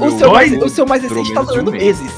O, 0.00 0.10
seu 0.18 0.32
mais, 0.32 0.52
o 0.60 0.68
seu 0.68 0.84
mais 0.84 1.00
recente 1.04 1.32
tá 1.32 1.42
um 1.42 1.44
durando 1.44 1.70
meses. 1.70 2.10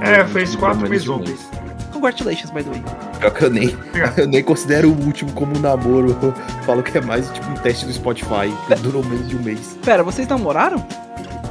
É, 0.00 0.24
fez 0.24 0.56
quatro 0.56 0.88
meses 0.90 1.06
um 1.06 1.14
ontem. 1.14 1.28
mês. 1.28 1.48
Congratulations, 1.92 2.50
by 2.50 2.64
the 2.64 2.70
way. 2.70 2.82
Pior 3.20 3.30
que 3.30 3.44
eu 3.44 3.50
nem, 3.50 3.78
eu 4.16 4.26
nem 4.26 4.42
considero 4.42 4.90
o 4.90 5.00
último 5.06 5.30
como 5.30 5.56
um 5.56 5.60
namoro. 5.60 6.08
Eu 6.20 6.34
falo 6.64 6.82
que 6.82 6.98
é 6.98 7.00
mais 7.00 7.30
tipo 7.30 7.48
um 7.48 7.54
teste 7.54 7.86
do 7.86 7.92
Spotify, 7.92 8.52
que 8.66 8.74
durou 8.82 9.04
menos 9.04 9.28
de 9.28 9.36
um 9.36 9.42
mês. 9.42 9.78
Pera, 9.84 10.02
vocês 10.02 10.26
namoraram? 10.26 10.84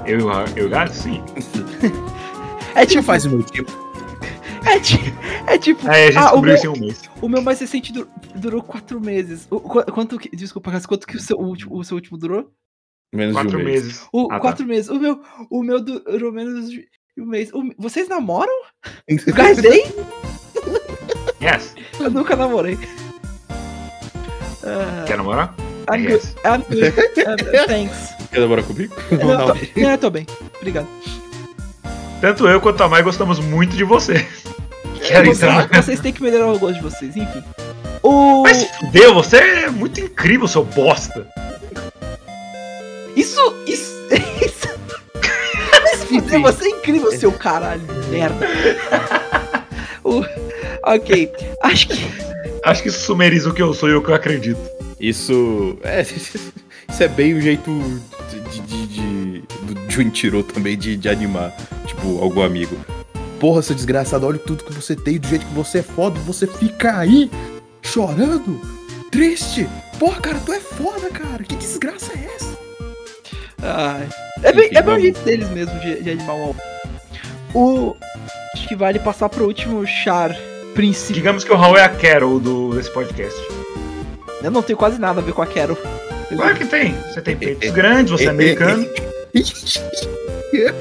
Eu, 0.05 0.19
e 0.57 0.61
o- 0.63 0.69
Gato, 0.69 0.93
sim. 0.93 1.23
É 2.75 2.81
Tipo, 2.81 2.91
tipo, 2.91 3.03
faz 3.03 3.23
o 3.25 3.29
meu 3.29 3.41
tipo. 3.41 3.71
É, 4.65 5.53
é 5.53 5.57
tipo, 5.57 5.87
É, 5.87 5.91
a 5.91 6.05
gente 6.07 6.17
Ah, 6.17 6.21
o 6.21 6.41
descobriu 6.41 6.43
meu- 6.43 6.55
isso 6.55 6.65
em 6.65 6.69
um 6.69 6.79
mês. 6.79 7.01
o 7.21 7.29
meu 7.29 7.41
mais 7.41 7.59
recente 7.59 7.93
dur- 7.93 8.07
durou 8.35 8.61
quatro 8.63 8.99
meses. 8.99 9.47
O, 9.49 9.59
qu- 9.59 9.85
quanto 9.91 10.17
que, 10.17 10.35
desculpa, 10.35 10.71
Cássio, 10.71 10.87
quanto 10.89 11.07
que 11.07 11.17
o 11.17 11.19
seu, 11.19 11.37
último- 11.37 11.77
o 11.77 11.83
seu 11.83 11.95
último 11.95 12.17
durou? 12.17 12.51
Menos 13.13 13.33
Quatro 13.35 13.51
de 13.51 13.55
um 13.57 13.63
mês. 13.63 13.83
meses. 13.83 14.07
O, 14.11 14.25
Ah, 14.25 14.35
tá. 14.35 14.39
quatro 14.41 14.65
meses. 14.65 14.89
O 14.89 14.99
meu, 14.99 15.21
o 15.49 15.63
meu 15.63 15.79
durou 15.81 16.31
menos 16.31 16.69
de 16.69 16.85
um 17.17 17.25
mês. 17.25 17.49
O- 17.53 17.71
vocês 17.77 18.09
namoram? 18.09 18.53
Casei? 19.35 19.85
Yes. 21.41 21.75
Eu 21.99 22.09
nunca 22.09 22.35
namorei. 22.35 22.77
Ah, 24.63 25.03
Quer 25.07 25.17
namorar? 25.17 25.55
I'm 25.91 26.01
good. 26.03 26.13
Yes. 26.13 26.35
I'm 26.43 26.63
good. 26.67 26.93
Ah, 27.27 27.65
thanks. 27.67 28.09
Quer 28.31 28.39
namorar 28.39 28.65
comigo? 28.65 28.93
Não, 29.11 29.27
Não, 29.27 29.47
tô, 29.47 29.53
não, 29.79 29.91
eu 29.91 29.97
tô 29.97 30.09
bem. 30.09 30.25
Obrigado. 30.57 30.87
Tanto 32.19 32.47
eu 32.47 32.59
quanto 32.59 32.81
a 32.81 32.89
Mai 32.89 33.03
gostamos 33.03 33.39
muito 33.39 33.75
de 33.75 33.83
você. 33.83 34.25
Quero 35.07 35.25
Vocês, 35.27 35.43
entrar. 35.43 35.81
vocês 35.83 35.99
têm 35.99 36.11
que 36.13 36.21
melhorar 36.23 36.51
o 36.51 36.59
gosto 36.59 36.75
de 36.75 36.81
vocês, 36.81 37.15
enfim. 37.15 37.43
O... 38.01 38.43
Mas 38.43 38.57
se 38.57 38.67
fudeu, 38.79 39.13
você 39.13 39.37
é 39.37 39.69
muito 39.69 39.99
incrível, 39.99 40.47
seu 40.47 40.63
bosta. 40.63 41.27
Isso. 43.15 43.39
Isso. 43.67 43.93
isso... 44.45 44.67
Mas 45.83 46.03
fuder, 46.03 46.41
você 46.41 46.65
é 46.65 46.69
incrível, 46.69 47.11
seu 47.11 47.31
caralho 47.31 47.81
de 47.81 48.07
merda. 48.09 48.47
O- 50.03 50.23
Ok, 50.87 51.31
acho 51.63 51.87
que. 51.87 52.25
Acho 52.63 52.81
que 52.83 52.89
isso 52.89 52.99
sumeriza 52.99 53.49
o 53.49 53.53
que 53.53 53.61
eu 53.61 53.73
sou 53.73 53.89
e 53.89 53.93
o 53.95 54.01
que 54.03 54.09
eu 54.09 54.15
acredito. 54.15 54.59
Isso. 54.99 55.77
É, 55.83 56.01
isso 56.03 56.53
é 57.03 57.07
bem 57.07 57.33
o 57.33 57.41
jeito 57.41 57.71
de, 58.29 58.39
de, 58.61 58.87
de- 58.87 59.43
do 59.61 59.91
Junichiro 59.91 60.43
também 60.43 60.77
de, 60.77 60.95
de 60.95 61.09
animar, 61.09 61.51
tipo, 61.87 62.21
algum 62.21 62.41
amigo. 62.43 62.75
Porra, 63.39 63.61
seu 63.61 63.75
desgraçado, 63.75 64.25
olha 64.25 64.39
tudo 64.39 64.63
que 64.63 64.73
você 64.73 64.95
tem, 64.95 65.19
do 65.19 65.27
jeito 65.27 65.45
que 65.45 65.53
você 65.53 65.79
é 65.79 65.83
foda, 65.83 66.19
você 66.21 66.47
fica 66.47 66.97
aí 66.97 67.29
chorando, 67.81 68.59
triste. 69.11 69.67
Porra, 69.99 70.21
cara, 70.21 70.39
tu 70.45 70.53
é 70.53 70.59
foda, 70.59 71.09
cara. 71.09 71.43
Que 71.43 71.55
desgraça 71.55 72.11
é 72.13 72.35
essa? 72.35 72.57
Ai, 73.61 74.07
é 74.43 74.53
bem, 74.53 74.65
Enfim, 74.67 74.77
é 74.77 74.81
bem 74.81 74.95
o 74.95 74.99
jeito 74.99 75.19
deles 75.21 75.49
mesmo 75.49 75.79
de, 75.79 76.03
de 76.03 76.11
animar 76.11 76.35
o. 76.35 76.55
O. 77.53 77.95
Acho 78.53 78.67
que 78.67 78.75
vale 78.75 78.99
passar 78.99 79.29
pro 79.29 79.45
último 79.45 79.85
char 79.85 80.35
principal. 80.73 81.13
Digamos 81.15 81.43
que 81.43 81.51
o 81.51 81.55
Raul 81.55 81.77
é 81.77 81.83
a 81.83 81.89
Carol 81.89 82.39
do, 82.39 82.75
desse 82.75 82.91
podcast. 82.91 83.39
Eu 84.43 84.51
não 84.51 84.61
tenho 84.61 84.77
quase 84.77 84.99
nada 84.99 85.21
a 85.21 85.23
ver 85.23 85.33
com 85.33 85.41
a 85.41 85.47
Carol. 85.47 85.77
Claro 86.29 86.55
que 86.55 86.65
tem. 86.65 86.93
Você 87.11 87.21
tem 87.21 87.35
peitos 87.35 87.69
grandes, 87.71 88.11
você 88.11 88.25
é 88.25 88.29
americano. 88.29 88.85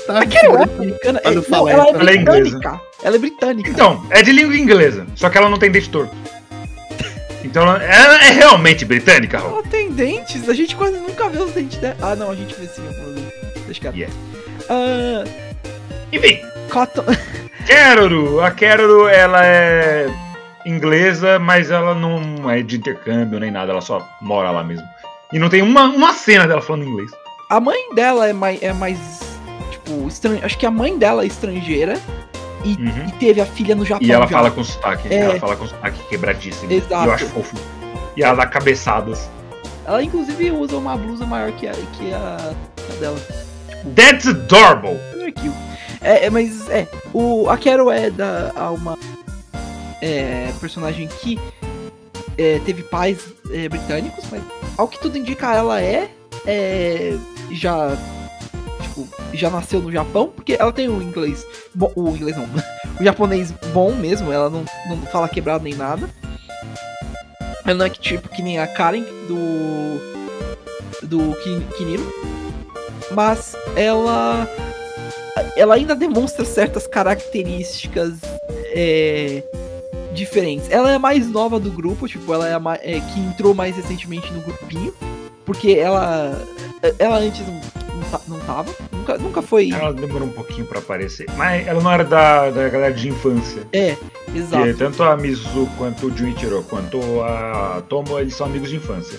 tá, 0.06 0.14
é 0.14 0.46
americana. 0.46 1.20
Pra 1.20 1.32
não 1.32 1.40
É, 1.40 1.50
não, 1.50 1.68
ela 1.68 1.80
é 1.80 1.84
isso. 1.84 1.96
Ela 2.00 2.10
é 2.10 2.14
inglesa. 2.16 2.58
britânica. 2.58 2.80
Ela 3.02 3.16
é 3.16 3.18
britânica. 3.18 3.70
Então, 3.70 4.06
é 4.10 4.22
de 4.22 4.32
língua 4.32 4.56
inglesa, 4.56 5.06
só 5.14 5.28
que 5.30 5.38
ela 5.38 5.48
não 5.48 5.58
tem 5.58 5.70
dente 5.70 5.90
torto. 5.90 6.14
Então 7.42 7.62
ela 7.62 7.82
ela 7.84 8.24
é 8.24 8.30
realmente 8.32 8.84
britânica, 8.84 9.38
Raul. 9.38 9.52
Ela 9.58 9.62
tem 9.64 9.90
dentes, 9.90 10.48
a 10.48 10.54
gente 10.54 10.74
quase 10.74 10.98
nunca 10.98 11.28
vê 11.28 11.38
os 11.38 11.52
dentes 11.52 11.78
dela. 11.78 11.96
Ah, 12.00 12.16
não, 12.16 12.30
a 12.30 12.34
gente 12.34 12.54
vê 12.54 12.66
sim. 12.66 12.82
Deixa 13.66 13.80
quieto. 13.80 13.94
Yeah. 13.96 14.14
Ah, 14.70 15.24
Enfim, 16.12 16.40
Cotton. 16.70 17.04
Keroro. 17.66 18.40
A 18.40 18.50
Keroro, 18.50 19.08
ela 19.08 19.44
é 19.44 20.06
inglesa, 20.66 21.38
mas 21.38 21.70
ela 21.70 21.94
não 21.94 22.50
é 22.50 22.62
de 22.62 22.76
intercâmbio 22.76 23.38
nem 23.38 23.50
nada, 23.50 23.72
ela 23.72 23.80
só 23.82 24.06
mora 24.22 24.50
lá 24.50 24.64
mesmo. 24.64 24.86
E 25.32 25.38
não 25.38 25.48
tem 25.50 25.60
uma, 25.62 25.84
uma 25.84 26.12
cena 26.14 26.46
dela 26.46 26.62
falando 26.62 26.84
inglês. 26.86 27.10
A 27.50 27.60
mãe 27.60 27.94
dela 27.94 28.26
é 28.28 28.32
mais, 28.32 28.62
é 28.62 28.72
mais 28.72 28.98
tipo, 29.94 30.08
estran... 30.08 30.38
acho 30.42 30.58
que 30.58 30.66
a 30.66 30.70
mãe 30.70 30.98
dela 30.98 31.22
é 31.22 31.26
estrangeira 31.26 31.98
e, 32.64 32.74
Uhum. 32.74 33.08
e 33.08 33.12
teve 33.12 33.40
a 33.40 33.46
filha 33.46 33.74
no 33.74 33.84
Japão. 33.84 34.06
E 34.06 34.12
ela 34.12 34.26
já. 34.26 34.36
fala 34.36 34.50
com 34.50 34.64
sotaque, 34.64 35.08
É. 35.12 35.18
ela 35.20 35.38
fala 35.38 35.56
com 35.56 35.66
sotaque 35.66 35.98
quebradíssimo. 36.08 36.72
Exato. 36.72 37.04
E 37.04 37.06
eu 37.06 37.12
acho 37.12 37.26
fofo. 37.26 37.56
E 38.16 38.22
ela 38.22 38.34
dá 38.34 38.46
cabeçadas. 38.46 39.28
Ela 39.86 40.02
inclusive 40.02 40.50
usa 40.50 40.76
uma 40.76 40.96
blusa 40.96 41.26
maior 41.26 41.52
que 41.52 41.66
a, 41.68 41.72
que 41.72 42.12
a, 42.12 42.54
a 42.90 42.94
dela. 43.00 43.18
That's 43.94 44.26
adorable! 44.26 44.98
Kill. 45.36 45.52
É, 46.00 46.26
é, 46.26 46.30
mas 46.30 46.68
é, 46.70 46.86
o, 47.12 47.48
a 47.48 47.56
Carol 47.56 47.90
é 47.90 48.10
da 48.10 48.52
a 48.54 48.70
uma 48.70 48.96
é, 50.00 50.52
personagem 50.60 51.08
que 51.08 51.38
é, 52.38 52.60
teve 52.64 52.82
pais 52.82 53.18
é, 53.50 53.68
britânicos, 53.68 54.24
mas 54.30 54.42
ao 54.76 54.86
que 54.86 54.98
tudo 55.00 55.16
indica 55.18 55.54
ela 55.54 55.80
é, 55.80 56.10
é, 56.46 57.16
já 57.52 57.96
tipo, 58.94 59.08
já 59.32 59.50
nasceu 59.50 59.80
no 59.80 59.90
Japão, 59.90 60.28
porque 60.34 60.56
ela 60.58 60.72
tem 60.72 60.88
o 60.88 61.02
inglês 61.02 61.44
o 61.96 62.08
inglês 62.10 62.36
não, 62.36 62.44
o 63.00 63.04
japonês 63.04 63.52
bom 63.72 63.94
mesmo, 63.94 64.32
ela 64.32 64.48
não, 64.48 64.64
não 64.88 64.96
fala 65.06 65.28
quebrado 65.28 65.64
nem 65.64 65.74
nada. 65.74 66.08
Ela 67.66 67.74
não 67.74 67.86
é 67.86 67.90
que 67.90 67.98
tipo 68.00 68.28
que 68.28 68.42
nem 68.42 68.58
a 68.58 68.66
Karen 68.66 69.04
do 69.28 70.14
do 71.06 71.34
Kin- 71.42 71.66
Kiniro, 71.76 72.06
mas 73.10 73.54
ela 73.76 74.48
ela 75.56 75.74
ainda 75.74 75.94
demonstra 75.94 76.44
certas 76.44 76.86
características 76.86 78.14
é, 78.76 79.42
diferentes. 80.12 80.70
Ela 80.70 80.90
é 80.92 80.94
a 80.94 80.98
mais 80.98 81.28
nova 81.28 81.58
do 81.60 81.70
grupo, 81.70 82.06
tipo, 82.08 82.32
ela 82.32 82.48
é 82.48 82.54
a 82.54 82.60
ma- 82.60 82.76
é, 82.76 83.00
que 83.00 83.20
entrou 83.20 83.54
mais 83.54 83.76
recentemente 83.76 84.32
no 84.32 84.40
grupinho, 84.40 84.94
porque 85.44 85.72
ela 85.72 86.40
ela 86.98 87.18
antes 87.18 87.46
não, 87.46 87.54
não, 87.94 88.02
ta- 88.10 88.20
não 88.28 88.38
tava, 88.40 88.72
nunca, 88.92 89.18
nunca 89.18 89.42
foi. 89.42 89.70
Ela 89.72 89.92
demorou 89.92 90.28
um 90.28 90.32
pouquinho 90.32 90.66
pra 90.66 90.78
aparecer. 90.78 91.26
Mas 91.36 91.66
ela 91.66 91.80
não 91.82 91.90
era 91.90 92.04
da, 92.04 92.50
da 92.50 92.68
galera 92.68 92.92
de 92.92 93.08
infância. 93.08 93.62
É, 93.72 93.96
exato. 94.34 94.62
Porque 94.64 94.74
tanto 94.74 95.02
a 95.02 95.16
Mizu 95.16 95.68
quanto 95.78 96.06
o 96.06 96.16
Junichiro, 96.16 96.62
quanto 96.68 96.98
a 97.22 97.82
Tomo, 97.88 98.18
eles 98.18 98.34
são 98.34 98.46
amigos 98.46 98.68
de 98.70 98.76
infância. 98.76 99.18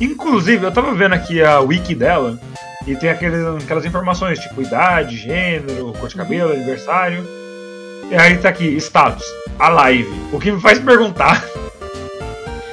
Inclusive, 0.00 0.64
eu 0.66 0.72
tava 0.72 0.92
vendo 0.92 1.14
aqui 1.14 1.42
a 1.42 1.60
wiki 1.60 1.94
dela 1.94 2.38
e 2.86 2.94
tem 2.94 3.08
aqueles, 3.08 3.40
aquelas 3.64 3.84
informações, 3.86 4.38
tipo 4.38 4.60
idade, 4.60 5.16
gênero, 5.16 5.92
cor 5.98 6.08
de 6.08 6.14
cabelo, 6.16 6.52
aniversário. 6.52 7.26
E 8.10 8.14
aí 8.14 8.36
tá 8.36 8.50
aqui, 8.50 8.76
status, 8.76 9.24
a 9.58 9.68
live. 9.68 10.12
O 10.32 10.38
que 10.38 10.52
me 10.52 10.60
faz 10.60 10.78
perguntar, 10.78 11.42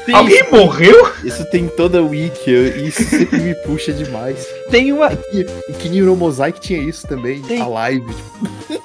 Tem 0.06 0.16
alguém 0.16 0.51
morreu? 0.51 1.14
Isso 1.24 1.45
tem 1.45 1.68
toda 1.68 1.99
a 1.99 2.01
wiki, 2.01 2.51
isso 2.86 3.04
sempre 3.04 3.39
me 3.39 3.56
puxa 3.56 3.93
demais. 3.93 4.45
Tem 4.70 4.91
uma, 4.91 5.12
E, 5.32 5.45
e 5.70 5.74
que 5.74 5.89
Niro 5.89 6.16
Mosaic 6.16 6.60
tinha 6.60 6.80
isso 6.80 7.08
também, 7.08 7.41
Tem. 7.41 7.62
a 7.62 7.68
live. 7.68 8.14
Tipo, 8.14 8.84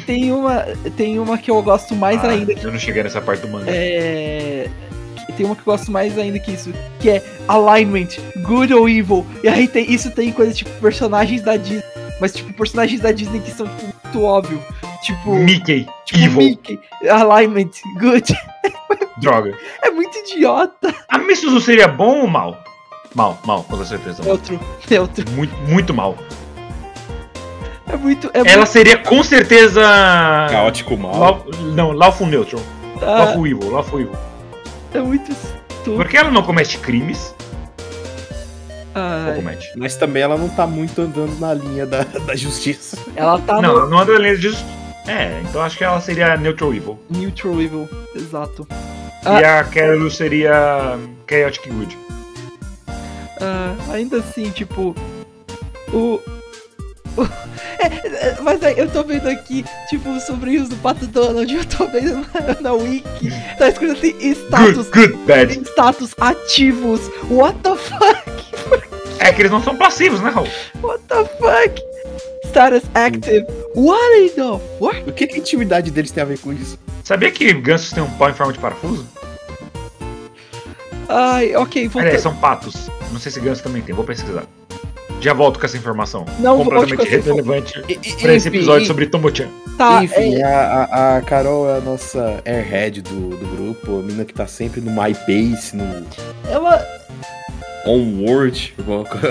tem 0.06 0.32
uma, 0.32 0.66
tem 0.96 1.18
uma 1.18 1.38
que 1.38 1.50
eu 1.50 1.62
gosto 1.62 1.94
mais 1.94 2.22
Ah, 2.24 2.30
ainda 2.30 2.52
Eu 2.52 2.70
não 2.70 2.78
cheguei 2.78 3.02
nessa 3.02 3.20
parte 3.20 3.40
do 3.40 3.48
mangá. 3.48 3.70
É. 3.72 4.68
Tem 5.36 5.46
uma 5.46 5.54
que 5.54 5.62
eu 5.62 5.72
gosto 5.72 5.90
mais 5.90 6.18
ainda 6.18 6.38
que 6.38 6.50
isso, 6.52 6.70
que 6.98 7.08
é 7.08 7.22
alignment, 7.48 8.08
good 8.42 8.74
or 8.74 8.90
evil. 8.90 9.24
E 9.42 9.48
aí 9.48 9.66
tem, 9.66 9.90
isso 9.90 10.10
tem 10.10 10.32
coisa 10.32 10.52
tipo 10.52 10.70
personagens 10.80 11.40
da 11.40 11.56
Disney, 11.56 11.82
mas 12.20 12.34
tipo 12.34 12.52
personagens 12.52 13.00
da 13.00 13.10
Disney 13.10 13.40
que 13.40 13.50
são 13.50 13.66
tipo, 13.66 13.82
muito 13.84 14.22
óbvio. 14.22 14.62
Tipo, 15.02 15.34
Mickey, 15.36 15.86
tipo 16.04 16.20
evil, 16.20 16.38
Mickey, 16.42 16.78
alignment, 17.08 17.70
good. 17.98 18.24
droga. 19.20 19.56
É 19.82 19.90
muito 19.90 20.16
idiota. 20.18 20.94
A 21.08 21.18
Mizuzu 21.18 21.60
seria 21.60 21.86
bom 21.88 22.20
ou 22.22 22.26
mal? 22.26 22.62
Mal, 23.14 23.38
mal, 23.44 23.62
com 23.64 23.70
toda 23.72 23.84
certeza. 23.84 24.22
Neutro, 24.22 24.58
neutro. 24.88 25.30
Muito, 25.32 25.54
muito 25.68 25.92
mal. 25.94 26.16
É 27.88 27.96
muito. 27.96 28.30
É 28.32 28.48
Ela 28.48 28.66
seria 28.66 28.96
com 28.98 29.22
certeza. 29.22 29.80
caótico 30.50 30.96
mal. 30.96 31.18
Lau- 31.18 31.46
não, 31.74 31.90
Lawful 31.92 32.26
Neutral. 32.28 32.62
muito, 32.84 33.04
ah, 33.04 33.24
Lawful 33.24 33.46
Evil, 33.46 33.70
Lawful 33.70 34.00
Evil. 34.00 34.12
é 34.94 35.00
muito 35.00 35.32
estúpido. 35.32 35.96
Porque 35.96 36.16
ela 36.16 36.30
não 36.30 36.42
comete 36.42 36.78
crimes. 36.78 37.34
Ai, 38.94 39.34
comete? 39.36 39.72
Mas 39.76 39.96
também 39.96 40.22
ela 40.22 40.36
não 40.36 40.48
tá 40.48 40.66
muito 40.66 41.00
andando 41.02 41.38
na 41.40 41.54
linha 41.54 41.86
da, 41.86 42.02
da 42.02 42.34
justiça. 42.36 42.96
ela 43.16 43.38
tá 43.40 43.54
Não, 43.60 43.72
no 43.72 43.78
ela 43.80 43.88
não 43.88 43.98
anda 43.98 44.12
na 44.14 44.18
linha 44.18 44.36
de 44.36 44.42
justiça. 44.42 44.68
É, 45.08 45.40
então 45.48 45.62
acho 45.62 45.76
que 45.78 45.82
ela 45.84 46.00
seria 46.00 46.36
Neutral 46.36 46.74
Evil. 46.74 46.98
neutral 47.08 47.60
evil, 47.60 47.88
exato. 48.14 48.66
E 49.22 49.44
a 49.44 49.64
Carol 49.64 50.10
seria 50.10 50.98
Chaotic 51.28 51.68
Good. 51.70 51.98
Ah, 53.40 53.74
ainda 53.92 54.18
assim, 54.18 54.50
tipo. 54.50 54.94
O. 55.92 55.96
o- 56.16 56.20
é, 57.80 57.86
é, 58.28 58.36
mas 58.40 58.62
aí, 58.62 58.78
eu 58.78 58.88
tô 58.88 59.02
vendo 59.02 59.28
aqui, 59.28 59.64
tipo, 59.88 60.08
os 60.10 60.22
sobrinhos 60.24 60.68
do 60.68 60.76
Pato 60.76 61.06
Donald, 61.06 61.52
eu 61.54 61.64
tô 61.64 61.86
vendo 61.86 62.26
na, 62.32 62.60
na 62.60 62.72
Wiki, 62.72 63.30
tá 63.58 63.68
escrito 63.68 63.92
assim, 63.94 64.14
status, 64.32 64.88
Good, 64.90 65.08
good, 65.12 65.26
bad. 65.26 65.52
status 65.68 66.14
ativos, 66.20 67.00
what 67.28 67.58
the 67.62 67.74
fuck, 67.76 68.84
É 69.18 69.32
que 69.32 69.42
eles 69.42 69.50
não 69.50 69.62
são 69.62 69.76
passivos, 69.76 70.20
né, 70.20 70.30
Raul? 70.30 70.46
what 70.82 71.02
the 71.08 71.24
fuck, 71.24 71.82
status 72.46 72.82
active, 72.94 73.44
what 73.74 74.18
in 74.22 74.28
the 74.28 74.60
fuck? 74.78 75.10
O 75.10 75.12
que, 75.12 75.26
que 75.26 75.34
a 75.34 75.38
intimidade 75.38 75.90
deles 75.90 76.10
tem 76.12 76.22
a 76.22 76.26
ver 76.26 76.38
com 76.38 76.52
isso? 76.52 76.78
Sabia 77.04 77.30
que 77.30 77.52
gansos 77.54 77.90
têm 77.92 78.02
um 78.02 78.10
pau 78.10 78.30
em 78.30 78.34
forma 78.34 78.52
de 78.52 78.58
parafuso? 78.58 79.06
Ai, 81.08 81.54
ok, 81.56 81.84
voltando. 81.88 82.02
Aliás, 82.02 82.22
são 82.22 82.34
patos. 82.36 82.88
Não 83.12 83.18
sei 83.18 83.32
se 83.32 83.40
ganso 83.40 83.62
também 83.62 83.82
tem, 83.82 83.94
vou 83.94 84.04
pesquisar. 84.04 84.44
Já 85.20 85.34
volto 85.34 85.58
com 85.58 85.66
essa 85.66 85.76
informação. 85.76 86.24
Não, 86.38 86.56
Completamente 86.58 86.96
com 86.96 87.02
essa 87.02 87.16
info- 87.16 87.28
relevante 87.34 87.72
pra 88.22 88.32
esse 88.34 88.48
episódio 88.48 88.84
e- 88.84 88.86
sobre 88.86 89.06
Tomo-chan. 89.06 89.48
Tá, 89.76 90.02
Enfim, 90.04 90.36
é, 90.36 90.44
a, 90.44 91.16
a, 91.16 91.22
Carol 91.22 91.68
é 91.68 91.78
a 91.78 91.80
nossa 91.80 92.40
airhead 92.46 93.02
do, 93.02 93.30
do 93.36 93.56
grupo, 93.56 93.98
a 93.98 94.02
menina 94.02 94.24
que 94.24 94.32
tá 94.32 94.46
sempre 94.46 94.80
no 94.80 94.90
My 94.90 95.12
Pace, 95.14 95.74
no 95.76 96.06
ela, 96.48 96.86
Onward, 97.86 98.74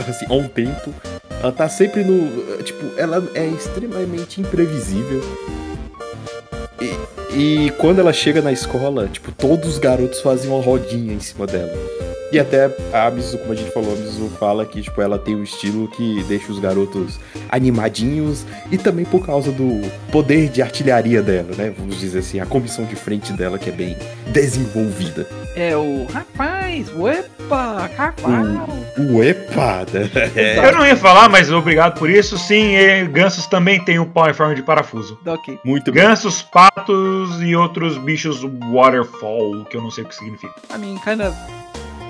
assim, 0.08 0.26
on 0.30 0.48
tempo. 0.48 0.94
Ela 1.42 1.52
tá 1.52 1.70
sempre 1.70 2.04
no. 2.04 2.58
Tipo, 2.64 2.86
ela 3.00 3.28
é 3.34 3.46
extremamente 3.48 4.42
imprevisível. 4.42 5.22
E, 6.82 7.72
quando 7.78 8.00
ela 8.00 8.14
chega 8.14 8.42
na 8.42 8.52
escola, 8.52 9.08
tipo, 9.08 9.32
todos 9.32 9.70
os 9.70 9.78
garotos 9.78 10.22
fazem 10.22 10.50
uma 10.50 10.62
rodinha 10.62 11.14
em 11.14 11.20
cima 11.20 11.46
dela. 11.46 11.74
E 12.32 12.40
até 12.40 12.70
a 12.94 13.10
Mizu, 13.10 13.38
como 13.40 13.54
a 13.54 13.56
gente 13.56 13.72
falou, 13.72 13.94
a 13.94 13.96
Mizu 13.96 14.30
fala 14.40 14.66
que, 14.66 14.82
tipo, 14.82 15.02
ela 15.02 15.18
tem 15.18 15.36
um 15.36 15.44
estilo 15.44 15.88
que 15.88 16.24
deixa 16.26 16.52
os 16.52 16.60
garotos 16.60 17.20
animadinhos 17.50 18.46
e 18.72 18.78
também 18.78 19.04
por 19.06 19.26
causa 19.26 19.52
do 19.52 19.82
poder 20.12 20.50
de 20.50 20.62
artilharia 20.62 21.22
dela, 21.22 21.56
né? 21.58 21.74
Vamos 21.78 22.00
dizer 22.00 22.20
assim, 22.20 22.40
a 22.40 22.46
comissão 22.46 22.86
de 22.86 22.96
frente 22.96 23.34
dela 23.34 23.58
que 23.58 23.70
é 23.70 23.74
bem 23.74 23.98
desenvolvida. 24.28 25.28
é 25.56 25.76
o 25.76 26.06
rapaz, 26.06 26.88
uepa, 26.96 27.90
carvalho. 27.96 28.62
O 28.98 29.24
EPA, 29.24 29.86
né? 29.92 30.10
É. 30.36 30.68
Eu 30.68 30.72
não 30.74 30.86
ia 30.86 30.96
falar, 30.96 31.30
mas 31.30 31.52
obrigado 31.52 31.98
por 31.98 32.10
isso. 32.10 32.38
Sim, 32.38 32.76
e 32.76 33.06
gansos 33.08 33.46
também 33.48 33.84
têm 33.84 33.98
um 33.98 34.06
pau 34.06 34.30
em 34.30 34.34
forma 34.34 34.54
de 34.54 34.62
parafuso. 34.62 35.18
Ok. 35.26 35.58
Muito 35.64 35.92
bem. 35.92 36.04
Gansos, 36.04 36.42
patos 36.42 37.42
e 37.42 37.56
outros 37.56 37.98
bichos 37.98 38.42
waterfall, 38.72 39.66
que 39.66 39.76
eu 39.78 39.82
não 39.82 39.90
sei 39.92 40.04
o 40.04 40.08
que 40.08 40.16
significa. 40.16 40.54
I 40.74 40.78
mean, 40.78 40.98
kind 41.00 41.22
of, 41.22 41.36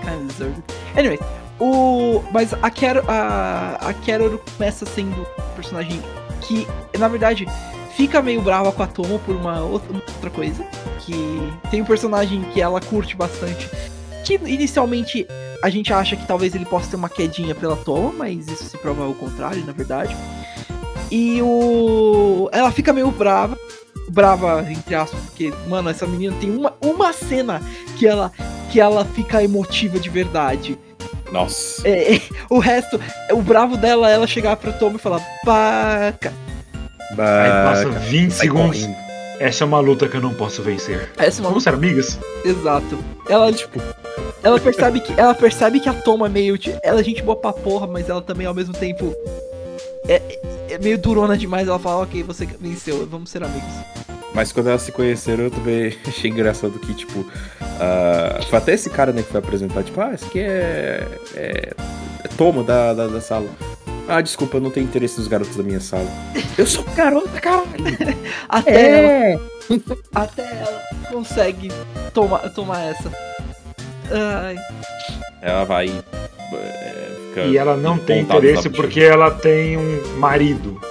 kind 0.10 0.22
of 0.22 0.28
deserved. 0.28 0.64
Anyway, 0.96 1.20
o, 1.60 2.24
mas 2.32 2.54
a 2.54 2.70
Carol, 2.70 3.04
a, 3.08 3.78
a 3.82 3.94
Carol 3.94 4.40
começa 4.58 4.86
sendo 4.86 5.22
um 5.22 5.56
personagem 5.56 6.02
que, 6.42 6.68
na 6.98 7.08
verdade, 7.08 7.46
fica 7.96 8.22
meio 8.22 8.42
brava 8.42 8.72
com 8.72 8.84
a 8.84 8.88
Tomo 8.88 9.20
por 9.20 9.36
uma 9.36 9.62
outra, 9.62 9.94
outra 9.94 10.30
coisa, 10.30 10.64
que 11.00 11.14
tem 11.70 11.82
um 11.82 11.86
personagem 11.86 12.42
que 12.54 12.62
ela 12.62 12.80
curte 12.80 13.16
bastante, 13.16 13.70
que 14.24 14.36
inicialmente 14.36 15.28
a 15.62 15.70
gente 15.70 15.92
acha 15.92 16.16
que 16.16 16.26
talvez 16.26 16.56
ele 16.56 16.66
possa 16.66 16.92
ter 16.92 16.96
uma 16.96 17.10
quedinha 17.10 17.54
pela 17.54 17.76
Tomo, 17.76 18.14
mas 18.18 18.48
isso 18.48 18.64
se 18.64 18.78
prova 18.78 19.08
o 19.08 19.14
contrário, 19.14 19.66
na 19.66 19.74
verdade. 19.74 20.16
E 21.12 21.42
o, 21.42 22.50
ela 22.52 22.72
fica 22.72 22.94
meio 22.94 23.12
brava, 23.12 23.58
brava 24.10 24.66
entre 24.72 24.96
aspas, 24.96 25.20
porque, 25.22 25.54
mano, 25.68 25.90
essa 25.90 26.08
menina 26.08 26.36
tem 26.40 26.56
uma, 26.56 26.74
uma 26.82 27.12
cena 27.12 27.62
que 27.98 28.08
ela 28.08 28.32
que 28.70 28.80
ela 28.80 29.04
fica 29.06 29.44
emotiva 29.44 30.00
de 30.00 30.10
verdade. 30.10 30.78
Nossa. 31.32 31.88
É, 31.88 32.16
é, 32.16 32.22
o 32.50 32.58
resto, 32.60 33.00
o 33.32 33.42
bravo 33.42 33.78
dela 33.78 34.10
é 34.10 34.14
ela 34.14 34.26
chegar 34.28 34.56
pro 34.58 34.74
Tom 34.74 34.92
e 34.96 34.98
falar, 34.98 35.20
paca. 35.46 36.34
Aí 37.12 37.16
passa 37.16 37.86
Baca. 37.88 38.00
20 38.00 38.32
Sai 38.32 38.48
segundos. 38.48 38.80
correndo. 38.82 39.10
Essa 39.40 39.64
é 39.64 39.66
uma 39.68 39.80
luta 39.80 40.08
que 40.08 40.18
eu 40.18 40.22
não 40.22 40.34
posso 40.34 40.62
vencer. 40.62 41.10
Essa 41.18 41.40
é 41.40 41.42
uma 41.42 41.50
Vamos 41.50 41.64
ser 41.64 41.74
amigas? 41.74 42.20
Exato. 42.44 42.98
Ela, 43.30 43.52
Tipo, 43.54 43.80
ela 44.44 44.60
percebe 44.60 45.00
que 45.00 45.14
ela 45.20 45.34
percebe 45.34 45.80
que 45.80 45.88
a 45.88 45.94
Toma 45.94 46.26
é 46.26 46.30
meio. 46.30 46.58
de- 46.58 46.78
Ela 46.84 47.00
é 47.00 47.04
gente 47.04 47.22
boa 47.24 47.38
pra 47.38 47.54
porra, 47.54 47.88
mas 47.88 48.10
ela 48.10 48.22
também 48.22 48.46
ao 48.48 48.54
mesmo 48.54 48.74
tempo 48.74 49.16
é, 50.08 50.22
é 50.70 50.78
meio 50.80 50.98
durona 50.98 51.38
demais. 51.38 51.68
Ela 51.68 51.80
fala, 51.80 52.04
ok, 52.04 52.22
você 52.24 52.46
venceu, 52.60 53.08
vamos 53.10 53.30
ser 53.30 53.44
amigos. 53.44 53.70
Mas 54.34 54.52
quando 54.52 54.68
elas 54.70 54.84
se 54.84 54.92
conheceram, 54.92 55.46
eu 55.46 55.52
também 55.52 55.98
achei 56.08 56.30
engraçado 56.30 56.78
que, 56.80 56.94
tipo, 56.94 57.26
ah, 57.80 58.40
foi 58.50 58.58
até 58.60 58.74
esse 58.74 58.90
cara, 58.90 59.12
né, 59.12 59.22
que 59.24 59.30
foi 59.30 59.40
apresentar, 59.40 59.84
tipo, 59.84 60.00
ah, 60.02 60.14
esse 60.14 60.26
aqui 60.26 60.40
é. 60.40 61.08
é, 61.36 61.74
é 62.24 62.28
Toma 62.38 62.64
da, 62.64 62.94
da, 62.94 63.08
da 63.08 63.22
sala. 63.22 63.48
Ah, 64.08 64.22
desculpa, 64.22 64.58
eu 64.58 64.62
não 64.62 64.72
tenho 64.72 64.86
interesse 64.86 65.20
nos 65.20 65.28
garotos 65.28 65.56
da 65.56 65.62
minha 65.64 65.80
sala. 65.80 66.08
Eu 66.58 66.66
sou 66.66 66.84
garota, 66.96 67.40
caralho! 67.40 67.68
Até 68.50 69.34
ela, 69.36 69.42
até 70.16 70.42
ela 70.42 70.82
consegue 71.12 71.72
tomar, 72.14 72.40
tomar 72.54 72.86
essa. 72.86 73.12
Ai, 74.12 74.56
Ela 75.42 75.64
vai. 75.64 75.92
é, 76.54 77.48
E 77.48 77.58
ela 77.58 77.78
não 77.78 78.00
tem 78.00 78.22
interesse 78.22 78.70
porque 78.70 79.02
ela 79.02 79.30
tem 79.30 79.78
um 79.78 80.18
marido. 80.18 80.82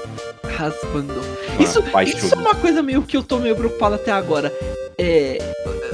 Raspando. 0.58 1.14
Uma 1.54 1.62
Isso, 1.64 1.82
paixão. 1.84 2.18
isso 2.18 2.34
é 2.34 2.38
uma 2.38 2.54
coisa 2.54 2.82
meio 2.82 3.02
que 3.02 3.16
eu 3.16 3.22
tô 3.22 3.38
meio 3.38 3.54
preocupado 3.54 3.94
até 3.94 4.10
agora. 4.10 4.52
É. 4.98 5.38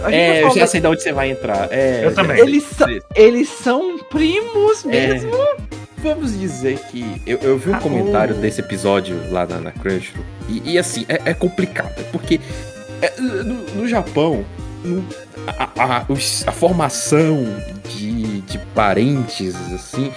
A 0.03 0.11
gente 0.11 0.15
É, 0.21 0.43
vai 0.43 0.51
eu 0.51 0.55
já 0.55 0.67
sei 0.67 0.81
de 0.81 0.87
onde 0.87 1.03
você 1.03 1.13
vai 1.13 1.31
entrar. 1.31 1.69
É, 1.71 2.05
Eu 2.05 2.15
também. 2.15 2.39
Eles, 2.39 2.65
são, 2.65 2.89
eles 3.15 3.49
são 3.49 3.99
primos 4.11 4.85
É. 4.85 4.89
mesmo. 4.89 5.31
Vamos 5.99 6.39
dizer 6.39 6.79
que 6.91 7.05
eu, 7.27 7.39
eu 7.39 7.57
vi 7.59 7.71
um 7.71 7.75
Ah, 7.75 7.79
comentário 7.81 8.35
oh. 8.37 8.41
desse 8.41 8.61
episódio 8.61 9.17
lá 9.31 9.47
na, 9.47 9.59
na 9.59 9.73
Crunchyroll 9.73 10.25
e, 10.49 10.73
e, 10.73 10.79
assim, 10.79 11.07
é, 11.09 11.31
é 11.31 11.35
complicado, 11.35 12.05
porque 12.13 12.39
é, 13.01 13.19
no, 13.19 13.55
no 13.75 13.89
Japão, 13.89 14.45
no- 14.85 15.03
a, 15.47 15.99
a- 15.99 16.05
os- 16.11 16.45
a 16.47 16.53
formação 16.53 17.47
de, 17.89 18.43
de 18.43 18.59
parentes, 18.75 19.55
assim, 19.73 20.13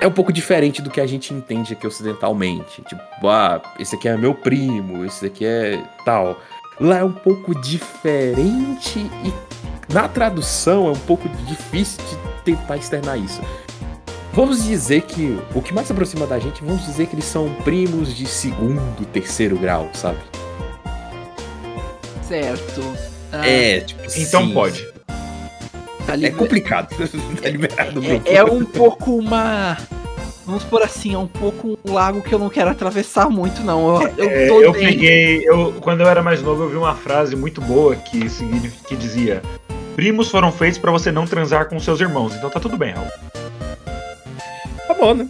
é 0.00 0.06
um 0.06 0.12
pouco 0.12 0.32
diferente 0.32 0.80
do 0.80 0.90
que 0.90 1.00
a 1.00 1.06
gente 1.06 1.32
entende 1.34 1.72
aqui 1.72 1.86
ocidentalmente. 1.86 2.82
Tipo, 2.82 3.28
ah, 3.28 3.60
esse 3.78 3.94
aqui 3.96 4.08
é 4.08 4.16
meu 4.16 4.34
primo, 4.34 5.04
esse 5.04 5.26
aqui 5.26 5.44
é 5.44 5.82
tal. 6.04 6.40
Lá 6.80 6.98
é 6.98 7.04
um 7.04 7.12
pouco 7.12 7.54
diferente 7.60 8.98
e 8.98 9.92
na 9.92 10.06
tradução 10.06 10.86
é 10.86 10.90
um 10.92 10.98
pouco 10.98 11.28
difícil 11.46 12.02
de 12.04 12.42
tentar 12.44 12.76
externar 12.76 13.18
isso. 13.18 13.40
Vamos 14.32 14.62
dizer 14.62 15.02
que 15.02 15.36
o 15.54 15.60
que 15.60 15.74
mais 15.74 15.86
se 15.88 15.92
aproxima 15.92 16.26
da 16.26 16.38
gente, 16.38 16.62
vamos 16.62 16.84
dizer 16.84 17.06
que 17.06 17.14
eles 17.16 17.24
são 17.24 17.52
primos 17.64 18.14
de 18.14 18.26
segundo, 18.26 19.04
terceiro 19.06 19.56
grau, 19.58 19.88
sabe? 19.94 20.18
Certo. 22.22 22.82
Ah, 23.32 23.48
É, 23.48 23.80
tipo, 23.80 24.02
Então 24.16 24.46
sim, 24.46 24.54
pode. 24.54 24.97
Tá 26.16 26.26
É 26.26 26.30
complicado. 26.30 26.88
tá 27.42 27.48
liberado 27.48 27.92
do 27.92 28.02
grupo. 28.02 28.28
é, 28.28 28.36
é 28.36 28.44
um 28.44 28.64
pouco 28.64 29.16
uma. 29.16 29.76
Vamos 30.46 30.64
por 30.64 30.82
assim, 30.82 31.14
é 31.14 31.18
um 31.18 31.26
pouco 31.26 31.78
um 31.84 31.92
lago 31.92 32.22
que 32.22 32.34
eu 32.34 32.38
não 32.38 32.48
quero 32.48 32.70
atravessar 32.70 33.28
muito, 33.28 33.62
não. 33.62 34.00
Eu, 34.02 34.10
eu 34.16 34.30
É, 34.30 34.48
eu 34.66 34.72
peguei. 34.72 35.42
Eu, 35.46 35.74
quando 35.80 36.00
eu 36.00 36.08
era 36.08 36.22
mais 36.22 36.40
novo, 36.42 36.62
eu 36.62 36.70
vi 36.70 36.76
uma 36.76 36.94
frase 36.94 37.36
muito 37.36 37.60
boa 37.60 37.94
que, 37.96 38.20
que 38.86 38.96
dizia: 38.96 39.42
Primos 39.94 40.30
foram 40.30 40.50
feitos 40.50 40.78
pra 40.78 40.90
você 40.90 41.12
não 41.12 41.26
transar 41.26 41.68
com 41.68 41.78
seus 41.78 42.00
irmãos. 42.00 42.34
Então 42.34 42.48
tá 42.48 42.58
tudo 42.58 42.78
bem, 42.78 42.92
Raul. 42.92 43.08
Tá 44.86 44.94
bom, 44.94 45.14
né? 45.14 45.28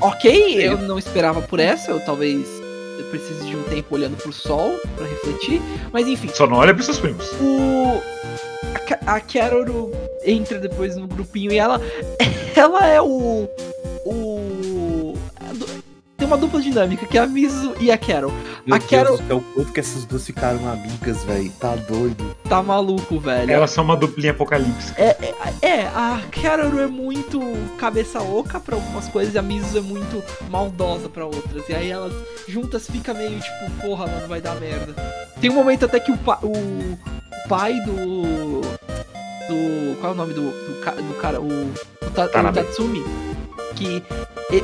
Ok, 0.00 0.66
eu 0.66 0.76
não 0.78 0.98
esperava 0.98 1.40
por 1.40 1.58
essa, 1.58 1.92
eu 1.92 2.00
talvez 2.00 2.46
eu 2.98 3.04
precise 3.06 3.46
de 3.46 3.56
um 3.56 3.62
tempo 3.62 3.94
olhando 3.94 4.16
pro 4.18 4.30
sol 4.32 4.78
pra 4.96 5.06
refletir, 5.06 5.62
mas 5.90 6.06
enfim, 6.06 6.28
Só 6.28 6.46
não 6.46 6.58
olha 6.58 6.74
pros 6.74 6.84
seus 6.84 6.98
primos. 6.98 7.26
o 7.40 8.02
a, 9.06 9.14
a 9.16 9.20
Carol 9.20 9.90
entra 10.24 10.58
depois 10.58 10.96
no 10.96 11.06
grupinho 11.06 11.52
e 11.52 11.58
ela 11.58 11.80
ela 12.56 12.86
é 12.86 13.00
o 13.00 13.48
o 14.06 15.14
tem 16.16 16.26
uma 16.28 16.36
dupla 16.36 16.60
dinâmica 16.62 17.04
que 17.04 17.18
é 17.18 17.20
a 17.20 17.26
Mizu 17.26 17.74
e 17.80 17.90
a 17.90 17.98
Carol. 17.98 18.30
Meu 18.64 18.76
A 18.76 18.78
Deus 18.78 18.90
Carol- 18.90 19.16
do 19.16 19.26
céu, 19.26 19.44
quanto 19.54 19.72
que 19.72 19.80
essas 19.80 20.04
duas 20.04 20.24
ficaram 20.24 20.68
amigas, 20.70 21.24
velho. 21.24 21.50
Tá 21.58 21.74
doido. 21.74 22.36
Tá 22.48 22.62
maluco, 22.62 23.18
velho. 23.18 23.50
Elas 23.50 23.72
são 23.72 23.82
uma 23.82 23.96
duplinha 23.96 24.30
apocalíptica. 24.30 24.94
É, 25.02 25.16
é, 25.20 25.66
é, 25.68 25.80
a 25.88 26.20
Carol 26.30 26.78
é 26.80 26.86
muito 26.86 27.40
cabeça 27.76 28.22
oca 28.22 28.60
pra 28.60 28.76
algumas 28.76 29.08
coisas 29.08 29.34
e 29.34 29.38
a 29.38 29.42
Mizu 29.42 29.78
é 29.78 29.80
muito 29.80 30.22
maldosa 30.48 31.08
pra 31.08 31.24
outras. 31.26 31.68
E 31.68 31.74
aí 31.74 31.90
elas 31.90 32.12
juntas 32.46 32.86
fica 32.86 33.12
meio 33.12 33.40
tipo, 33.40 33.70
porra, 33.80 34.06
mano, 34.06 34.28
vai 34.28 34.40
dar 34.40 34.54
merda. 34.60 34.94
Tem 35.40 35.50
um 35.50 35.54
momento 35.54 35.86
até 35.86 35.98
que 35.98 36.12
o, 36.12 36.16
pa- 36.18 36.38
o 36.40 36.96
pai 37.48 37.74
do. 37.80 38.60
Do. 39.48 39.96
Qual 40.00 40.12
é 40.12 40.14
o 40.14 40.16
nome 40.16 40.34
do, 40.34 40.42
do, 40.42 41.02
do 41.02 41.14
cara? 41.20 41.40
O, 41.40 41.46
o, 41.46 42.10
Ta- 42.14 42.26
o. 42.26 42.52
Tatsumi. 42.52 43.04
Que 43.76 44.02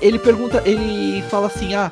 ele 0.02 0.18
pergunta, 0.18 0.62
ele 0.64 1.22
fala 1.30 1.46
assim: 1.46 1.74
ah, 1.74 1.90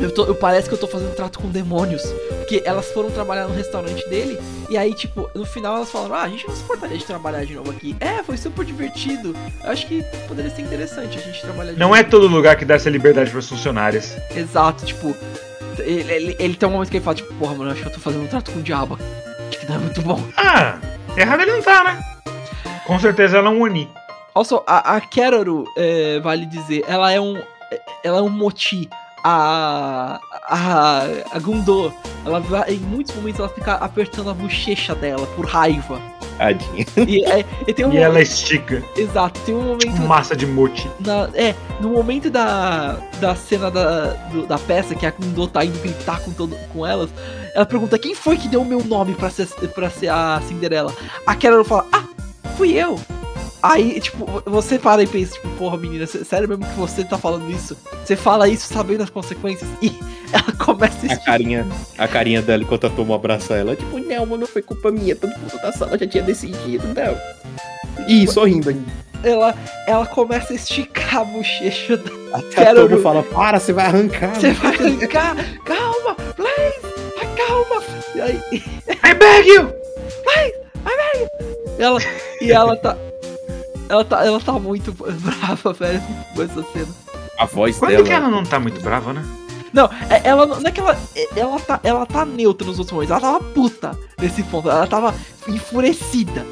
eu, 0.00 0.10
tô, 0.12 0.24
eu 0.26 0.34
parece 0.34 0.68
que 0.68 0.74
eu 0.74 0.78
tô 0.78 0.86
fazendo 0.86 1.14
trato 1.14 1.38
com 1.38 1.48
demônios. 1.48 2.02
Porque 2.38 2.62
elas 2.66 2.86
foram 2.92 3.10
trabalhar 3.10 3.46
no 3.48 3.54
restaurante 3.54 4.06
dele. 4.10 4.38
E 4.68 4.76
aí, 4.76 4.92
tipo, 4.94 5.30
no 5.34 5.44
final 5.46 5.76
elas 5.76 5.90
falaram: 5.90 6.14
Ah, 6.14 6.22
a 6.24 6.28
gente 6.28 6.46
não 6.46 6.54
se 6.54 6.62
importaria 6.62 6.98
de 6.98 7.04
trabalhar 7.04 7.44
de 7.44 7.54
novo 7.54 7.70
aqui. 7.70 7.96
É, 8.00 8.22
foi 8.22 8.36
super 8.36 8.64
divertido. 8.64 9.34
Eu 9.64 9.70
acho 9.70 9.86
que 9.86 10.02
poderia 10.28 10.50
ser 10.50 10.62
interessante 10.62 11.18
a 11.18 11.20
gente 11.22 11.40
trabalhar 11.40 11.72
de 11.72 11.78
Não 11.78 11.88
novo. 11.88 11.98
é 12.00 12.04
todo 12.04 12.26
lugar 12.28 12.56
que 12.56 12.64
dá 12.64 12.74
essa 12.74 12.90
liberdade 12.90 13.30
pras 13.30 13.48
funcionárias. 13.48 14.16
Exato, 14.36 14.84
tipo. 14.84 15.14
Ele, 15.78 16.12
ele, 16.12 16.36
ele 16.38 16.54
tem 16.54 16.68
um 16.68 16.72
momento 16.72 16.88
que 16.90 16.98
ele 16.98 17.04
fala, 17.04 17.16
tipo, 17.16 17.34
porra, 17.34 17.54
mano, 17.56 17.70
acho 17.72 17.80
que 17.82 17.88
eu 17.88 17.92
tô 17.92 17.98
fazendo 17.98 18.22
um 18.24 18.26
trato 18.28 18.52
com 18.52 18.60
o 18.60 18.62
diabo. 18.62 18.96
Que 19.58 19.66
não 19.66 19.76
é 19.76 19.78
muito 19.78 20.02
bom. 20.02 20.20
Ah, 20.36 20.76
errado 21.16 21.42
ele 21.42 21.52
não 21.52 21.62
tá, 21.62 21.84
né? 21.84 22.04
Com 22.86 22.98
certeza 22.98 23.38
ela 23.38 23.48
é 23.48 23.52
um 23.52 23.62
Oni. 23.62 23.88
Also, 24.34 24.62
a, 24.66 24.96
a 24.96 25.00
Keroru, 25.00 25.64
é, 25.76 26.18
vale 26.20 26.44
dizer, 26.46 26.84
ela 26.88 27.12
é 27.12 27.20
um. 27.20 27.40
Ela 28.02 28.18
é 28.18 28.22
um 28.22 28.28
moti. 28.28 28.88
A. 29.22 30.20
A. 30.48 31.02
A 31.32 31.38
Gundô. 31.38 31.92
Ela 32.26 32.40
vai, 32.40 32.74
em 32.74 32.78
muitos 32.78 33.14
momentos 33.14 33.38
ela 33.38 33.48
fica 33.48 33.74
apertando 33.74 34.30
a 34.30 34.34
bochecha 34.34 34.94
dela 34.94 35.26
por 35.36 35.46
raiva. 35.46 36.00
Tadinha. 36.38 36.84
E, 37.06 37.24
é, 37.24 37.44
e 37.66 37.72
tem 37.72 37.84
um 37.86 37.92
E 37.92 37.98
ela 37.98 38.20
estica. 38.20 38.82
Exato, 38.96 39.38
tem 39.40 39.54
um 39.54 39.62
momento. 39.62 40.00
Massa 40.02 40.34
de 40.34 40.46
mochi. 40.46 40.90
Na- 41.00 41.28
é, 41.34 41.54
no 41.80 41.90
momento 41.90 42.28
da, 42.30 42.96
da 43.20 43.34
cena 43.36 43.70
da, 43.70 44.06
do- 44.32 44.46
da 44.46 44.58
peça, 44.58 44.94
que 44.94 45.06
a 45.06 45.12
Kundo 45.12 45.46
tá 45.46 45.64
indo 45.64 45.78
gritar 45.80 46.20
com, 46.20 46.32
todo, 46.32 46.56
com 46.72 46.84
elas, 46.86 47.08
ela 47.54 47.64
pergunta 47.66 47.98
quem 47.98 48.14
foi 48.14 48.36
que 48.36 48.48
deu 48.48 48.62
o 48.62 48.64
meu 48.64 48.82
nome 48.84 49.14
pra 49.14 49.30
ser, 49.30 49.46
pra 49.74 49.88
ser 49.90 50.08
a 50.08 50.40
Cinderela. 50.46 50.92
A 51.26 51.34
Carol 51.34 51.64
fala, 51.64 51.86
ah, 51.92 52.04
fui 52.56 52.72
eu. 52.72 52.98
Aí, 53.62 53.98
tipo, 53.98 54.26
você 54.44 54.78
para 54.78 55.02
e 55.02 55.06
pensa, 55.06 55.32
tipo, 55.34 55.48
porra, 55.56 55.78
menina, 55.78 56.06
sé- 56.06 56.22
sério 56.22 56.46
mesmo 56.46 56.66
que 56.66 56.74
você 56.78 57.02
tá 57.02 57.16
falando 57.16 57.50
isso? 57.50 57.74
Você 58.04 58.14
fala 58.14 58.46
isso 58.46 58.66
sabendo 58.70 59.02
as 59.04 59.08
consequências? 59.08 59.70
E 59.80 59.90
ela 60.30 60.52
começa 60.58 60.98
a 60.98 61.00
A 61.00 61.06
esticar. 61.06 61.24
carinha, 61.24 61.66
a 61.96 62.06
carinha 62.06 62.42
dela 62.42 62.62
enquanto 62.62 62.86
a 62.86 62.90
Tomo 62.90 63.14
abraça 63.14 63.54
ela, 63.54 63.74
tipo, 63.74 63.98
não, 63.98 64.26
mano, 64.26 64.38
não 64.42 64.46
foi 64.46 64.60
culpa 64.60 64.90
minha, 64.90 65.16
todo 65.16 65.30
mundo 65.30 65.56
da 65.62 65.72
sala 65.72 65.96
já 65.96 66.06
tinha 66.06 66.22
decidido, 66.22 66.86
não. 66.88 67.16
E 68.06 68.26
sorrindo 68.28 68.68
ainda. 68.68 68.92
Ela, 69.22 69.54
ela 69.86 70.04
começa 70.06 70.52
a 70.52 70.56
esticar 70.56 71.20
a 71.20 71.24
bochecha 71.24 71.96
da 71.96 72.10
Até 72.36 72.60
a 72.60 72.64
Quero- 72.66 72.86
Tomo 72.86 73.00
fala, 73.00 73.22
para, 73.22 73.58
você 73.58 73.72
vai 73.72 73.86
arrancar. 73.86 74.34
Você 74.34 74.52
vai 74.52 74.74
arrancar! 74.74 75.36
Calma! 75.64 76.14
Blaze! 76.36 76.93
Ai, 77.38 77.46
calma! 77.46 77.82
E 78.14 78.20
aí, 78.20 78.40
I 78.88 79.14
beg 79.14 79.48
you! 79.48 79.72
ela, 81.78 81.98
e 82.40 82.52
ela 82.52 82.76
tá. 82.76 82.96
Ela 83.88 84.04
tá, 84.04 84.24
ela 84.24 84.40
tá 84.40 84.52
muito 84.52 84.92
brava, 84.92 85.72
velho, 85.72 86.02
com 86.34 86.42
essa 86.42 86.62
cena. 86.72 86.88
A 87.38 87.44
voz 87.44 87.76
Quando 87.78 87.90
dela. 87.92 88.04
que 88.04 88.12
ela 88.12 88.28
não 88.28 88.44
tá 88.44 88.58
muito 88.58 88.80
brava, 88.80 89.12
né? 89.12 89.24
Não, 89.72 89.86
é- 90.08 90.20
ela 90.24 90.46
não 90.46 90.60
não 90.60 90.68
é 90.68 90.72
que 90.72 90.80
ela. 90.80 90.96
Ela 91.36 91.58
tá, 91.60 91.80
ela 91.82 92.06
tá 92.06 92.24
neutra 92.24 92.66
nos 92.66 92.78
outros 92.78 92.92
momentos. 92.94 93.10
Ela 93.10 93.20
tava 93.20 93.40
puta 93.44 93.98
nesse 94.20 94.42
ponto. 94.44 94.70
Ela 94.70 94.86
tava 94.86 95.14
enfurecida. 95.48 96.46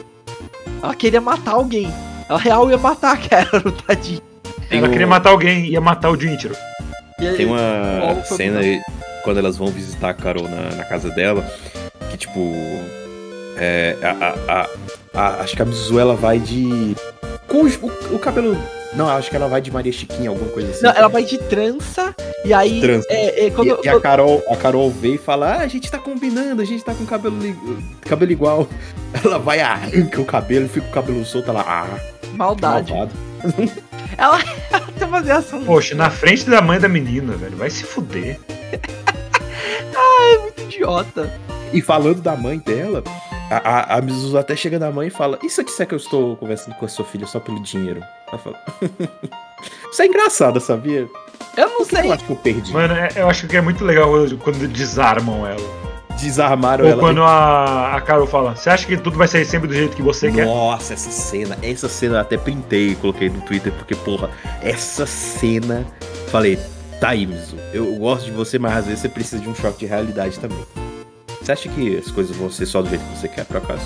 Ela 0.83 0.95
queria 0.95 1.21
matar 1.21 1.53
alguém. 1.53 1.89
Ela 2.29 2.39
real 2.39 2.69
ia 2.71 2.79
matar 2.79 3.13
a 3.13 3.17
Carol, 3.17 3.73
tadinha. 3.87 4.21
Tem 4.69 4.79
ela 4.79 4.89
um- 4.89 4.91
queria 4.91 5.07
matar 5.07 5.31
alguém, 5.31 5.67
ia 5.67 5.81
matar 5.81 6.11
o 6.11 6.21
Junichiro. 6.21 6.57
E 7.21 7.29
aí- 7.29 7.37
Tem 7.37 7.47
uma 7.47 8.23
cena 8.25 8.59
aí, 8.59 8.81
quando 9.25 9.39
elas 9.39 9.57
vão 9.57 9.69
visitar 9.69 10.11
a 10.11 10.15
Carol 10.15 10.49
na, 10.49 10.75
na 10.77 10.85
casa 10.85 11.11
dela, 11.11 11.45
que 12.11 12.17
tipo. 12.17 12.53
É, 13.57 13.97
a, 14.03 14.11
a- 14.11 14.61
a- 14.63 14.69
a- 15.15 15.41
acho 15.43 15.55
que 15.55 15.63
a 15.63 15.65
Mizu 15.65 15.99
ela 15.99 16.15
vai 16.15 16.39
de. 16.39 16.97
Com 17.47 17.65
o, 17.67 18.15
o 18.15 18.19
cabelo. 18.19 18.57
Não, 18.95 19.09
acho 19.09 19.31
que 19.31 19.37
ela 19.37 19.49
vai 19.49 19.61
de 19.61 19.71
Maria 19.71 19.93
Chiquinha, 19.93 20.29
alguma 20.31 20.51
coisa 20.51 20.71
assim. 20.71 20.83
Não, 20.83 20.91
ela 20.91 21.09
vai 21.09 21.25
de 21.25 21.39
trança. 21.39 22.15
E 22.45 22.53
aí. 22.53 22.81
Trança. 22.81 23.07
É, 23.11 23.47
é, 23.47 23.51
quando, 23.51 23.79
E, 23.83 23.87
e 23.87 23.89
a 23.89 23.99
Carol, 24.01 24.43
a 24.51 24.57
Carol 24.57 24.91
vê 24.91 25.15
e 25.15 25.19
fala: 25.19 25.55
Ah, 25.55 25.61
a 25.61 25.69
gente 25.69 25.91
tá 25.91 25.99
combinando, 25.99 26.61
a 26.61 26.65
gente 26.65 26.83
tá 26.85 26.95
com 26.95 27.05
cabelo, 27.07 27.39
cabelo 28.03 28.33
igual. 28.33 28.69
Ela 29.25 29.39
vai, 29.39 29.61
arranca 29.61 30.21
o 30.21 30.25
cabelo, 30.25 30.69
fica 30.69 30.87
o 30.87 30.91
cabelo 30.91 31.25
solto, 31.25 31.51
ela. 31.51 31.63
Ah, 31.67 31.99
Maldade. 32.35 32.91
malvado. 32.93 33.13
Ela, 34.19 34.39
ela 34.71 34.87
tem 34.99 35.09
uma 35.09 35.21
reação 35.21 35.65
Poxa, 35.65 35.95
na 35.95 36.11
frente 36.11 36.45
da 36.49 36.61
mãe 36.61 36.79
da 36.79 36.87
menina, 36.87 37.33
velho. 37.35 37.57
Vai 37.57 37.71
se 37.71 37.83
fuder. 37.83 38.39
muito 40.41 40.63
idiota. 40.63 41.33
E 41.73 41.81
falando 41.81 42.21
da 42.21 42.37
mãe 42.37 42.59
dela, 42.59 43.03
a, 43.51 43.57
a, 43.57 43.99
a 43.99 44.01
Mizuzu 44.03 44.37
até 44.39 44.55
chega 44.57 44.79
na 44.79 44.91
mãe 44.91 45.09
e 45.09 45.11
fala: 45.11 45.39
se 45.49 45.61
eu 45.61 45.65
disser 45.65 45.87
que 45.87 45.95
eu 45.95 45.99
estou 45.99 46.37
conversando 46.37 46.75
com 46.75 46.85
a 46.85 46.89
sua 46.89 47.05
filha 47.05 47.27
só 47.27 47.41
pelo 47.41 47.61
dinheiro? 47.63 48.03
Ela 48.29 48.39
fala: 48.39 48.57
Isso 49.91 50.03
é 50.03 50.07
engraçado, 50.07 50.61
sabia? 50.61 51.09
Eu 51.57 51.69
não 51.69 51.85
sei. 51.85 52.07
Eu 52.09 52.13
acho 52.13 52.25
que 52.25 52.31
eu 52.33 52.37
perdi. 52.37 52.73
Mano, 52.73 52.95
é- 52.95 53.11
eu 53.17 53.29
acho 53.29 53.47
que 53.47 53.57
é 53.57 53.61
muito 53.61 53.85
legal 53.85 54.11
quando 54.43 54.67
desarmam 54.69 55.47
ela. 55.47 55.83
Desarmaram 56.21 56.85
Ou 56.85 56.91
ela. 56.91 57.01
quando 57.01 57.23
a, 57.23 57.97
a 57.97 58.01
Carol 58.01 58.27
fala, 58.27 58.55
você 58.55 58.69
acha 58.71 58.87
que 58.87 58.97
tudo 58.97 59.17
vai 59.17 59.27
sair 59.27 59.45
sempre 59.45 59.67
do 59.67 59.75
jeito 59.75 59.97
que 59.97 60.03
você 60.03 60.31
quer? 60.31 60.45
Nossa, 60.47 60.93
essa 60.95 61.11
cena, 61.11 61.59
essa 61.63 61.89
cena 61.89 62.17
eu 62.17 62.21
até 62.21 62.37
printei 62.37 62.91
e 62.91 62.95
coloquei 62.97 63.29
no 63.31 63.41
Twitter, 63.41 63.73
porque, 63.73 63.95
porra, 63.95 64.31
essa 64.63 65.07
cena. 65.07 65.87
Falei, 66.29 66.59
tá 67.03 67.09
aí, 67.11 67.27
Mizu. 67.27 67.57
Eu 67.73 67.93
gosto 67.97 68.27
de 68.27 68.31
você, 68.31 68.59
mas 68.61 68.77
às 68.77 68.85
vezes 68.87 69.01
você 69.01 69.09
precisa 69.09 69.43
de 69.43 69.49
um 69.49 69.55
choque 69.57 69.81
de 69.81 69.87
realidade 69.87 70.39
também. 70.39 70.65
Você 71.41 71.51
acha 71.51 71.69
que 71.69 71.97
as 71.99 72.09
coisas 72.13 72.37
vão 72.37 72.49
ser 72.49 72.67
só 72.67 72.81
do 72.81 72.89
jeito 72.89 73.05
que 73.05 73.19
você 73.19 73.27
quer, 73.29 73.45
por 73.45 73.57
acaso? 73.57 73.83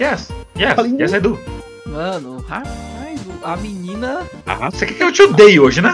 Yes, 0.00 0.30
yes, 0.58 0.74
Falei, 0.74 0.96
yes, 0.98 1.12
I 1.12 1.20
do. 1.20 1.38
Mano, 1.86 2.42
rapaz, 2.48 3.20
a 3.42 3.56
menina. 3.58 4.22
ah, 4.46 4.70
Você 4.70 4.86
quer 4.86 4.94
que 4.94 5.02
eu 5.02 5.12
te 5.12 5.20
odeie 5.22 5.60
hoje, 5.60 5.82
né? 5.82 5.92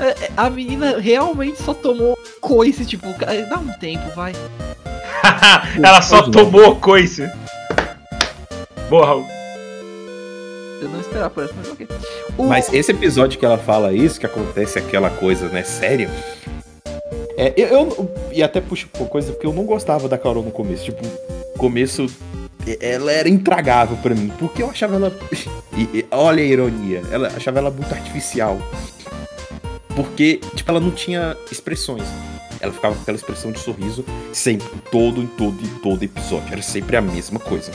é, 0.00 0.06
é, 0.24 0.30
A 0.36 0.50
menina 0.50 0.98
realmente 0.98 1.62
só 1.62 1.72
tomou 1.72 2.18
coice, 2.40 2.84
tipo, 2.84 3.14
cara, 3.14 3.40
dá 3.46 3.58
um 3.58 3.68
tempo, 3.78 4.10
vai. 4.16 4.32
Ela 5.80 6.02
só 6.02 6.22
tomou 6.22 6.74
coice. 6.76 7.30
Boa, 8.90 9.06
Raul. 9.06 9.31
Eu 10.82 10.88
não 10.88 11.00
esperava 11.00 11.30
por 11.30 11.44
essa, 11.44 11.54
mas 11.56 11.68
ok. 11.70 11.86
O- 12.36 12.44
Mas 12.46 12.72
esse 12.72 12.90
episódio 12.90 13.38
que 13.38 13.44
ela 13.46 13.56
fala 13.58 13.92
isso, 13.92 14.18
que 14.18 14.26
acontece 14.26 14.78
aquela 14.78 15.08
coisa, 15.10 15.48
né, 15.48 15.62
séria. 15.62 16.10
É, 17.36 17.52
eu, 17.56 17.68
eu- 17.68 18.14
e 18.32 18.42
até 18.42 18.60
puxo 18.60 18.88
por 18.88 19.08
coisa 19.08 19.32
porque 19.32 19.46
eu 19.46 19.52
não 19.52 19.64
gostava 19.64 20.08
da 20.08 20.18
Carol 20.18 20.42
no 20.42 20.50
começo. 20.50 20.84
Tipo, 20.84 21.02
começo 21.56 22.06
e- 22.66 22.78
ela 22.80 23.12
era 23.12 23.28
intragável 23.28 23.96
pra 23.98 24.14
mim, 24.14 24.32
porque 24.38 24.62
eu 24.62 24.70
achava 24.70 24.96
ela 24.96 25.12
e- 25.76 25.98
e 25.98 26.06
olha 26.10 26.42
a 26.42 26.46
ironia, 26.46 27.02
ela 27.12 27.28
achava 27.28 27.58
ela 27.58 27.70
muito 27.70 27.92
artificial. 27.94 28.58
Porque, 29.94 30.40
tipo, 30.54 30.70
ela 30.70 30.80
não 30.80 30.90
tinha 30.90 31.36
expressões. 31.50 32.04
Ela 32.60 32.72
ficava 32.72 32.94
com 32.94 33.02
aquela 33.02 33.16
expressão 33.16 33.52
de 33.52 33.58
sorriso 33.58 34.04
sempre, 34.32 34.66
todo, 34.90 35.20
em 35.22 35.26
todo, 35.26 35.62
em 35.62 35.68
todo 35.80 36.02
episódio. 36.02 36.48
Era 36.52 36.62
sempre 36.62 36.96
a 36.96 37.00
mesma 37.02 37.38
coisa. 37.38 37.70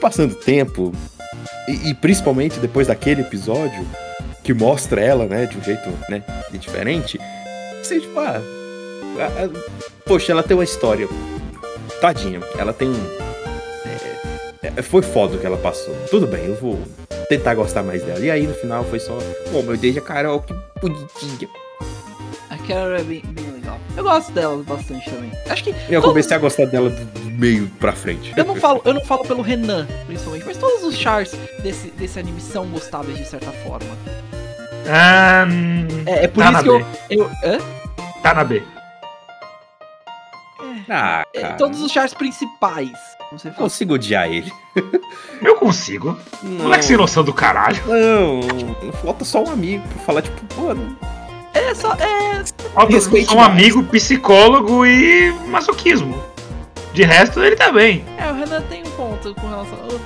Passando 0.00 0.34
tempo, 0.34 0.92
e, 1.68 1.90
e 1.90 1.94
principalmente 1.94 2.58
depois 2.60 2.86
daquele 2.86 3.22
episódio 3.22 3.86
que 4.42 4.52
mostra 4.52 5.00
ela, 5.00 5.26
né, 5.26 5.46
de 5.46 5.56
um 5.56 5.62
jeito, 5.62 5.88
né, 6.08 6.22
diferente, 6.52 7.18
você, 7.82 8.00
tipo, 8.00 8.18
ah, 8.18 8.40
a- 9.18 9.44
a- 9.44 9.50
poxa, 10.04 10.32
ela 10.32 10.42
tem 10.42 10.56
uma 10.56 10.64
história. 10.64 11.08
Tadinha, 12.00 12.40
ela 12.58 12.72
tem. 12.72 12.90
é, 14.62 14.72
é, 14.76 14.82
foi 14.82 15.02
foda 15.02 15.36
o 15.36 15.38
que 15.38 15.46
ela 15.46 15.56
passou. 15.56 15.94
Tudo 16.10 16.26
bem, 16.26 16.46
eu 16.46 16.56
vou 16.56 16.80
tentar 17.28 17.54
gostar 17.54 17.82
mais 17.82 18.02
dela. 18.02 18.18
E 18.20 18.30
aí 18.30 18.46
no 18.46 18.54
final 18.54 18.84
foi 18.84 18.98
só, 18.98 19.16
oh 19.54 19.62
meu 19.62 19.76
Deus, 19.76 19.96
a 19.96 20.00
Carol, 20.00 20.40
que 20.40 20.52
bonitinha. 20.80 21.48
A 22.50 22.58
Carol 22.66 22.96
é 22.96 23.02
bem, 23.04 23.22
bem 23.24 23.51
legal. 23.72 23.80
Eu 23.96 24.04
gosto 24.04 24.32
dela 24.32 24.62
bastante 24.62 25.10
também. 25.10 25.30
Acho 25.48 25.64
que. 25.64 25.70
Eu 25.70 26.00
todos- 26.00 26.04
comecei 26.06 26.36
a 26.36 26.40
gostar 26.40 26.66
dela 26.66 26.90
do 26.90 27.30
meio 27.30 27.68
pra 27.80 27.92
frente. 27.92 28.32
Eu 28.36 28.44
não 28.44 28.56
falo, 28.56 28.80
eu 28.84 28.94
não 28.94 29.04
falo 29.04 29.22
pelo 29.24 29.42
Renan, 29.42 29.86
principalmente, 30.06 30.44
mas 30.46 30.56
todos 30.56 30.84
os 30.84 30.96
chars 30.96 31.32
desse, 31.62 31.88
desse 31.90 32.18
anime 32.18 32.40
são 32.40 32.66
gostáveis 32.68 33.18
de 33.18 33.24
certa 33.24 33.50
forma. 33.64 33.88
Ah, 34.88 35.46
hum, 35.48 35.86
É, 36.06 36.24
é 36.24 36.28
por 36.28 36.42
Tá 36.42 36.50
isso 36.50 36.52
na 36.52 36.62
que 36.62 36.68
eu. 36.68 36.78
B. 36.78 36.84
eu 37.10 37.30
hã? 37.44 37.58
tá 38.22 38.34
na 38.34 38.44
B. 38.44 38.62
Ah, 40.88 41.24
É, 41.32 41.40
cara. 41.40 41.54
todos 41.54 41.80
os 41.80 41.92
chars 41.92 42.12
principais. 42.14 42.90
Falar. 43.42 43.54
Consigo 43.54 43.94
odiar 43.94 44.28
ele. 44.30 44.52
Eu 45.40 45.56
consigo. 45.56 46.18
Não, 46.42 46.64
Moleque 46.64 46.84
sem 46.84 46.96
noção 46.96 47.24
do 47.24 47.32
caralho. 47.32 47.80
não, 47.86 48.92
falta 49.02 49.24
só 49.24 49.42
um 49.42 49.50
amigo 49.50 49.82
pra 49.88 49.98
falar, 50.04 50.22
tipo, 50.22 50.44
pô, 50.54 50.74
não, 50.74 50.94
É 51.54 51.74
só. 51.74 51.94
É. 51.94 52.42
Respeite 52.88 53.32
um 53.32 53.36
mais. 53.36 53.48
amigo, 53.50 53.82
psicólogo 53.84 54.84
e 54.86 55.32
masoquismo. 55.48 56.14
De 56.92 57.04
resto, 57.04 57.42
ele 57.42 57.56
tá 57.56 57.72
bem. 57.72 58.04
É, 58.18 58.30
o 58.30 58.34
Renan 58.34 58.60
tem 58.62 58.82
um 58.82 58.90
ponto 58.90 59.34
com 59.34 59.48
relação. 59.48 59.78
Eu, 59.90 60.00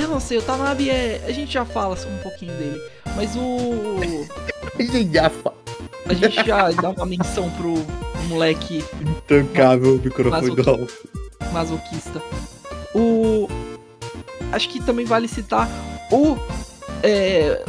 eu 0.00 0.08
não 0.08 0.20
sei, 0.20 0.38
o 0.38 0.42
Tanabe 0.42 0.88
é. 0.90 1.24
A 1.26 1.32
gente 1.32 1.52
já 1.52 1.64
fala 1.64 1.94
um 1.96 2.18
pouquinho 2.22 2.52
dele. 2.54 2.80
Mas 3.16 3.34
o. 3.36 4.00
já 5.12 5.28
fa- 5.30 5.52
A 6.08 6.14
gente 6.14 6.44
já 6.46 6.70
dá 6.70 6.90
uma 6.90 7.06
menção 7.06 7.50
pro 7.50 7.74
moleque 8.28 8.84
Intancável 9.00 9.96
o 9.96 9.98
microfone 9.98 10.54
do 10.54 10.88
masoquista. 11.52 12.22
O. 12.94 13.48
Acho 14.52 14.68
que 14.68 14.80
também 14.82 15.04
vale 15.04 15.26
citar 15.28 15.68
o. 16.12 16.36
É, 17.02 17.64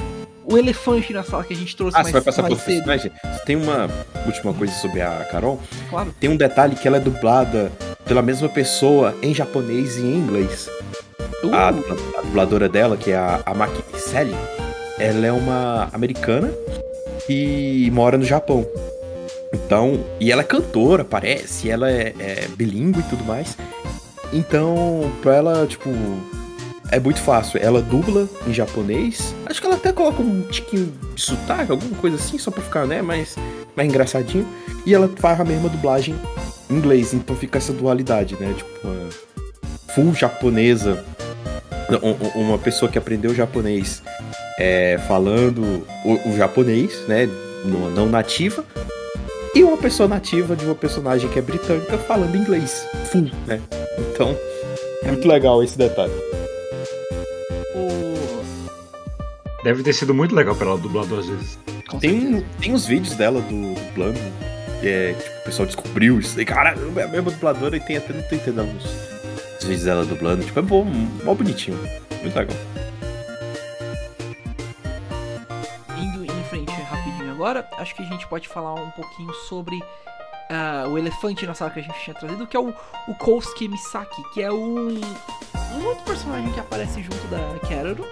o 0.51 0.57
elefante 0.57 1.13
na 1.13 1.23
sala 1.23 1.43
que 1.43 1.53
a 1.53 1.55
gente 1.55 1.75
trouxe 1.75 1.95
Ah, 1.95 1.99
mais, 1.99 2.07
você 2.07 2.13
vai 2.13 2.21
passar 2.21 2.41
mais 2.43 2.53
por 2.55 2.59
cedo. 2.61 2.83
personagem? 2.85 3.11
Tem 3.45 3.55
uma 3.55 3.87
última 4.25 4.53
coisa 4.53 4.73
sobre 4.75 5.01
a 5.01 5.27
Carol. 5.31 5.59
Claro. 5.89 6.13
Tem 6.19 6.29
um 6.29 6.35
detalhe 6.37 6.75
que 6.75 6.87
ela 6.87 6.97
é 6.97 6.99
dublada 6.99 7.71
pela 8.05 8.21
mesma 8.21 8.49
pessoa 8.49 9.15
em 9.21 9.33
japonês 9.33 9.97
e 9.97 10.01
em 10.01 10.15
inglês. 10.15 10.67
Uh, 11.43 11.53
A, 11.53 11.69
a 11.69 12.21
dubladora 12.21 12.67
dela, 12.67 12.97
que 12.97 13.11
é 13.11 13.15
a, 13.17 13.41
a 13.45 13.53
Maki 13.53 13.81
Sally, 13.99 14.35
ela 14.97 15.25
é 15.25 15.31
uma 15.31 15.87
americana 15.93 16.51
e 17.29 17.89
mora 17.93 18.17
no 18.17 18.25
Japão. 18.25 18.65
Então, 19.53 20.03
e 20.19 20.31
ela 20.31 20.41
é 20.41 20.45
cantora, 20.45 21.03
parece, 21.05 21.69
ela 21.69 21.89
é, 21.89 22.13
é 22.19 22.47
bilíngue 22.55 22.99
e 22.99 23.03
tudo 23.03 23.23
mais. 23.23 23.55
Então, 24.33 25.11
pra 25.21 25.35
ela, 25.35 25.65
tipo, 25.65 25.89
é 26.91 26.99
muito 26.99 27.19
fácil. 27.21 27.59
Ela 27.61 27.81
dubla 27.81 28.27
em 28.47 28.53
japonês. 28.53 29.33
Acho 29.45 29.59
que 29.61 29.67
ela 29.67 29.75
até 29.75 29.91
coloca 29.91 30.21
um 30.21 30.41
tiquinho 30.43 30.91
de 31.15 31.21
sotaque, 31.21 31.71
alguma 31.71 31.95
coisa 31.99 32.15
assim, 32.17 32.37
só 32.37 32.51
pra 32.51 32.61
ficar, 32.63 32.85
né, 32.87 33.01
mais, 33.01 33.35
mais 33.75 33.87
engraçadinho. 33.89 34.47
E 34.85 34.93
ela 34.93 35.09
faz 35.17 35.39
a 35.39 35.45
mesma 35.45 35.69
dublagem 35.69 36.15
em 36.69 36.75
inglês, 36.75 37.13
então 37.13 37.35
fica 37.35 37.57
essa 37.57 37.73
dualidade, 37.73 38.35
né? 38.39 38.53
Tipo, 38.55 38.69
uma 38.87 39.09
full 39.93 40.13
japonesa. 40.13 41.03
Um- 42.03 42.39
um- 42.39 42.49
Uma 42.49 42.57
pessoa 42.59 42.89
que 42.91 42.97
aprendeu 42.97 43.33
japonês 43.33 44.03
é, 44.59 44.99
falando 45.07 45.83
o, 46.05 46.29
o 46.29 46.37
japonês, 46.37 46.99
né? 47.07 47.27
Não, 47.65 47.89
não 47.89 48.05
nativa. 48.07 48.63
E 49.55 49.63
uma 49.63 49.77
pessoa 49.77 50.07
nativa 50.07 50.55
de 50.55 50.63
uma 50.65 50.75
personagem 50.75 51.27
que 51.29 51.39
é 51.39 51.41
britânica 51.41 51.97
falando 51.97 52.35
inglês. 52.35 52.85
Full, 53.11 53.31
né? 53.47 53.59
Então, 54.13 54.37
é 55.03 55.07
muito 55.07 55.27
legal 55.27 55.63
esse 55.63 55.75
detalhe. 55.75 56.13
Deve 59.63 59.83
ter 59.83 59.93
sido 59.93 60.13
muito 60.13 60.33
legal 60.33 60.55
pra 60.55 60.67
ela 60.67 60.77
dublar 60.77 61.05
duas 61.05 61.27
vezes. 61.27 61.59
Tem, 61.99 62.41
tem 62.61 62.73
os 62.73 62.85
vídeos 62.85 63.15
dela 63.15 63.41
do 63.41 63.73
dublando. 63.73 64.19
Que 64.79 64.87
é, 64.87 65.13
tipo, 65.13 65.39
o 65.39 65.43
pessoal 65.43 65.65
descobriu 65.65 66.19
isso. 66.19 66.39
E, 66.39 66.45
caramba, 66.45 67.01
é 67.01 67.03
a 67.03 67.07
mesma 67.07 67.31
dubladora 67.31 67.75
e 67.75 67.79
tem 67.79 67.97
até 67.97 68.13
no 68.13 68.23
Twitter 68.23 68.53
dela 68.53 68.67
uns 68.67 69.19
os 69.59 69.65
vídeos 69.65 69.83
dela 69.83 70.05
dublando. 70.05 70.43
Tipo, 70.43 70.59
é 70.59 70.61
bom, 70.61 70.85
mó 71.23 71.33
bonitinho. 71.33 71.77
Muito 72.21 72.35
legal. 72.35 72.57
Indo 75.97 76.23
em 76.23 76.43
frente 76.45 76.71
rapidinho 76.71 77.31
agora, 77.31 77.67
acho 77.77 77.93
que 77.95 78.01
a 78.01 78.05
gente 78.05 78.25
pode 78.27 78.47
falar 78.47 78.73
um 78.75 78.89
pouquinho 78.91 79.33
sobre 79.49 79.77
ah, 80.49 80.85
o 80.89 80.97
elefante 80.97 81.45
na 81.45 81.53
sala 81.53 81.71
que 81.71 81.79
a 81.79 81.83
gente 81.83 81.99
tinha 81.99 82.15
trazido, 82.15 82.47
que 82.47 82.55
é 82.55 82.59
o, 82.59 82.73
o 83.07 83.15
Kousuke 83.15 83.67
Misaki, 83.67 84.23
que 84.33 84.41
é 84.41 84.51
um, 84.51 84.89
um 84.89 85.85
outro 85.85 86.03
personagem 86.05 86.51
que 86.53 86.59
aparece 86.59 87.03
junto 87.03 87.27
da 87.27 87.67
Keroro. 87.67 88.05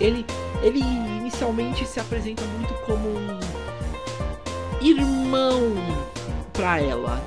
Ele, 0.00 0.24
ele 0.62 0.80
inicialmente 0.80 1.84
se 1.86 1.98
apresenta 1.98 2.42
muito 2.44 2.74
como 2.84 3.08
um 3.08 3.40
irmão 4.80 5.74
pra 6.52 6.80
ela. 6.80 7.20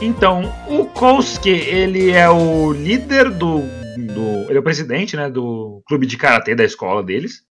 Então, 0.00 0.52
o 0.68 0.84
Kousuke, 0.86 1.48
ele 1.48 2.10
é 2.10 2.28
o 2.28 2.72
líder 2.72 3.30
do, 3.30 3.60
do. 3.60 4.48
Ele 4.48 4.56
é 4.56 4.60
o 4.60 4.62
presidente, 4.62 5.16
né? 5.16 5.30
Do 5.30 5.82
clube 5.86 6.06
de 6.06 6.16
karatê 6.16 6.54
da 6.54 6.64
escola 6.64 7.02
deles. 7.02 7.42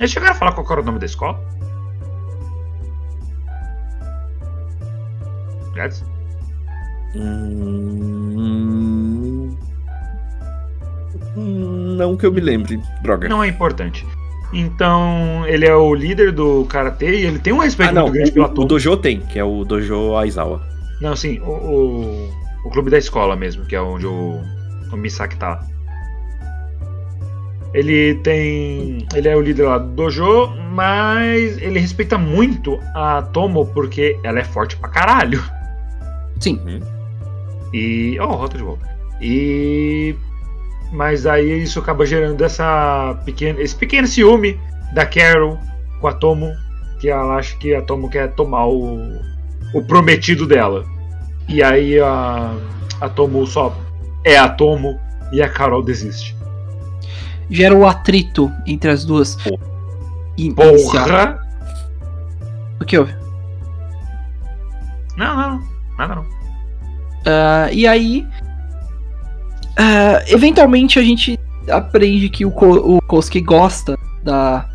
Eles 0.00 0.10
chegaram 0.10 0.32
a 0.32 0.38
falar 0.38 0.52
qual 0.52 0.66
era 0.72 0.80
o 0.80 0.84
nome 0.84 0.98
da 0.98 1.06
escola? 1.06 1.38
Gats? 5.74 6.02
Hum... 7.14 8.21
Não 11.36 12.16
que 12.16 12.26
eu 12.26 12.32
me 12.32 12.40
lembre, 12.40 12.80
droga. 13.02 13.28
Não 13.28 13.42
é 13.42 13.48
importante. 13.48 14.06
Então, 14.52 15.46
ele 15.46 15.64
é 15.64 15.74
o 15.74 15.94
líder 15.94 16.30
do 16.30 16.64
karatê 16.66 17.20
e 17.20 17.26
ele 17.26 17.38
tem 17.38 17.52
um 17.52 17.58
respeito 17.58 17.90
ah, 17.90 17.92
não, 17.92 18.02
muito 18.02 18.14
grande 18.14 18.32
pela 18.32 18.48
o, 18.48 18.50
o 18.50 18.54
turma. 18.54 18.68
Dojo 18.68 18.96
tem, 18.98 19.20
que 19.20 19.38
é 19.38 19.44
o 19.44 19.64
Dojo 19.64 20.14
Aizawa. 20.16 20.60
Não, 21.00 21.16
sim, 21.16 21.40
o, 21.40 21.50
o, 21.50 22.30
o 22.66 22.70
clube 22.70 22.90
da 22.90 22.98
escola 22.98 23.34
mesmo, 23.34 23.64
que 23.64 23.74
é 23.74 23.80
onde 23.80 24.06
o, 24.06 24.40
o 24.92 24.96
Misaki 24.96 25.36
tá. 25.36 25.66
Ele 27.72 28.16
tem. 28.16 29.06
Ele 29.14 29.28
é 29.28 29.34
o 29.34 29.40
líder 29.40 29.64
lá 29.64 29.78
do 29.78 29.88
dojo, 29.88 30.48
mas 30.72 31.56
ele 31.56 31.78
respeita 31.78 32.18
muito 32.18 32.78
a 32.94 33.22
Tomo 33.22 33.64
porque 33.66 34.18
ela 34.22 34.40
é 34.40 34.44
forte 34.44 34.76
pra 34.76 34.90
caralho. 34.90 35.42
Sim. 36.38 36.60
E. 37.72 38.18
Oh, 38.20 38.26
rota 38.26 38.58
de 38.58 38.62
volta. 38.62 38.86
E. 39.22 40.14
Mas 40.92 41.26
aí 41.26 41.62
isso 41.62 41.78
acaba 41.78 42.04
gerando 42.04 42.44
essa 42.44 43.18
pequena, 43.24 43.60
esse 43.60 43.74
pequeno 43.74 44.06
ciúme 44.06 44.60
da 44.92 45.06
Carol 45.06 45.58
com 46.00 46.06
a 46.06 46.12
Tomo, 46.12 46.52
que 47.00 47.08
ela 47.08 47.36
acha 47.36 47.56
que 47.56 47.74
a 47.74 47.80
Tomo 47.80 48.10
quer 48.10 48.30
tomar 48.32 48.66
o, 48.66 48.98
o 49.74 49.82
prometido 49.86 50.46
dela. 50.46 50.84
E 51.48 51.62
aí 51.62 51.98
a, 51.98 52.54
a 53.00 53.08
Tomo 53.08 53.46
só 53.46 53.74
é 54.22 54.36
a 54.36 54.48
Tomo 54.48 55.00
e 55.32 55.40
a 55.40 55.48
Carol 55.48 55.82
desiste. 55.82 56.36
Gera 57.48 57.74
o 57.74 57.86
atrito 57.86 58.52
entre 58.66 58.90
as 58.90 59.04
duas. 59.04 59.36
Inicial. 60.36 61.06
Porra! 61.06 61.38
O 62.80 62.84
que 62.84 62.98
houve? 62.98 63.14
Não, 65.16 65.36
não, 65.36 65.62
nada 65.96 66.14
não. 66.16 66.26
Ah, 67.26 67.68
e 67.72 67.86
aí. 67.86 68.26
Ah, 69.76 70.22
eventualmente 70.26 70.98
a 70.98 71.02
gente 71.02 71.38
aprende 71.68 72.28
que 72.28 72.44
o, 72.44 72.50
Ko- 72.50 72.96
o 72.96 73.02
Kosuke 73.02 73.40
gosta 73.40 73.96
da. 74.22 74.68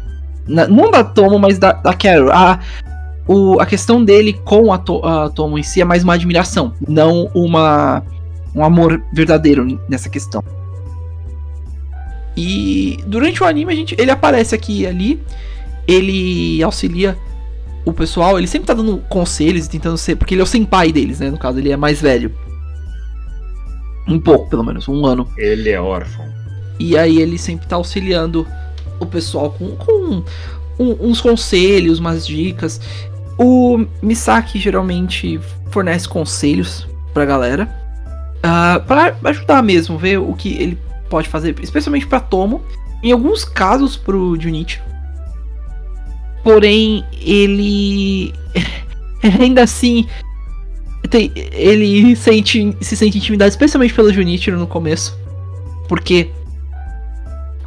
na- 0.47 0.67
não 0.67 0.89
da 0.91 1.03
Tomo, 1.03 1.37
mas 1.39 1.57
da, 1.59 1.73
da 1.73 1.93
Carol. 1.93 2.31
A, 2.31 2.59
o, 3.27 3.59
a 3.59 3.65
questão 3.65 4.03
dele 4.03 4.33
com 4.33 4.71
a, 4.71 4.77
To- 4.77 5.05
a 5.05 5.29
Tomo 5.29 5.57
em 5.59 5.63
si 5.63 5.81
é 5.81 5.85
mais 5.85 6.03
uma 6.03 6.13
admiração, 6.13 6.73
não 6.87 7.29
uma, 7.35 8.01
um 8.55 8.63
amor 8.63 9.01
verdadeiro 9.13 9.79
nessa 9.89 10.09
questão. 10.09 10.41
E 12.35 12.99
durante 13.05 13.41
o 13.41 13.45
anime 13.45 13.73
a 13.73 13.75
gente, 13.75 13.95
ele 13.97 14.11
aparece 14.11 14.53
aqui 14.53 14.81
e 14.81 14.87
ali, 14.87 15.21
ele 15.87 16.61
auxilia 16.61 17.17
o 17.83 17.91
pessoal, 17.91 18.37
ele 18.37 18.47
sempre 18.47 18.67
tá 18.67 18.73
dando 18.73 18.97
conselhos 19.09 19.65
e 19.65 19.69
tentando 19.69 19.97
ser. 19.97 20.15
Porque 20.15 20.33
ele 20.35 20.41
é 20.41 20.43
o 20.43 20.47
senpai 20.47 20.91
deles, 20.91 21.19
né? 21.19 21.29
No 21.31 21.37
caso, 21.37 21.57
ele 21.57 21.71
é 21.71 21.77
mais 21.77 21.99
velho. 22.01 22.31
Um 24.07 24.19
pouco, 24.19 24.49
pelo 24.49 24.63
menos, 24.63 24.87
um 24.87 25.05
ano. 25.05 25.27
Ele 25.37 25.69
é 25.69 25.79
órfão. 25.81 26.25
E 26.79 26.97
aí 26.97 27.19
ele 27.21 27.37
sempre 27.37 27.67
tá 27.67 27.75
auxiliando 27.75 28.47
o 28.99 29.05
pessoal 29.05 29.51
com, 29.51 29.75
com 29.75 30.23
um- 30.79 30.97
uns 31.09 31.19
conselhos, 31.21 31.99
umas 31.99 32.25
dicas. 32.25 32.79
O 33.37 33.85
Misaki 34.01 34.59
geralmente 34.59 35.39
fornece 35.71 36.07
conselhos 36.07 36.87
pra 37.13 37.25
galera. 37.25 37.67
ah, 38.43 38.81
pra 38.87 39.15
ajudar 39.25 39.61
mesmo, 39.63 39.97
ver 39.97 40.19
o 40.19 40.33
que 40.33 40.53
ele 40.57 40.77
pode 41.09 41.27
fazer, 41.27 41.55
especialmente 41.61 42.05
pra 42.07 42.19
Tomo. 42.19 42.61
Em 43.03 43.11
alguns 43.11 43.43
casos 43.43 43.97
pro 43.97 44.39
Junichi. 44.39 44.79
Porém, 46.43 47.03
ele. 47.21 48.33
ainda 49.41 49.63
assim. 49.63 50.07
Tem- 51.07 51.31
ele 51.53 52.15
sente, 52.15 52.75
se 52.81 52.95
sente 52.95 53.17
intimidado, 53.17 53.49
especialmente 53.49 53.93
pelo 53.93 54.11
Junichiro 54.13 54.57
no 54.59 54.67
começo. 54.67 55.17
Porque 55.87 56.29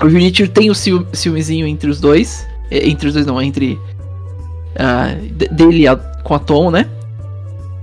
o 0.03 0.09
Junichiro 0.09 0.49
tem 0.49 0.71
o 0.71 0.75
ciú- 0.75 1.07
ciúmezinho 1.13 1.67
entre 1.67 1.91
os 1.91 2.01
dois. 2.01 2.47
eh, 2.71 2.89
Entre 2.89 3.09
os 3.09 3.15
dois 3.15 3.27
não, 3.27 3.41
entre. 3.43 3.79
de- 5.33 5.49
dele 5.49 5.87
a- 5.89 5.97
com 5.97 6.35
a 6.35 6.39
Tom, 6.39 6.71
né? 6.71 6.87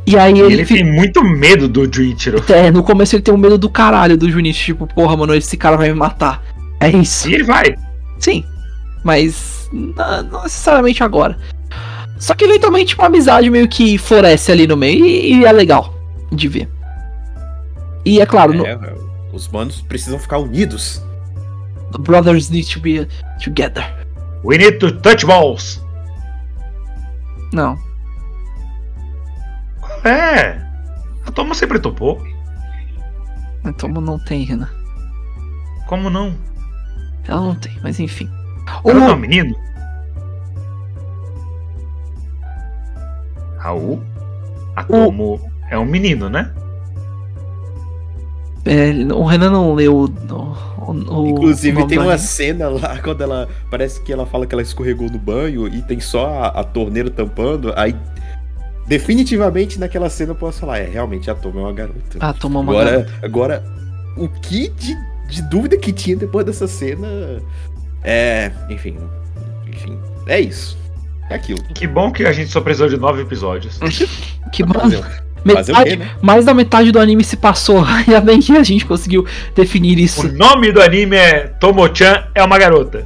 E 0.06 0.18
aí 0.18 0.40
ele, 0.40 0.54
ele 0.54 0.66
tem 0.66 0.86
muito 0.86 1.22
medo 1.24 1.68
do 1.68 1.84
Junichiro. 1.94 2.42
é, 2.50 2.72
no 2.72 2.82
começo 2.82 3.14
ele 3.16 3.22
tem 3.24 3.34
um 3.34 3.38
medo 3.38 3.58
do 3.58 3.70
caralho 3.70 4.18
do 4.18 4.30
Junichiro. 4.32 4.78
Tipo, 4.78 4.94
porra, 4.96 5.18
mano, 5.18 5.34
esse 5.36 5.58
cara 5.58 5.76
vai 5.76 5.90
me 5.90 5.96
matar. 5.96 6.42
É 6.80 6.90
isso. 6.90 7.30
E 7.30 7.34
ele 7.36 7.44
vai. 7.44 7.76
Sim. 8.20 8.44
Mas 9.04 9.70
não, 9.74 10.24
não 10.24 10.44
necessariamente 10.44 11.04
agora. 11.04 11.38
Só 12.20 12.34
que 12.34 12.46
eventualmente 12.46 12.96
uma 12.96 13.08
amizade 13.08 13.50
meio 13.50 13.68
que 13.68 13.98
floresce 13.98 14.52
ali 14.52 14.66
no 14.68 14.76
meio 14.78 15.06
e, 15.06 15.36
e 15.36 15.46
é 15.46 15.52
legal 15.52 15.94
de 16.32 16.48
ver. 16.48 16.70
E 18.06 18.20
é 18.22 18.26
claro, 18.26 18.54
no- 18.54 18.66
É, 18.66 18.72
é, 18.72 18.96
os 19.34 19.48
manos 19.50 19.82
precisam 19.82 20.18
ficar 20.20 20.38
unidos. 20.40 21.02
the 21.92 22.02
brothers 22.02 22.50
need 22.50 22.68
to 22.74 22.80
be 22.80 23.08
together. 23.44 23.86
We 24.44 24.58
need 24.58 24.78
to 24.80 24.92
touch 25.00 25.26
balls. 25.26 25.82
Não. 27.54 27.78
É. 30.04 30.60
A 31.26 31.32
Tomo 31.32 31.54
sempre 31.56 31.80
topou. 31.80 32.22
Então 33.66 33.90
não 33.90 34.18
tem, 34.20 34.44
Renan. 34.44 34.70
Como 35.88 36.10
não? 36.10 36.36
Ela 37.28 37.42
não 37.42 37.56
tem, 37.56 37.78
mas 37.84 38.00
enfim. 38.00 38.30
Ela 38.86 38.94
não 39.00 39.08
é 39.10 39.12
um 39.12 39.16
O, 39.16 39.18
menino? 39.20 39.56
Raul? 43.68 44.02
A 44.76 44.84
Tomo 44.84 45.42
é 45.70 45.78
um 45.78 45.86
menino, 45.86 46.30
né? 46.30 46.52
é, 48.66 48.92
o 49.14 49.24
Renan 49.24 49.50
não 49.52 49.74
leu 49.74 49.96
o. 49.96 50.04
o- 50.06 50.58
o- 50.92 51.22
o 51.24 51.28
Inclusive, 51.28 51.86
tem 51.88 52.00
uma 52.00 52.18
cena 52.18 52.70
lá 52.70 52.98
quando 53.04 53.22
ela. 53.22 53.48
Parece 53.70 54.02
que 54.02 54.12
ela 54.12 54.26
fala 54.26 54.46
que 54.46 54.54
ela 54.56 54.62
escorregou 54.62 55.10
no 55.10 55.18
banho 55.18 55.68
e 55.68 55.82
tem 55.82 56.00
só 56.00 56.28
a, 56.28 56.48
a 56.48 56.64
torneira 56.64 57.10
tampando. 57.10 57.74
Aí, 57.76 57.96
definitivamente 58.88 59.80
naquela 59.80 60.10
cena 60.10 60.32
eu 60.32 60.36
posso 60.36 60.60
falar: 60.60 60.80
é, 60.80 60.86
realmente 60.90 61.30
a 61.30 61.36
Toma 61.36 61.60
é 61.60 61.64
uma 61.64 61.74
garota. 61.74 62.18
Ah, 62.20 62.34
tomou 62.34 62.62
uma. 62.62 62.72
agora, 62.74 63.08
agora, 63.22 63.64
o 64.18 64.28
que 64.28 64.70
de, 64.70 64.96
de 65.30 65.42
dúvida 65.44 65.78
que 65.78 65.92
tinha 65.94 66.16
depois 66.16 66.46
dessa 66.46 66.68
cena. 66.68 67.08
É. 68.04 68.52
Enfim. 68.70 68.98
Enfim. 69.68 69.98
É 70.28 70.40
isso. 70.40 70.78
É 71.30 71.36
aquilo. 71.36 71.62
Que 71.74 71.86
bom 71.88 72.12
que 72.12 72.26
a 72.26 72.32
gente 72.32 72.50
só 72.52 72.62
precisou 72.62 72.88
de 72.90 72.98
nove 72.98 73.22
episódios. 73.22 73.80
Que 74.54 74.64
bom. 74.64 74.80
Fazer, 74.80 75.04
fazer 75.04 75.72
o 75.74 75.76
Metade, 75.76 75.90
quê, 75.90 75.96
né? 75.98 76.10
mais 76.22 76.46
da 76.46 76.54
metade 76.54 76.90
do 76.92 77.00
anime 77.00 77.22
se 77.24 77.36
passou. 77.36 77.84
Ainda 77.86 78.22
bem 78.22 78.40
que 78.40 78.56
a 78.56 78.64
gente 78.64 78.86
conseguiu 78.86 79.26
definir 79.54 79.98
O 79.98 80.00
isso. 80.02 80.32
nome 80.34 80.72
do 80.72 80.82
anime 80.82 81.18
é 81.18 81.48
Tomo-chan 81.60 82.28
é 82.34 82.42
uma 82.44 82.58
garota. 82.58 83.06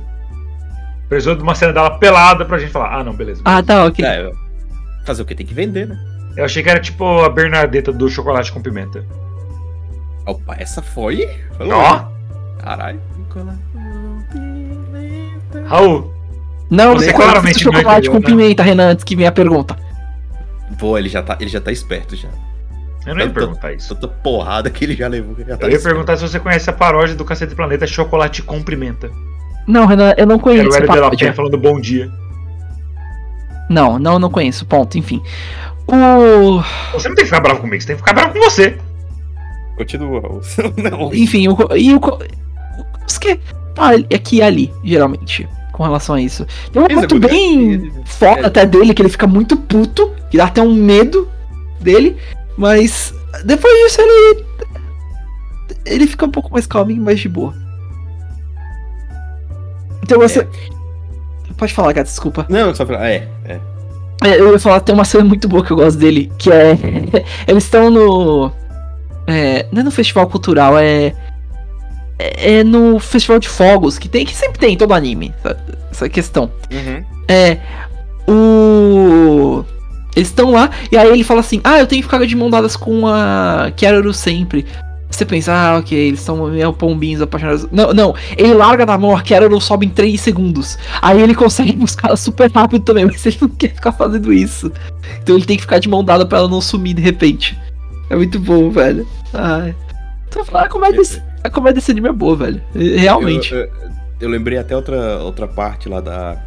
Precisou 1.10 1.36
de 1.36 1.42
uma 1.42 1.56
cena 1.56 1.74
dela 1.74 1.98
pelada 1.98 2.46
pra 2.46 2.60
gente 2.60 2.72
falar. 2.72 3.00
Ah, 3.00 3.04
não, 3.04 3.14
beleza. 3.14 3.42
Ah, 3.44 3.62
tá, 3.64 3.86
ok. 3.86 4.06
É, 4.06 4.30
fazer 5.04 5.24
o 5.24 5.26
que? 5.26 5.34
Tem 5.36 5.46
que 5.46 5.54
vender, 5.54 5.88
né? 5.88 5.98
Eu 6.38 6.46
achei 6.46 6.62
que 6.64 6.70
era 6.70 6.80
tipo 6.80 7.04
a 7.24 7.30
Bernadetta 7.30 7.92
do 7.92 8.08
chocolate 8.08 8.52
com 8.52 8.62
pimenta. 8.62 9.04
Opa, 10.28 10.56
essa 10.60 10.82
foi. 10.82 11.28
Foi 11.58 11.70
Ó. 11.72 12.06
Caralho. 12.60 13.02
Raul, 15.68 16.14
Não, 16.72 16.94
Você 16.96 17.06
você 17.08 17.14
claramente 17.14 17.66
não 17.66 17.74
chocolate 17.74 18.10
com 18.10 18.16
né? 18.20 18.26
pimenta, 18.26 18.64
Renan, 18.64 18.92
antes 18.92 19.04
que 19.04 19.16
venha 19.16 19.28
a 19.30 19.32
pergunta. 19.32 19.76
Pô, 20.80 20.98
ele 20.98 21.10
já 21.10 21.22
tá, 21.22 21.38
ele 21.40 21.50
já 21.50 21.60
tá 21.60 21.70
esperto 21.72 22.16
já. 22.16 22.30
eu 23.06 23.14
não 23.14 23.22
ia 23.26 23.30
perguntar 23.30 23.74
isso. 23.74 23.94
Tanta 23.94 24.08
porrada 24.08 24.70
que 24.70 24.86
ele 24.86 24.96
já 24.96 25.08
levou. 25.10 25.36
já 25.46 25.58
tá 25.58 25.66
Eu 25.66 25.72
ia 25.72 25.76
esperto. 25.76 25.84
perguntar 25.84 26.16
se 26.18 26.24
você 26.28 26.40
conhece 26.40 26.70
a 26.70 26.74
paródia 26.74 27.14
do 27.14 27.26
Cacete 27.26 27.54
Planeta 27.54 27.86
Chocolate 27.86 28.42
com 28.42 28.64
Pimenta. 28.64 29.12
Não, 29.68 29.86
Renan, 29.86 30.14
eu 30.18 30.26
não 30.26 30.36
Era 30.36 30.44
conheço 30.44 30.70
o 30.70 30.74
essa 30.74 30.78
Hélio 30.94 31.12
de. 31.12 31.18
Penha 31.18 31.34
falando 31.34 31.58
bom 31.58 31.80
dia. 31.80 32.10
Não, 33.70 34.00
não, 34.00 34.18
não 34.18 34.30
conheço. 34.30 34.66
Ponto, 34.66 34.98
enfim. 34.98 35.22
O. 35.88 36.62
Você 36.94 37.10
não 37.10 37.16
tem 37.16 37.26
que 37.26 37.30
ficar 37.32 37.42
bravo 37.42 37.60
comigo, 37.62 37.82
você 37.82 37.88
tem 37.88 37.96
que 37.98 38.02
ficar 38.02 38.14
bravo 38.14 38.34
com 38.34 38.40
você. 38.40 38.78
Continua. 39.78 40.22
Não. 40.78 41.14
Enfim, 41.14 41.48
o. 41.48 41.58
E 41.76 41.94
o. 41.94 42.00
Os 43.08 43.18
que. 43.18 43.40
Tá 43.74 43.92
aqui 44.14 44.38
e 44.38 44.42
ali, 44.42 44.74
geralmente, 44.84 45.48
com 45.82 45.86
relação 45.86 46.14
a 46.14 46.22
isso. 46.22 46.46
Tem 46.72 46.80
um 46.80 46.86
é 46.86 46.94
ponto 46.94 47.20
bem 47.20 47.92
foda 48.06 48.42
É. 48.42 48.46
até 48.46 48.66
dele, 48.68 48.94
que 48.94 49.02
ele 49.02 49.10
fica 49.10 49.26
muito 49.26 49.58
puto, 49.58 50.12
que 50.30 50.38
dá 50.38 50.46
até 50.46 50.62
um 50.62 50.76
medo 50.76 51.28
dele, 51.80 52.16
mas 52.56 53.12
depois 53.44 53.74
disso 53.84 54.00
ele. 54.00 54.46
Ele 55.84 56.06
fica 56.06 56.26
um 56.26 56.30
pouco 56.30 56.52
mais 56.52 56.68
calminho, 56.68 57.02
mais 57.02 57.20
de 57.20 57.28
boa. 57.28 57.56
Então 60.04 60.20
você. 60.20 60.48
Pode 61.58 61.74
falar, 61.74 61.94
cara, 61.94 62.04
desculpa. 62.04 62.46
Não, 62.48 62.74
só 62.76 62.86
pra. 62.86 63.10
É, 63.10 63.28
é. 63.46 63.60
É, 64.24 64.40
Eu 64.40 64.52
ia 64.52 64.60
falar, 64.60 64.82
tem 64.82 64.94
uma 64.94 65.04
cena 65.06 65.24
muito 65.24 65.48
boa 65.48 65.66
que 65.66 65.72
eu 65.72 65.78
gosto 65.78 65.98
dele, 65.98 66.32
que 66.38 66.52
é. 66.52 66.78
Eles 67.48 67.64
estão 67.64 67.90
no. 67.90 68.52
É, 69.26 69.66
não 69.72 69.82
é 69.82 69.84
no 69.84 69.92
festival 69.92 70.28
cultural, 70.28 70.78
é. 70.78 71.14
É 72.22 72.60
é 72.60 72.64
no 72.64 73.00
festival 73.00 73.40
de 73.40 73.50
fogos, 73.50 73.98
que 73.98 74.08
tem, 74.08 74.26
que 74.26 74.36
sempre 74.36 74.60
tem 74.60 74.74
em 74.74 74.78
todo 74.78 74.94
anime, 74.94 75.34
essa, 75.92 76.08
questão. 76.10 76.52
Uhum. 76.72 77.04
É. 77.28 77.58
O. 78.28 79.64
Eles 80.16 80.28
estão 80.28 80.52
lá, 80.52 80.70
e 80.92 80.98
aí 80.98 81.10
ele 81.10 81.24
fala 81.24 81.40
assim: 81.40 81.62
Ah, 81.64 81.80
eu 81.80 81.88
tenho 81.88 82.02
que 82.02 82.08
ficar 82.10 82.26
de 82.26 82.36
mão 82.36 82.50
dadas 82.50 82.76
com 82.76 83.08
a 83.08 83.72
Keroro 83.76 84.14
sempre. 84.14 84.66
Você 85.10 85.26
pensa, 85.26 85.52
ah, 85.54 85.78
ok, 85.78 85.98
eles 85.98 86.22
são 86.22 86.48
meio 86.48 86.72
pombinhos 86.72 87.22
apaixonados. 87.22 87.68
Não, 87.70 87.94
não, 87.94 88.16
ele 88.38 88.54
larga 88.54 88.86
da 88.86 88.98
mão 88.98 89.14
a 89.16 89.22
Keroro 89.22 89.60
sobe 89.60 89.86
em 89.86 89.90
3 89.90 90.20
segundos. 90.20 90.78
Aí 91.02 91.22
ele 91.22 91.36
consegue 91.36 91.74
buscar 91.76 92.08
ela 92.08 92.18
super 92.18 92.50
rápido 92.50 92.82
também, 92.86 93.06
mas 93.06 93.26
ele 93.26 93.38
não 93.42 93.50
quer 93.50 93.74
ficar 93.74 93.92
fazendo 93.92 94.32
isso. 94.32 94.72
Então 95.22 95.36
ele 95.36 95.46
tem 95.46 95.58
que 95.58 95.64
ficar 95.64 95.80
de 95.80 95.90
mão 95.90 96.02
dada 96.02 96.26
pra 96.26 96.38
ela 96.38 96.48
não 96.48 96.62
sumir 96.62 96.94
de 96.94 97.02
repente. 97.02 97.60
É 98.10 98.16
muito 98.16 98.40
bom, 98.40 98.70
velho. 98.70 99.06
Ai. 99.34 99.76
Então, 100.30 100.46
a 100.54 100.70
comédia, 100.70 100.98
desse- 100.98 101.22
a 101.44 101.50
comédia 101.50 101.76
desse 101.76 101.92
anime 101.92 102.10
é 102.10 102.14
boa, 102.14 102.36
velho. 102.36 102.62
Realmente. 102.76 103.54
Eu, 103.54 103.60
eu- 103.62 103.92
eu 104.22 104.30
lembrei 104.30 104.58
até 104.60 104.76
outra, 104.76 105.18
outra 105.20 105.48
parte 105.48 105.90
lá 105.90 106.00
da. 106.02 106.38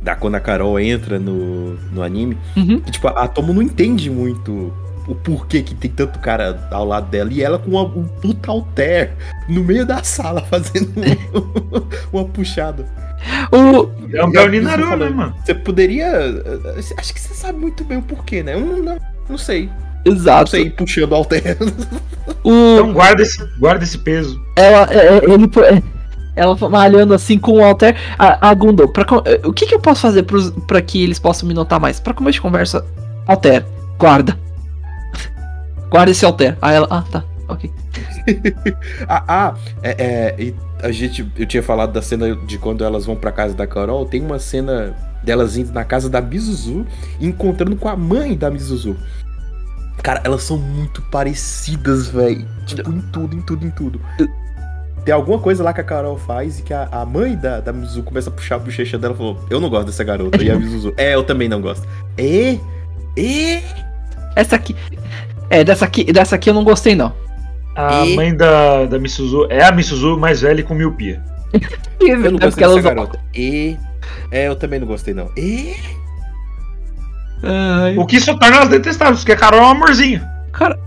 Da 0.00 0.14
quando 0.14 0.36
a 0.36 0.40
Carol 0.40 0.78
entra 0.78 1.18
no, 1.18 1.74
no 1.92 2.02
anime. 2.02 2.38
Uhum. 2.56 2.80
que, 2.80 2.90
tipo, 2.92 3.08
a 3.08 3.26
Tomo 3.28 3.52
não 3.52 3.60
entende 3.60 4.08
muito 4.08 4.72
o 5.08 5.14
porquê 5.14 5.60
que 5.62 5.74
tem 5.74 5.90
tanto 5.90 6.18
cara 6.20 6.68
ao 6.70 6.84
lado 6.86 7.08
dela. 7.10 7.30
E 7.32 7.42
ela 7.42 7.58
com 7.58 7.70
uma, 7.72 7.82
um 7.82 8.04
puta 8.06 8.50
alter 8.50 9.10
no 9.48 9.64
meio 9.64 9.84
da 9.84 10.02
sala 10.04 10.40
fazendo 10.46 10.92
um- 10.98 11.82
uma 12.16 12.24
puxada. 12.26 12.86
O, 13.50 13.90
É 14.16 14.24
um 14.24 14.30
Gaoni 14.30 14.60
Naru, 14.60 14.96
né, 14.96 15.10
mano? 15.10 15.34
Você 15.44 15.52
poderia. 15.52 16.06
eh, 16.06 16.80
Acho 16.96 17.12
que 17.12 17.20
você 17.20 17.34
sabe 17.34 17.58
muito 17.58 17.82
bem 17.82 17.98
o 17.98 18.02
porquê, 18.02 18.42
né? 18.44 18.54
Eu 18.54 18.60
não, 18.60 18.78
não, 18.82 18.98
não 19.28 19.36
sei. 19.38 19.68
Exato. 20.04 20.50
sei, 20.50 20.70
puxando 20.70 21.12
o 21.12 21.14
alter. 21.14 21.56
O, 22.44 22.50
Então 22.74 22.92
guarda 22.92 23.22
esse, 23.22 23.44
guarda 23.58 23.84
esse 23.84 23.98
peso. 23.98 24.40
ela, 24.56 24.86
é, 24.90 24.96
é, 24.96 25.24
ele, 25.24 25.50
é, 25.64 25.82
ela 26.36 26.56
malhando 26.68 27.14
assim 27.14 27.38
com 27.38 27.52
o 27.52 27.64
Alter. 27.64 27.96
A, 28.18 28.48
a 28.50 28.54
Gundo, 28.54 28.88
pra, 28.88 29.04
o 29.44 29.52
que, 29.52 29.66
que 29.66 29.74
eu 29.74 29.80
posso 29.80 30.02
fazer 30.02 30.22
pros, 30.22 30.50
pra 30.66 30.80
que 30.80 31.02
eles 31.02 31.18
possam 31.18 31.48
me 31.48 31.54
notar 31.54 31.80
mais? 31.80 31.98
Pra 31.98 32.14
começo 32.14 32.34
de 32.34 32.40
conversa, 32.40 32.84
Alter, 33.26 33.64
guarda. 33.98 34.38
Guarda 35.90 36.10
esse 36.10 36.24
Alter. 36.24 36.56
Aí 36.60 36.76
ela, 36.76 36.86
ah, 36.90 37.02
tá, 37.10 37.24
ok. 37.48 37.70
ah, 39.08 39.24
ah, 39.26 39.54
é, 39.82 39.96
é, 39.98 40.34
e 40.38 40.54
a 40.82 40.92
gente. 40.92 41.26
Eu 41.36 41.46
tinha 41.46 41.62
falado 41.62 41.92
da 41.92 42.02
cena 42.02 42.36
de 42.36 42.58
quando 42.58 42.84
elas 42.84 43.06
vão 43.06 43.16
pra 43.16 43.32
casa 43.32 43.54
da 43.54 43.66
Carol. 43.66 44.04
Tem 44.04 44.20
uma 44.20 44.38
cena 44.38 44.94
delas 45.22 45.56
indo 45.56 45.72
na 45.72 45.84
casa 45.84 46.08
da 46.08 46.20
Mizuzu 46.20 46.86
e 47.18 47.26
encontrando 47.26 47.74
com 47.74 47.88
a 47.88 47.96
mãe 47.96 48.36
da 48.36 48.50
Mizuzu. 48.50 48.96
Cara, 50.08 50.22
elas 50.24 50.42
são 50.42 50.56
muito 50.56 51.02
parecidas, 51.02 52.08
velho. 52.08 52.48
Tipo, 52.64 52.90
em 52.90 52.98
tudo, 53.12 53.36
em 53.36 53.42
tudo, 53.42 53.66
em 53.66 53.70
tudo. 53.70 54.00
Tem 55.04 55.12
alguma 55.12 55.38
coisa 55.38 55.62
lá 55.62 55.70
que 55.74 55.82
a 55.82 55.84
Carol 55.84 56.16
faz 56.16 56.60
e 56.60 56.62
que 56.62 56.72
a, 56.72 56.88
a 56.90 57.04
mãe 57.04 57.36
da, 57.36 57.60
da 57.60 57.74
Mizuzu 57.74 58.02
começa 58.04 58.30
a 58.30 58.32
puxar 58.32 58.54
a 58.54 58.58
bochecha 58.58 58.96
dela 58.96 59.12
e 59.12 59.16
falou: 59.18 59.38
Eu 59.50 59.60
não 59.60 59.68
gosto 59.68 59.84
dessa 59.88 60.02
garota. 60.02 60.42
E 60.42 60.50
a 60.50 60.56
Mizuzu, 60.58 60.94
é, 60.96 61.14
eu 61.14 61.22
também 61.24 61.46
não 61.46 61.60
gosto. 61.60 61.86
E. 62.16 62.58
E. 63.18 63.60
Essa 64.34 64.56
aqui. 64.56 64.74
É, 65.50 65.62
dessa 65.62 65.84
aqui, 65.84 66.10
dessa 66.10 66.36
aqui 66.36 66.48
eu 66.48 66.54
não 66.54 66.64
gostei, 66.64 66.94
não. 66.94 67.12
A 67.76 68.06
E- 68.06 68.16
mãe 68.16 68.34
da, 68.34 68.86
da 68.86 68.98
Misuzu 68.98 69.46
é 69.50 69.62
a 69.62 69.70
Misuzu 69.70 70.16
mais 70.16 70.40
velha 70.40 70.60
e 70.60 70.64
com 70.64 70.72
miopia. 70.74 71.22
Eu 72.00 72.16
não 72.18 72.38
É 72.38 72.40
gostei 72.44 72.64
dessa 72.64 72.68
usa- 72.70 72.80
garota. 72.80 73.20
E. 73.34 73.76
É, 74.30 74.46
eu 74.48 74.56
também 74.56 74.80
não 74.80 74.86
gostei, 74.86 75.12
não. 75.12 75.30
E. 75.36 75.74
Ai, 77.42 77.96
O 77.96 78.06
que 78.06 78.20
só 78.20 78.36
torna 78.36 78.56
elas 78.56 78.68
detestáveis, 78.68 79.20
porque 79.20 79.32
a 79.32 79.36
Carol 79.36 79.60
é 79.60 79.62
um 79.64 79.70
amorzinho. 79.70 80.20
cara. 80.52 80.78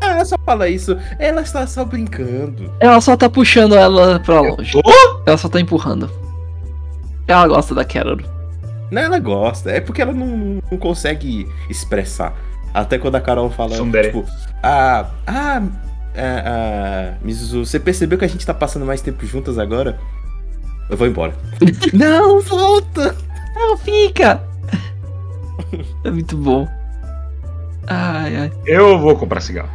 Ah, 0.00 0.10
ela 0.14 0.24
só 0.24 0.36
fala 0.44 0.68
isso. 0.68 0.96
Ela 1.18 1.40
está 1.42 1.66
só 1.66 1.84
brincando. 1.84 2.70
Ela 2.80 3.00
só 3.00 3.16
tá 3.16 3.28
puxando 3.28 3.74
ela 3.74 4.20
pra 4.20 4.36
Eu 4.36 4.54
longe. 4.56 4.72
tô? 4.72 5.22
Ela 5.26 5.36
só 5.36 5.48
tá 5.48 5.60
empurrando. 5.60 6.10
Ela 7.26 7.48
gosta 7.48 7.74
da 7.74 7.84
Carol. 7.84 8.18
Não, 8.90 9.02
ela 9.02 9.18
gosta. 9.18 9.70
É 9.70 9.80
porque 9.80 10.02
ela 10.02 10.12
não, 10.12 10.60
não 10.70 10.78
consegue 10.78 11.46
expressar. 11.70 12.34
Até 12.72 12.98
quando 12.98 13.16
a 13.16 13.20
Carol 13.20 13.50
fala, 13.50 13.70
Tsundere. 13.70 14.08
tipo, 14.08 14.24
ah, 14.62 15.06
ah, 15.26 15.62
ah, 16.16 16.42
ah, 16.44 17.14
Mizuzu, 17.22 17.64
você 17.64 17.78
percebeu 17.80 18.18
que 18.18 18.24
a 18.24 18.28
gente 18.28 18.44
tá 18.44 18.52
passando 18.52 18.84
mais 18.84 19.00
tempo 19.00 19.24
juntas 19.26 19.58
agora? 19.58 19.98
Eu 20.90 20.96
vou 20.96 21.06
embora. 21.06 21.32
não, 21.94 22.40
volta! 22.42 23.14
Não, 23.54 23.76
fica! 23.78 24.42
É 26.04 26.10
muito 26.10 26.36
bom. 26.36 26.68
Ai, 27.86 28.36
ai. 28.36 28.52
Eu 28.66 28.98
vou 28.98 29.16
comprar 29.16 29.40
cigarro. 29.40 29.70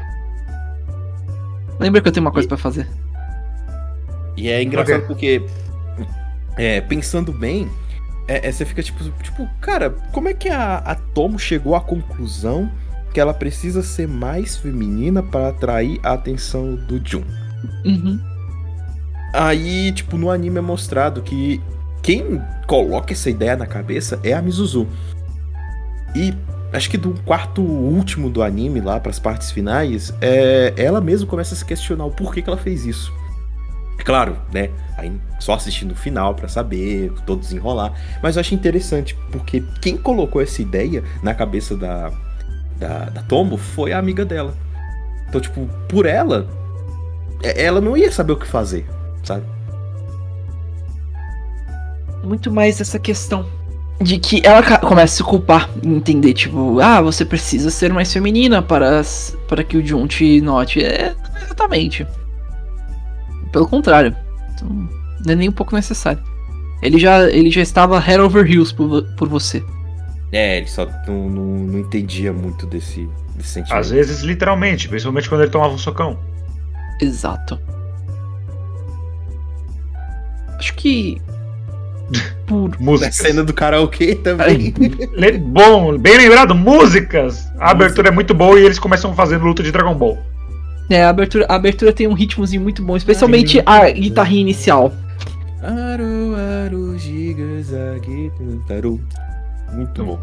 Lembra 1.79 2.01
que 2.01 2.07
eu 2.07 2.11
tenho 2.11 2.25
uma 2.25 2.31
coisa 2.31 2.47
pra 2.47 2.57
fazer. 2.57 2.87
E 4.35 4.49
é 4.49 4.61
engraçado 4.63 5.03
Ok. 5.03 5.07
porque, 5.07 5.45
é, 6.57 6.81
pensando 6.81 7.31
bem, 7.31 7.69
é, 8.27 8.47
é, 8.47 8.51
você 8.51 8.65
fica 8.65 8.81
tipo, 8.83 9.03
tipo, 9.21 9.47
cara, 9.61 9.89
como 10.11 10.27
é 10.27 10.33
que 10.33 10.49
a, 10.49 10.77
a 10.77 10.95
Tomo 10.95 11.39
chegou 11.39 11.75
à 11.75 11.81
conclusão 11.81 12.69
que 13.13 13.19
ela 13.19 13.33
precisa 13.33 13.81
ser 13.81 14.07
mais 14.07 14.55
feminina 14.55 15.23
para 15.23 15.49
atrair 15.49 15.99
a 16.03 16.13
atenção 16.13 16.75
do 16.75 17.01
Jun? 17.03 17.23
Uhum. 17.85 18.19
Aí, 19.33 19.91
tipo, 19.91 20.17
no 20.17 20.29
anime 20.29 20.57
é 20.57 20.61
mostrado 20.61 21.21
que 21.21 21.61
quem 22.01 22.41
coloca 22.65 23.13
essa 23.13 23.29
ideia 23.29 23.55
na 23.55 23.65
cabeça 23.65 24.19
é 24.23 24.33
a 24.33 24.41
Mizuzu. 24.41 24.87
E 26.15 26.33
acho 26.73 26.89
que 26.89 26.97
do 26.97 27.13
quarto 27.25 27.61
último 27.61 28.29
do 28.29 28.41
anime, 28.43 28.81
lá 28.81 28.99
pras 28.99 29.19
partes 29.19 29.51
finais, 29.51 30.13
é, 30.21 30.73
ela 30.77 31.01
mesma 31.01 31.27
começa 31.27 31.53
a 31.53 31.57
se 31.57 31.65
questionar 31.65 32.05
o 32.05 32.11
porquê 32.11 32.41
que 32.41 32.49
ela 32.49 32.57
fez 32.57 32.85
isso. 32.85 33.11
É 33.99 34.03
claro, 34.03 34.37
né? 34.53 34.69
Aí 34.97 35.11
só 35.39 35.53
assistindo 35.53 35.91
o 35.91 35.95
final 35.95 36.33
pra 36.33 36.47
saber, 36.47 37.11
todo 37.25 37.41
desenrolar. 37.41 37.93
Mas 38.23 38.35
eu 38.35 38.39
acho 38.41 38.55
interessante, 38.55 39.15
porque 39.31 39.63
quem 39.81 39.97
colocou 39.97 40.41
essa 40.41 40.61
ideia 40.61 41.03
na 41.21 41.33
cabeça 41.33 41.75
da, 41.75 42.11
da, 42.77 43.05
da 43.09 43.21
Tomo 43.23 43.57
foi 43.57 43.91
a 43.91 43.99
amiga 43.99 44.23
dela. 44.23 44.53
Então, 45.27 45.39
tipo, 45.41 45.67
por 45.87 46.05
ela, 46.05 46.47
é- 47.43 47.63
ela 47.65 47.81
não 47.81 47.95
ia 47.95 48.11
saber 48.11 48.33
o 48.33 48.37
que 48.37 48.47
fazer, 48.47 48.85
sabe? 49.23 49.43
Muito 52.23 52.51
mais 52.51 52.81
essa 52.81 52.99
questão 52.99 53.45
de 54.01 54.17
que 54.17 54.41
ela 54.45 54.77
começa 54.79 55.13
a 55.13 55.17
se 55.17 55.23
culpar, 55.23 55.69
entender, 55.83 56.33
tipo, 56.33 56.79
ah, 56.79 57.01
você 57.01 57.25
precisa 57.25 57.69
ser 57.69 57.91
mais 57.93 58.11
feminina 58.11 58.61
para, 58.61 59.01
para 59.47 59.63
que 59.63 59.77
o 59.77 59.85
Jun 59.85 60.07
te 60.07 60.39
note. 60.41 60.83
É, 60.83 61.13
exatamente. 61.43 62.07
Pelo 63.51 63.67
contrário. 63.67 64.15
Então, 64.53 64.69
não 65.25 65.33
é 65.33 65.35
nem 65.35 65.49
um 65.49 65.53
pouco 65.53 65.75
necessário. 65.75 66.21
Ele 66.81 66.97
já, 66.97 67.29
ele 67.29 67.51
já 67.51 67.61
estava 67.61 67.99
head 67.99 68.21
over 68.21 68.49
heels 68.49 68.71
por, 68.71 69.03
por 69.15 69.27
você. 69.27 69.63
É, 70.31 70.57
ele 70.57 70.67
só 70.67 70.87
não, 71.07 71.29
não, 71.29 71.43
não 71.43 71.79
entendia 71.79 72.31
muito 72.31 72.65
desse, 72.65 73.09
desse 73.35 73.49
sentimento. 73.49 73.79
Às 73.79 73.89
vezes, 73.89 74.21
literalmente, 74.21 74.87
principalmente 74.87 75.27
quando 75.27 75.41
ele 75.41 75.51
tomava 75.51 75.73
um 75.73 75.77
socão. 75.77 76.19
Exato. 77.01 77.59
Acho 80.57 80.73
que. 80.75 81.21
Por. 82.47 82.71
Na 82.71 82.77
Músicas. 82.79 83.15
cena 83.15 83.43
do 83.43 83.53
karaokê 83.53 84.15
também. 84.15 84.73
Bom, 85.39 85.97
bem 85.97 86.17
lembrado, 86.17 86.55
músicas! 86.55 87.47
A 87.59 87.71
abertura 87.71 88.09
é 88.09 88.11
muito 88.11 88.33
boa 88.33 88.59
e 88.59 88.65
eles 88.65 88.79
começam 88.79 89.13
fazendo 89.13 89.45
luta 89.45 89.63
de 89.63 89.71
Dragon 89.71 89.95
Ball. 89.95 90.17
É, 90.89 91.03
a 91.03 91.09
abertura, 91.09 91.45
a 91.47 91.55
abertura 91.55 91.93
tem 91.93 92.07
um 92.07 92.13
ritmozinho 92.13 92.61
muito 92.61 92.83
bom, 92.83 92.97
especialmente 92.97 93.61
a 93.65 93.89
guitarrinha 93.91 94.41
inicial. 94.41 94.91
Aru, 95.61 96.35
aru, 96.65 96.97
gigas. 96.97 97.67
Muito 99.75 100.03
bom. 100.03 100.19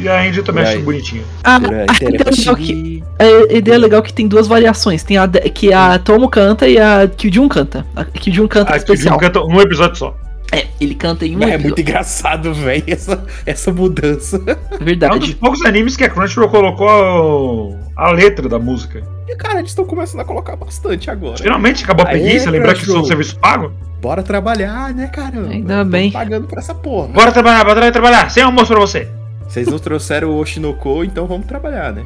E 0.00 0.08
a 0.08 0.22
Andy 0.22 0.42
também 0.42 0.64
acho 0.64 0.76
aí? 0.76 0.82
bonitinho. 0.82 1.24
Ah, 1.44 1.56
a 1.56 1.94
ideia 2.04 2.30
legal 2.30 2.56
que, 2.56 3.04
a 3.18 3.54
ideia 3.54 3.78
legal 3.78 4.02
que 4.02 4.12
tem 4.12 4.26
duas 4.26 4.46
variações. 4.46 5.02
Tem 5.02 5.16
a 5.18 5.28
que 5.28 5.72
a 5.72 5.98
Tomo 5.98 6.28
canta 6.28 6.66
e 6.68 6.78
a 6.78 7.08
canta. 7.50 7.86
A 7.94 8.04
Kyujun 8.04 8.48
canta 8.48 8.70
Ah, 8.70 8.78
que 8.78 8.90
o 8.90 8.94
especial. 8.94 9.14
Jun 9.14 9.20
canta 9.20 9.40
um 9.44 9.60
episódio 9.60 9.96
só. 9.96 10.16
É, 10.50 10.66
ele 10.80 10.94
canta 10.94 11.24
em 11.24 11.34
um 11.34 11.40
é 11.40 11.44
episódio. 11.44 11.62
muito 11.62 11.80
engraçado, 11.80 12.52
velho, 12.52 12.84
essa, 12.86 13.24
essa 13.46 13.72
mudança. 13.72 14.36
É 14.46 14.50
É 14.50 14.54
um 14.74 14.78
dos 14.78 14.84
verdade. 14.84 15.34
poucos 15.36 15.64
animes 15.64 15.96
que 15.96 16.04
a 16.04 16.10
Crunchyroll 16.10 16.50
colocou 16.50 17.78
a 17.96 18.10
letra 18.12 18.48
da 18.48 18.58
música. 18.58 19.02
E, 19.26 19.34
cara, 19.34 19.60
eles 19.60 19.70
estão 19.70 19.84
começando 19.86 20.20
a 20.20 20.24
colocar 20.24 20.54
bastante 20.56 21.10
agora. 21.10 21.38
Finalmente 21.38 21.84
acabou 21.84 22.04
a 22.04 22.10
Aê, 22.10 22.18
preguiça, 22.20 22.50
lembrar 22.50 22.74
que 22.74 22.82
isso 22.82 22.94
é 22.94 22.98
um 22.98 23.04
serviço 23.04 23.38
pago. 23.38 23.72
Bora 24.02 24.22
trabalhar, 24.22 24.92
né, 24.92 25.06
caramba? 25.06 25.48
Ainda 25.48 25.84
bem. 25.84 26.10
pagando 26.12 26.46
por 26.46 26.58
essa 26.58 26.74
porra. 26.74 27.08
Bora 27.08 27.32
trabalhar, 27.32 27.64
bora 27.64 27.90
trabalhar, 27.92 28.30
sem 28.30 28.42
almoço 28.42 28.66
pra 28.72 28.80
você. 28.80 29.08
Vocês 29.48 29.66
não 29.68 29.78
trouxeram 29.78 30.30
o 30.30 30.38
Oshinoko, 30.38 31.04
então 31.04 31.26
vamos 31.26 31.46
trabalhar, 31.46 31.92
né? 31.92 32.04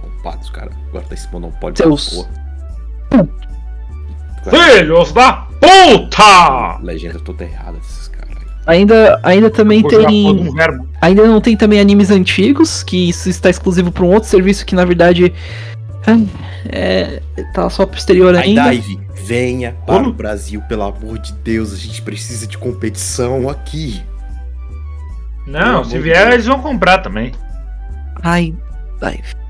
Culpados, 0.00 0.48
cara. 0.50 0.70
Agora 0.88 1.04
tá 1.08 1.14
esse 1.14 1.30
monopólio 1.32 1.76
da 1.76 1.84
Seus- 1.84 2.08
porra. 2.14 3.28
Filhos 4.48 5.12
da 5.12 5.32
puta! 5.60 6.78
Legenda 6.82 7.18
toda 7.20 7.44
errada 7.44 7.72
desses 7.78 8.08
caras. 8.08 8.36
aí. 8.66 8.78
Ainda, 8.78 9.20
ainda 9.22 9.50
também 9.50 9.82
tem. 9.82 10.30
um. 10.30 10.54
Ainda 11.00 11.26
não 11.26 11.40
tem 11.40 11.56
também 11.56 11.78
animes 11.80 12.10
antigos, 12.10 12.82
que 12.82 13.08
isso 13.10 13.28
está 13.28 13.50
exclusivo 13.50 13.92
para 13.92 14.04
um 14.04 14.12
outro 14.12 14.28
serviço 14.28 14.64
que 14.64 14.74
na 14.74 14.84
verdade. 14.84 15.32
É. 16.70 17.20
Tá 17.54 17.68
só 17.68 17.84
posterior 17.84 18.34
ainda. 18.34 18.70
Dive, 18.70 18.98
venha 19.14 19.72
para 19.86 19.96
Como? 19.96 20.08
o 20.10 20.12
Brasil, 20.12 20.62
pelo 20.62 20.82
amor 20.84 21.18
de 21.18 21.32
Deus. 21.34 21.72
A 21.74 21.76
gente 21.76 22.00
precisa 22.00 22.46
de 22.46 22.56
competição 22.56 23.48
aqui. 23.48 24.00
Não, 25.46 25.82
se 25.84 25.90
de 25.90 25.98
vier, 26.00 26.22
Deus. 26.22 26.34
eles 26.34 26.46
vão 26.46 26.60
comprar 26.60 26.98
também. 26.98 27.32
Ai. 28.22 28.54
Dive. 29.00 29.40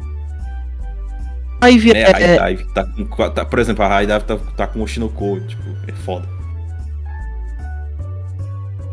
Dive 1.62 1.90
É, 1.92 2.02
é. 2.02 2.22
é- 2.22 2.36
High 2.38 2.56
Dive 2.56 2.72
tá 2.72 2.84
com. 2.86 3.30
Tá, 3.30 3.44
por 3.44 3.58
exemplo, 3.58 3.84
a 3.84 3.88
High 3.88 4.06
Dive 4.06 4.24
tá, 4.24 4.36
tá 4.56 4.66
com 4.66 4.78
o 4.80 4.82
Oshinoko, 4.82 5.40
tipo, 5.46 5.62
é 5.88 5.92
foda. 5.92 6.26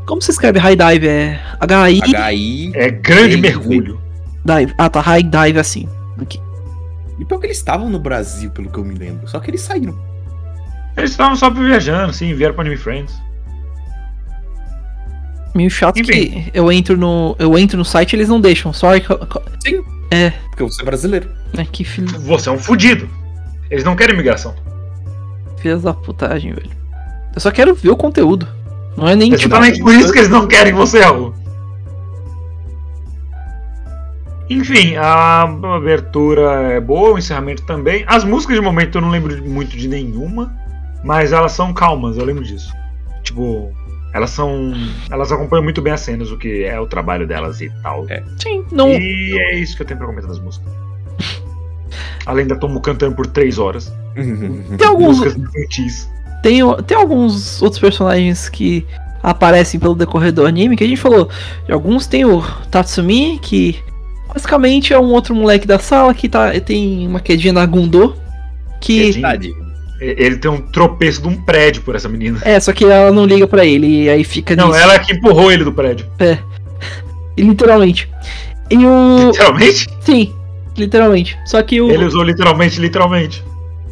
como 0.06 0.22
se 0.22 0.32
escreve 0.32 0.58
High 0.60 0.76
Dive? 0.76 1.08
É. 1.08 1.39
H-I. 1.60 2.00
HI. 2.00 2.72
É 2.76 2.89
grande 2.89 3.38
mergulho. 3.38 4.02
Dive. 4.45 4.74
Ah, 4.78 4.89
tá. 4.89 5.02
High 5.02 5.24
Dive 5.24 5.60
assim. 5.60 5.88
Aqui. 6.22 6.39
E 7.20 7.26
pior 7.26 7.39
que 7.39 7.48
eles 7.48 7.58
estavam 7.58 7.89
no 7.89 8.00
Brasil, 8.00 8.50
pelo 8.52 8.70
que 8.70 8.78
eu 8.78 8.86
me 8.86 8.95
lembro. 8.95 9.28
Só 9.28 9.39
que 9.39 9.50
eles 9.52 9.62
saíram. 9.62 9.98
Eles 10.95 11.12
estavam 11.12 11.36
só 11.36 11.50
viajando, 11.50 12.12
assim, 12.12 12.34
vieram 12.34 12.54
pra 12.56 12.64
Anime 12.64 12.78
Friends. 12.78 13.22
Meio 15.58 15.72
chato 15.72 15.99
Enfim. 15.99 16.12
que 16.12 16.51
eu 16.53 16.72
entro 16.72 16.95
no. 16.95 17.36
Eu 17.39 17.58
entro 17.58 17.78
no 17.80 17.84
site 17.84 18.14
e 18.14 18.16
eles 18.16 18.30
não 18.30 18.39
deixam. 18.39 18.72
Sorry. 18.72 19.01
co- 19.01 19.18
co- 19.26 19.41
Porque 19.41 20.64
você 20.64 20.82
é 20.84 20.86
brasileiro. 20.86 21.30
É 21.58 21.66
que 21.66 21.84
filho. 21.84 22.08
Você 22.20 22.47
é 22.47 22.51
um 22.51 22.60
fudido. 22.60 23.10
Eles 23.72 23.84
não 23.84 23.95
querem 23.95 24.16
migração. 24.16 24.53
Filhas 25.58 25.82
da 25.82 25.93
putagem, 25.95 26.53
velho. 26.53 26.70
Eu 27.34 27.41
só 27.41 27.49
quero 27.49 27.74
ver 27.74 27.89
o 27.89 27.97
conteúdo. 27.97 28.47
Não 28.95 29.08
é 29.08 29.16
nem 29.16 29.32
tipo. 29.32 29.41
Exatamente 29.45 29.80
por 29.80 29.93
isso 29.95 30.12
que 30.14 30.20
eles 30.20 30.30
não 30.30 30.47
querem 30.47 30.74
você, 30.74 30.99
Raul. 31.01 31.34
Enfim, 34.49 34.95
a 34.95 35.41
abertura 35.76 36.74
é 36.74 36.80
boa, 36.80 37.14
o 37.14 37.18
encerramento 37.18 37.64
também. 37.66 38.03
As 38.08 38.24
músicas 38.24 38.55
de 38.55 38.62
momento 38.62 38.97
eu 38.97 39.01
não 39.01 39.10
lembro 39.10 39.43
muito 39.43 39.76
de 39.76 39.88
nenhuma, 39.88 40.55
mas 41.03 41.34
elas 41.34 41.51
são 41.51 41.74
calmas, 41.74 42.16
eu 42.18 42.24
lembro 42.24 42.43
disso. 42.43 42.72
Tipo, 43.24 43.72
elas 44.14 44.30
são. 44.30 44.74
Elas 45.10 45.32
acompanham 45.32 45.64
muito 45.64 45.82
bem 45.82 45.93
as 45.93 46.01
cenas, 46.01 46.32
o 46.32 46.38
que 46.38 46.64
é 46.64 46.80
o 46.80 46.88
trabalho 46.88 47.28
delas 47.28 47.62
e 47.62 47.70
tal. 47.82 48.05
É. 48.10 48.24
Sim, 48.41 48.66
não. 48.72 48.89
E 48.89 49.38
é 49.39 49.60
isso 49.60 49.76
que 49.76 49.84
eu 49.84 49.88
tenho 49.88 49.97
pra 49.97 50.08
comentar 50.08 50.30
das 50.30 50.39
músicas. 50.39 50.72
Além 52.26 52.47
da 52.47 52.55
Tomo 52.55 52.82
cantando 52.82 53.16
por 53.16 53.28
três 53.28 53.58
horas. 53.58 53.93
Tem 54.78 54.88
alguns. 54.88 55.20
Músicas 55.20 55.38
infantis. 55.38 56.10
Tem, 56.41 56.60
tem 56.86 56.97
alguns 56.97 57.62
outros 57.62 57.80
personagens 57.80 58.47
que 58.49 58.86
aparecem 59.22 59.80
pelo 59.80 59.95
decorrer 59.95 60.32
do 60.32 60.45
anime, 60.45 60.76
que 60.76 60.84
a 60.84 60.88
gente 60.88 61.01
falou. 61.01 61.30
De 61.66 61.72
alguns 61.72 62.08
tem 62.08 62.26
o 62.26 62.41
Tatsumi, 62.70 63.39
que 63.39 63.80
basicamente 64.28 64.93
é 64.93 64.99
um 64.99 65.12
outro 65.12 65.36
moleque 65.36 65.68
da 65.68 65.80
sala 65.80 66.14
que 66.14 66.30
tá, 66.30 66.51
tem 66.60 67.08
uma 67.08 67.20
quedinha 67.20 67.53
na 67.53 67.66
Gundo. 67.66 68.16
Que. 68.80 69.14
Quedinha? 69.14 69.66
E- 70.02 70.16
Ele 70.18 70.38
tem 70.38 70.50
um 70.52 70.62
tropeço 70.62 71.22
de 71.22 71.28
um 71.28 71.36
prédio 71.41 71.82
por 71.82 71.95
essa 71.95 72.08
menina. 72.10 72.39
É, 72.43 72.60
só 72.60 72.72
que 72.74 72.86
ela 72.86 73.12
não 73.12 73.26
liga 73.26 73.48
pra 73.48 73.66
ele, 73.66 74.04
e 74.04 74.10
aí 74.10 74.24
fica 74.24 74.56
Não, 74.56 74.68
nisso. 74.68 74.80
ela 74.80 74.93
é 74.95 75.00
que 75.00 75.14
empurrou 75.14 75.52
ele 75.52 75.64
do 75.64 75.72
prédio. 75.74 76.06
Literalmente. 77.38 78.10
E 78.70 78.78
o. 78.86 79.28
Literalmente? 79.28 79.88
Sim, 80.02 80.34
literalmente. 80.78 81.38
Só 81.45 81.62
que 81.62 81.80
o. 81.82 81.89
Ele 81.89 82.06
usou 82.06 82.24
literalmente, 82.24 82.80
literalmente. 82.80 83.43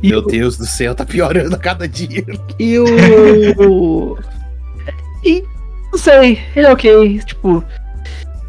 e 0.02 0.10
Meu 0.10 0.20
o- 0.20 0.22
Deus 0.24 0.58
do 0.58 0.66
céu, 0.66 0.94
tá 0.96 1.06
piorando 1.06 1.56
a 1.56 1.60
cada 1.60 1.88
dia. 1.88 2.26
E 2.60 2.78
o. 2.80 4.18
e. 5.24 5.44
Não 5.92 6.00
sei, 6.00 6.40
ele 6.56 6.66
é 6.66 6.72
ok. 6.72 7.20
Tipo. 7.26 7.64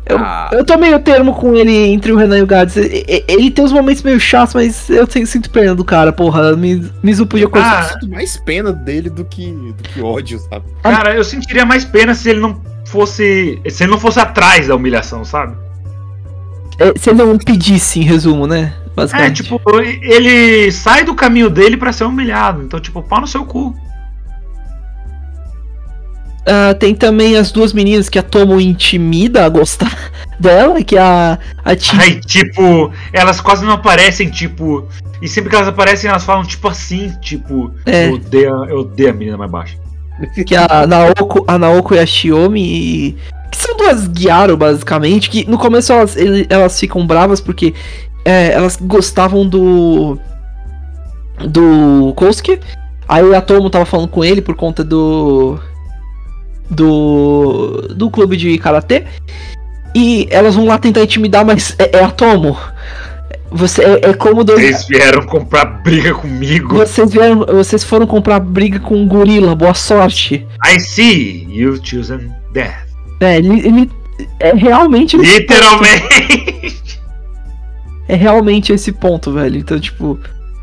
Eu, 0.09 0.19
Ah. 0.19 0.49
eu 0.53 0.65
tô 0.65 0.77
meio 0.79 1.01
termo 1.01 1.35
com 1.35 1.55
ele 1.57 1.73
entre 1.89 2.13
o 2.13 2.17
Renan 2.17 2.39
e 2.39 2.43
o 2.43 2.47
Gades. 2.47 2.77
Ele 2.77 3.51
tem 3.51 3.65
uns 3.65 3.73
momentos 3.73 4.03
meio 4.05 4.21
chatos, 4.21 4.55
mas 4.55 4.89
eu 4.89 5.05
tenho- 5.07 5.27
sinto 5.27 5.51
pena 5.51 5.75
do 5.75 5.85
cara, 5.85 6.13
porra. 6.13 6.55
Me, 6.57 6.89
Mizu 7.03 7.27
podia 7.27 7.47
Eu 7.47 7.51
coisa. 7.51 7.67
Ah. 7.67 7.83
sinto 7.83 8.09
mais 8.09 8.37
pena 8.37 8.73
dele 8.73 9.11
do 9.11 9.25
que, 9.25 9.51
do 9.51 9.83
que 9.83 10.01
ódio, 10.01 10.39
sabe? 10.39 10.65
Cara, 10.83 11.15
eu 11.17 11.25
sentiria 11.25 11.67
mais 11.67 11.85
pena 11.85 12.15
se 12.15 12.31
ele 12.31 12.39
não 12.39 12.61
fosse. 12.87 13.61
Se 13.69 13.83
ele 13.83 13.91
não 13.91 13.99
fosse 13.99 14.21
atrás 14.21 14.69
da 14.69 14.77
humilhação, 14.77 15.25
sabe? 15.25 15.57
É, 16.79 16.93
se 16.97 17.11
ele 17.11 17.19
não 17.25 17.37
pedisse, 17.37 17.99
em 17.99 18.03
resumo, 18.05 18.47
né? 18.47 18.75
É, 18.87 18.91
Basicamente. 18.95 19.43
tipo, 19.43 19.61
ele 19.81 20.71
sai 20.71 21.05
do 21.05 21.15
caminho 21.15 21.51
dele 21.51 21.77
pra 21.77 21.93
ser 21.93 22.05
humilhado. 22.05 22.63
Então, 22.63 22.79
tipo, 22.79 23.03
pau 23.03 23.21
no 23.21 23.27
seu 23.27 23.45
cu. 23.45 23.75
Ah, 26.47 26.75
tem 26.75 26.95
também 26.95 27.37
as 27.37 27.51
duas 27.51 27.73
meninas 27.73 28.09
que 28.09 28.19
a 28.19 28.23
Tomo 28.23 28.61
intimida 28.61 29.45
a 29.45 29.49
gostar 29.49 30.13
dela, 30.39 30.81
que 30.83 30.97
a, 30.97 31.39
a 31.65 31.75
Ti- 31.75 31.97
Aí, 32.01 32.21
tipo, 32.21 32.93
elas 33.13 33.41
quase 33.41 33.65
não 33.65 33.73
aparecem, 33.73 34.31
tipo. 34.31 34.87
E 35.21 35.27
sempre 35.29 35.51
que 35.51 35.57
elas 35.57 35.67
aparecem, 35.67 36.09
elas 36.09 36.23
falam, 36.25 36.45
tipo 36.45 36.69
assim, 36.69 37.11
tipo. 37.21 37.73
É. 37.85 38.07
Eu, 38.09 38.15
odeio, 38.15 38.63
a- 38.63 38.67
eu 38.69 38.79
odeio 38.81 39.11
a 39.11 39.13
menina 39.13 39.37
mais 39.37 39.51
baixa. 39.51 39.77
que 40.47 40.55
a 40.55 40.87
Naoko, 40.87 41.45
a 41.49 41.59
Naoko 41.59 41.95
e 41.95 41.99
a 41.99 42.07
Shiomi, 42.07 43.17
que 43.51 43.57
são 43.57 43.77
duas 43.77 44.09
Gyaro, 44.15 44.57
basicamente, 44.57 45.29
que 45.29 45.51
no 45.51 45.59
começo 45.59 45.93
elas, 45.93 46.15
elas 46.49 46.79
ficam 46.79 47.05
bravas 47.07 47.41
porque 47.41 47.75
é, 48.25 48.53
elas 48.53 48.77
gostavam 48.81 49.49
do 49.49 50.17
do 51.49 52.13
Kosuke, 52.17 52.61
aí 53.09 53.35
a 53.35 53.41
Tomo 53.43 53.69
tava 53.69 53.85
falando 53.85 54.09
com 54.09 54.25
ele 54.25 54.41
por 54.41 54.55
conta 54.55 54.83
do 54.83 55.59
do 56.71 57.89
do 57.95 58.11
clube 58.11 58.37
de 58.37 58.57
karatê, 58.59 59.05
e 59.95 60.27
elas 60.31 60.55
vão 60.55 60.67
lá 60.67 60.79
tentar 60.79 61.03
intimidar, 61.03 61.45
mas 61.45 61.75
é, 61.79 61.99
é 61.99 62.05
a 62.05 62.11
Tomo. 62.11 62.57
Você, 63.51 63.83
é, 63.83 64.11
é 64.11 64.13
como 64.15 64.43
dois, 64.43 64.61
Eles 64.63 64.87
vieram 64.87 65.25
comprar 65.25 65.65
briga 65.65 66.13
comigo. 66.13 66.75
vocês 66.75 67.13
vieram, 67.13 67.47
vocês 67.47 67.85
foram 67.85 68.07
comprar 68.07 68.41
briga 68.41 68.81
com 68.81 68.97
um 68.97 69.07
gorila, 69.07 69.55
boa 69.55 69.73
sorte. 69.75 70.45
I 70.67 70.81
see 70.81 71.47
you 71.49 71.79
chosen 71.83 72.33
death. 72.53 72.75
É, 73.21 73.37
ele, 73.39 73.67
ele- 73.67 73.91
é 74.41 74.53
realmente 74.55 75.17
Literalmente. 75.17 76.77
É 78.09 78.15
realmente 78.15 78.73
esse 78.73 78.93
ponto, 78.93 79.33
velho. 79.33 79.59
Então, 79.59 79.81
tipo, 79.81 80.19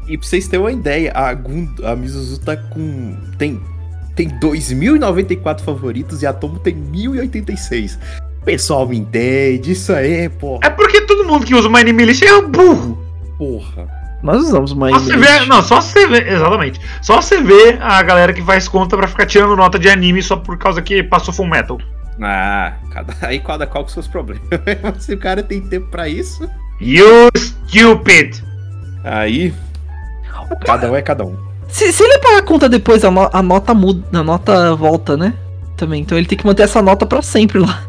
E 0.08 0.18
pra 0.18 0.26
vocês 0.28 0.48
terem 0.48 0.64
uma 0.66 0.72
ideia, 0.72 1.12
a, 1.14 1.34
Gun, 1.34 1.68
a 1.84 1.94
Mizuzu 1.96 2.40
tá 2.40 2.56
com. 2.56 3.18
Tem, 3.38 3.60
tem 4.16 4.30
2.094 4.30 5.62
favoritos 5.62 6.22
e 6.22 6.28
a 6.28 6.34
Tomo 6.34 6.60
tem 6.60 6.76
1.086. 6.76 7.98
O 8.42 8.46
pessoal 8.46 8.88
me 8.88 8.98
entende, 8.98 9.72
isso 9.72 9.94
aí, 9.94 10.28
porra. 10.30 10.60
É 10.64 10.70
porque 10.70 11.02
todo 11.02 11.26
mundo 11.26 11.46
que 11.46 11.56
usa 11.56 11.68
o 11.68 11.72
My 11.72 11.84
Name 11.84 12.06
List 12.06 12.24
é 12.24 12.42
burro. 12.42 13.02
Porra. 13.38 13.88
nós 14.22 14.44
usamos 14.44 14.72
uma 14.72 14.90
Só 14.90 15.00
você 15.00 15.18
vê, 15.18 15.46
não, 15.46 15.64
só 15.64 15.82
você 15.82 16.08
vê, 16.08 16.30
exatamente. 16.30 16.80
Só 17.02 17.22
você 17.22 17.42
vê 17.42 17.78
a 17.80 18.02
galera 18.04 18.34
que 18.34 18.42
faz 18.42 18.68
conta 18.68 18.98
pra 18.98 19.08
ficar 19.08 19.26
tirando 19.26 19.56
nota 19.56 19.80
de 19.80 19.90
anime 19.90 20.22
só 20.22 20.36
por 20.36 20.58
causa 20.58 20.82
que 20.82 21.02
passou 21.04 21.34
Full 21.34 21.48
Metal. 21.48 21.80
Ah, 22.22 22.74
cada, 22.92 23.16
aí 23.22 23.40
cada 23.40 23.66
qual 23.66 23.84
com 23.84 23.90
seus 23.90 24.08
problemas. 24.08 24.44
Mas 24.84 25.04
se 25.04 25.14
o 25.14 25.18
cara 25.18 25.42
tem 25.42 25.62
tempo 25.62 25.88
pra 25.88 26.08
isso, 26.08 26.48
You 26.80 27.30
stupid! 27.38 28.44
aí 29.04 29.54
cada 30.66 30.92
um 30.92 30.96
é 30.96 31.02
cada 31.02 31.24
um. 31.26 31.53
Se, 31.74 31.92
se 31.92 32.04
ele 32.04 32.20
pagar 32.20 32.38
a 32.38 32.42
conta 32.44 32.70
depois, 32.70 33.04
a, 33.04 33.10
no- 33.10 33.30
a 33.34 33.42
nota 33.42 33.74
muda, 33.74 34.20
a 34.20 34.24
nota 34.24 34.76
volta, 34.76 35.18
né? 35.18 35.34
Também. 35.76 36.02
Então 36.02 36.16
ele 36.18 36.28
tem 36.28 36.38
que 36.38 36.46
manter 36.46 36.62
essa 36.64 36.82
nota 36.84 37.04
pra 37.06 37.22
sempre 37.24 37.58
lá. 37.60 37.84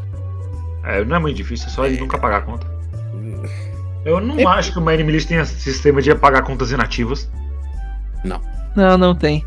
É, 0.83 1.05
não 1.05 1.17
é 1.17 1.19
muito 1.19 1.37
difícil, 1.37 1.67
é 1.67 1.71
só 1.71 1.85
ele 1.87 2.01
nunca 2.01 2.17
pagar 2.19 2.39
a 2.39 2.41
conta. 2.43 2.67
Eu 4.05 4.21
não 4.21 4.39
É- 4.39 4.45
acho 4.47 4.73
que 4.73 4.79
o 4.79 4.83
Name 4.83 5.03
List 5.13 5.29
tenha 5.29 5.45
sistema 5.45 6.01
de 6.01 6.11
apagar 6.11 6.43
contas 6.45 6.71
inativas. 6.73 7.31
Não, 8.75 8.99
não 8.99 9.15
tem. 9.15 9.45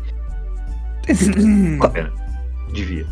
Uma 1.76 1.88
pena. 1.90 2.12
Devia. 2.72 3.06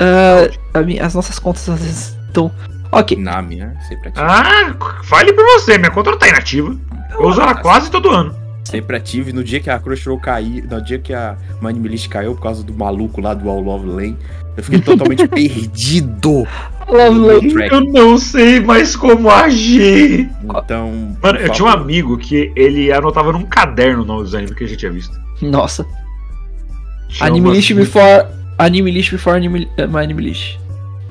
Ah, 0.00 0.48
a 0.78 0.82
mi- 0.82 0.98
as 0.98 1.14
nossas 1.14 1.38
contas 1.38 1.68
às 1.68 1.78
vezes 1.80 2.16
estão. 2.26 2.50
Ok. 2.90 3.16
Na 3.18 3.40
minha, 3.42 3.76
sempre 3.86 4.08
ativo. 4.08 4.26
Ah, 4.26 4.74
fale 5.04 5.32
por 5.32 5.44
você, 5.44 5.78
minha 5.78 5.90
conta 5.90 6.10
não 6.10 6.18
tá 6.18 6.26
inativa. 6.28 6.74
Eu 7.12 7.22
uso 7.28 7.40
ela 7.40 7.54
quase 7.56 7.90
todo 7.90 8.08
ano. 8.10 8.34
Sempre 8.64 8.96
ativo. 8.96 9.30
E 9.30 9.32
no 9.32 9.42
dia 9.42 9.58
que 9.60 9.70
a 9.70 9.78
Crunchyroll 9.78 10.18
caiu, 10.20 10.64
no 10.70 10.80
dia 10.82 10.98
que 10.98 11.12
a 11.14 11.36
Mind 11.60 11.84
List 11.86 12.08
caiu 12.08 12.34
por 12.34 12.42
causa 12.42 12.62
do 12.62 12.72
maluco 12.74 13.20
lá 13.20 13.34
do 13.34 13.48
All 13.48 13.60
Love 13.60 13.86
Lane, 13.88 14.16
eu 14.56 14.62
fiquei 14.62 14.80
totalmente 14.80 15.26
perdido 15.28 16.46
Lovely. 16.88 17.48
no 17.48 17.52
track. 17.54 17.72
Eu 17.74 17.80
não 17.84 18.18
sei 18.18 18.60
mais 18.60 18.94
como 18.94 19.30
agir. 19.30 20.28
Então. 20.44 21.16
Mano, 21.22 21.38
eu 21.38 21.48
tinha 21.50 21.66
um 21.66 21.70
amigo 21.70 22.16
que 22.18 22.52
ele 22.54 22.92
anotava 22.92 23.32
num 23.32 23.44
caderno 23.44 24.02
o 24.02 24.06
nome 24.06 24.22
dos 24.24 24.34
animes 24.34 24.54
que 24.54 24.64
a 24.64 24.66
gente 24.68 24.78
tinha 24.78 24.92
visto. 24.92 25.18
Nossa. 25.42 25.84
Tinha 27.08 27.26
Anime 27.28 27.46
umas- 27.48 27.56
list 27.56 27.72
before. 27.74 28.26
Anime 28.58 28.90
list 28.90 29.10
before 29.10 29.36
anime, 29.36 29.64
uh, 29.78 29.88
my 29.88 30.00
anime 30.04 30.22
list. 30.22 30.58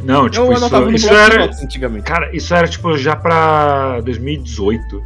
Não, 0.03 0.29
tipo, 0.29 0.45
Eu 0.45 0.55
anotava 0.55 0.83
isso, 0.93 1.07
no 1.07 1.13
isso 1.13 1.13
era. 1.13 1.45
antigamente. 1.63 2.03
Cara, 2.05 2.33
isso 2.33 2.53
era 2.53 2.67
tipo 2.67 2.95
já 2.97 3.15
pra 3.15 3.99
2018. 4.01 5.01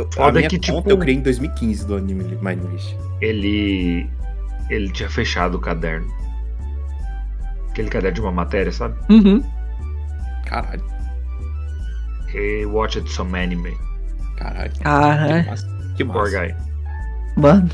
Eu, 0.00 0.08
a 0.08 0.12
foda 0.14 0.38
minha 0.38 0.48
que, 0.48 0.56
conta 0.58 0.72
tipo- 0.82 0.90
eu 0.90 0.98
criei 0.98 1.16
em 1.18 1.22
2015 1.22 1.86
do 1.86 1.96
Anime 1.96 2.24
Mind 2.40 2.62
List. 2.72 2.94
Ele. 3.20 4.08
Ele 4.68 4.88
tinha 4.92 5.10
fechado 5.10 5.56
o 5.56 5.60
caderno. 5.60 6.06
Aquele 7.70 7.88
caderno 7.90 8.14
de 8.14 8.20
uma 8.20 8.32
matéria, 8.32 8.70
sabe? 8.72 8.96
Uhum. 9.12 9.42
Caralho, 10.46 10.82
He 12.34 12.64
watched 12.66 13.08
some 13.10 13.36
anime. 13.38 13.76
caralho. 14.36 14.70
Que 14.72 14.80
Caralho. 14.80 15.46
massa. 15.46 15.66
Que 15.96 16.04
Poor 16.04 16.22
massa. 16.22 16.40
guy. 16.46 16.54
Mano. 17.36 17.68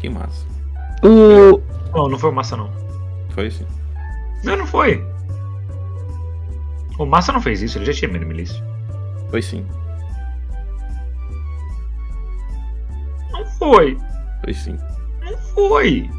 Que 0.00 0.08
massa. 0.08 0.46
O. 1.02 1.60
Não, 1.94 2.08
não 2.08 2.18
foi 2.18 2.30
o 2.30 2.34
Massa, 2.34 2.56
não. 2.56 2.70
Foi 3.30 3.46
assim. 3.48 3.66
Não, 4.44 4.56
não 4.56 4.66
foi. 4.66 5.04
O 6.98 7.04
Massa 7.06 7.32
não 7.32 7.40
fez 7.40 7.62
isso, 7.62 7.78
ele 7.78 7.86
já 7.86 7.92
tinha 7.92 8.10
anime 8.14 8.34
list. 8.34 8.62
Foi 9.30 9.40
sim. 9.42 9.64
Foi. 13.60 13.96
Foi 14.44 14.52
sim. 14.54 14.76
Não 15.22 15.36
foi. 15.54 16.10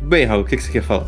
Bem, 0.00 0.24
Raul, 0.24 0.40
o 0.42 0.44
que, 0.46 0.56
que 0.56 0.62
você 0.62 0.72
quer 0.72 0.82
falar? 0.82 1.06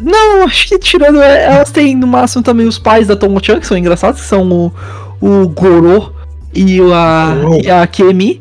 Não, 0.00 0.44
acho 0.44 0.68
que 0.68 0.78
tirando. 0.78 1.20
é, 1.22 1.44
Elas 1.44 1.70
têm 1.70 1.94
no 1.94 2.06
máximo 2.06 2.42
também 2.42 2.66
os 2.66 2.78
pais 2.78 3.06
da 3.06 3.14
Tomo-chan, 3.14 3.60
que 3.60 3.66
são 3.66 3.76
engraçados, 3.76 4.20
que 4.22 4.26
são 4.26 4.50
o, 4.50 4.72
o 5.20 5.48
Goro 5.48 6.14
e 6.54 6.80
a, 6.92 7.34
e 7.62 7.70
a 7.70 7.86
Kemi. 7.86 8.40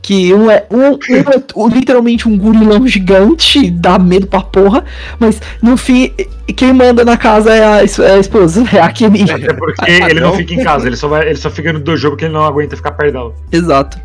Que 0.00 0.32
um 0.32 0.50
é, 0.50 0.64
um, 0.70 0.92
um 0.92 0.94
é 0.94 1.42
o- 1.54 1.68
literalmente 1.68 2.26
um 2.26 2.38
gurilão 2.38 2.86
gigante, 2.86 3.70
dá 3.70 3.98
medo 3.98 4.26
pra 4.26 4.40
porra, 4.40 4.82
mas 5.18 5.38
no 5.60 5.76
fim, 5.76 6.10
quem 6.56 6.72
manda 6.72 7.04
na 7.04 7.18
casa 7.18 7.52
é 7.54 7.62
a, 7.62 7.76
é 7.82 8.12
a 8.14 8.18
esposa, 8.18 8.64
é 8.72 8.80
a 8.80 8.90
Kemi. 8.90 9.30
Até 9.30 9.52
porque 9.52 9.84
Ah, 10.02 10.08
ele 10.10 10.20
não 10.20 10.30
não? 10.30 10.36
fica 10.36 10.54
em 10.54 10.64
casa, 10.64 10.86
ele 10.86 10.96
só, 10.96 11.08
vai, 11.08 11.26
ele 11.26 11.36
só 11.36 11.50
fica 11.50 11.74
no 11.74 11.80
dojo 11.80 12.08
porque 12.08 12.24
ele 12.24 12.32
não 12.32 12.42
aguenta 12.44 12.74
ficar 12.74 12.92
perto 12.92 13.12
dela. 13.12 13.34
Exato. 13.52 14.00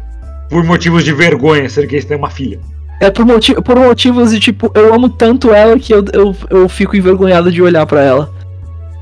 Por 0.49 0.63
motivos 0.63 1.03
de 1.03 1.13
vergonha, 1.13 1.69
sendo 1.69 1.87
que 1.87 1.95
eles 1.95 2.05
têm 2.05 2.17
uma 2.17 2.29
filha. 2.29 2.59
É 2.99 3.09
por, 3.09 3.25
moti 3.25 3.53
por 3.61 3.77
motivos 3.77 4.31
de 4.31 4.39
tipo, 4.39 4.71
eu 4.75 4.93
amo 4.93 5.09
tanto 5.09 5.53
ela 5.53 5.77
que 5.77 5.93
eu, 5.93 6.05
eu, 6.13 6.35
eu 6.49 6.69
fico 6.69 6.95
envergonhado 6.95 7.51
de 7.51 7.61
olhar 7.61 7.85
pra 7.85 8.01
ela. 8.01 8.33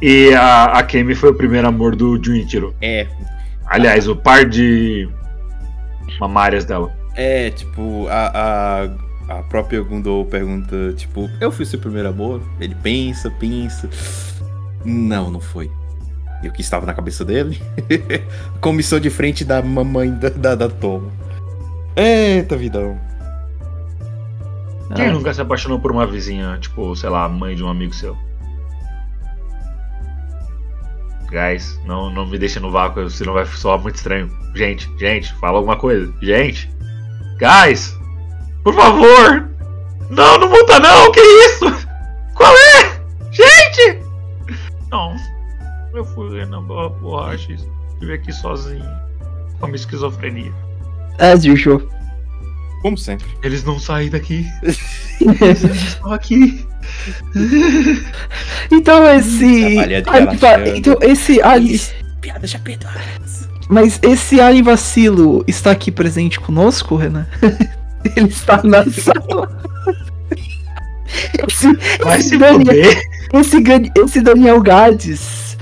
E 0.02 0.34
a, 0.34 0.66
a 0.66 0.84
Kemi 0.84 1.14
foi 1.14 1.30
o 1.30 1.36
primeiro 1.36 1.68
amor 1.68 1.96
do 1.96 2.20
Junichiro. 2.24 2.74
É, 2.82 3.06
Aliás, 3.68 4.08
o 4.08 4.16
par 4.16 4.46
de 4.46 5.08
mamárias 6.20 6.66
dela. 6.66 6.92
é, 7.16 7.50
tipo, 7.52 8.08
a, 8.10 8.90
a, 9.30 9.36
a 9.38 9.44
própria 9.44 9.82
Gundou 9.82 10.26
pergunta, 10.26 10.94
tipo, 10.98 11.30
eu 11.40 11.52
fui 11.52 11.66
seu 11.66 11.80
primeiro 11.80 12.10
amor? 12.10 12.42
Ele 12.60 12.76
pensa, 12.82 13.32
pensa. 13.40 13.90
Não, 14.84 15.30
não 15.30 15.40
foi. 15.40 15.70
E 16.44 16.48
o 16.48 16.52
que 16.52 16.62
estava 16.62 16.86
na 16.86 16.94
cabeça 16.94 17.24
dele? 17.24 17.62
Comissão 18.60 19.00
de 19.00 19.10
frente 19.12 19.46
da 19.46 19.62
mamãe 19.62 20.12
da, 20.12 20.30
da, 20.30 20.56
da 20.56 20.70
Toma. 20.70 21.12
Eita, 21.96 22.56
vidão. 22.58 23.00
Quem 24.96 25.08
Ah. 25.08 25.12
nunca 25.14 25.34
se 25.34 25.42
apaixonou 25.42 25.80
por 25.80 25.92
uma 25.92 26.06
vizinha, 26.06 26.58
tipo, 26.60 26.96
sei 26.96 27.10
lá, 27.10 27.28
mãe 27.30 27.56
de 27.56 27.64
um 27.64 27.70
amigo 27.70 27.94
seu? 27.94 28.18
Guys, 31.30 31.80
não, 31.86 32.10
não 32.10 32.26
me 32.26 32.38
deixa 32.38 32.60
no 32.60 32.70
vácuo, 32.72 33.10
senão 33.10 33.34
vai 33.34 33.46
soar 33.46 33.80
muito 33.80 33.96
estranho. 33.96 34.30
Gente, 34.54 34.90
gente, 34.98 35.34
fala 35.36 35.58
alguma 35.60 35.78
coisa. 35.78 36.14
Gente! 36.22 36.70
Guys! 37.40 37.98
Por 38.64 38.74
favor! 38.74 39.50
Não, 40.10 40.38
não 40.38 40.50
muda 40.50 40.78
não! 40.80 41.10
Que 41.10 41.22
isso? 41.22 41.66
Qual 42.36 42.54
é? 42.54 43.00
Gente! 43.32 44.02
Não. 44.92 45.16
Eu 45.94 46.04
fui 46.04 46.46
na 46.46 46.60
borracha 46.60 47.50
e 47.54 47.56
estive 47.56 48.14
aqui 48.14 48.34
sozinho. 48.34 48.84
Com 49.58 49.66
a 49.66 49.70
minha 49.70 49.78
esquizofrenia. 49.78 50.52
As 51.22 51.46
usual. 51.46 51.82
Como 52.82 52.98
sempre. 52.98 53.28
Eles 53.44 53.64
não 53.64 53.80
saem 53.80 54.10
daqui. 54.10 54.46
Eles 54.64 55.64
estão 55.64 56.12
aqui. 56.12 56.66
Então 58.72 59.08
esse. 59.08 59.76
Relaxando. 59.76 60.76
então 60.76 60.98
esse 61.02 61.42
alien. 61.42 61.80
Piada 62.20 62.48
já 62.48 62.58
perdoadas. 62.58 63.48
Mas 63.70 64.00
esse 64.02 64.42
alien 64.42 64.64
vacilo 64.64 65.44
está 65.48 65.72
aqui 65.72 65.92
presente 65.92 66.40
conosco, 66.40 66.96
Renan? 66.96 67.28
Ele 68.16 68.28
está 68.28 68.62
na 68.64 68.84
sala. 68.86 69.62
Esse, 71.48 71.72
Vai 72.04 72.20
esse 72.20 72.30
se 72.30 72.38
Daniel, 72.38 72.74
esse, 73.34 73.92
esse 74.04 74.22
Daniel 74.22 74.62
Gades. 74.62 75.58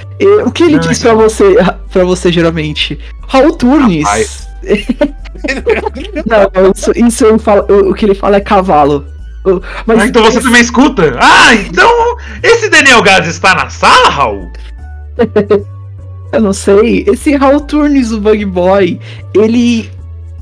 O 0.45 0.51
que 0.51 0.64
ele 0.64 0.74
Não, 0.74 0.80
diz 0.80 0.99
pra 0.99 1.14
você, 1.14 1.55
para 1.91 2.03
você 2.03 2.32
geralmente? 2.32 2.99
Raul 3.28 3.55
Turnes. 3.55 4.03
Rapaz. 4.03 4.49
Não, 6.26 6.72
isso, 6.76 6.91
isso 6.95 7.26
eu 7.26 7.39
falo- 7.39 7.65
o 7.70 7.91
o 7.91 7.93
que 7.93 8.05
ele 8.05 8.15
fala 8.15 8.38
é 8.38 8.41
cavalo. 8.41 9.05
Mas 9.86 9.99
Ah, 10.01 10.05
então 10.07 10.24
você 10.24 10.41
também 10.41 10.61
escuta? 10.61 11.15
Ah, 11.20 11.53
então 11.55 12.17
esse 12.43 12.70
Daniel 12.70 13.01
Gades 13.01 13.30
está 13.30 13.55
na 13.55 13.70
sala, 13.70 14.09
Raul? 14.09 14.51
Eu 16.32 16.41
não 16.41 16.53
sei. 16.53 17.03
Esse 17.07 17.36
Raul 17.36 17.61
Turnes, 17.61 18.11
o 18.11 18.20
Bug 18.22 18.45
Boy, 18.45 18.99
ele. 19.34 19.89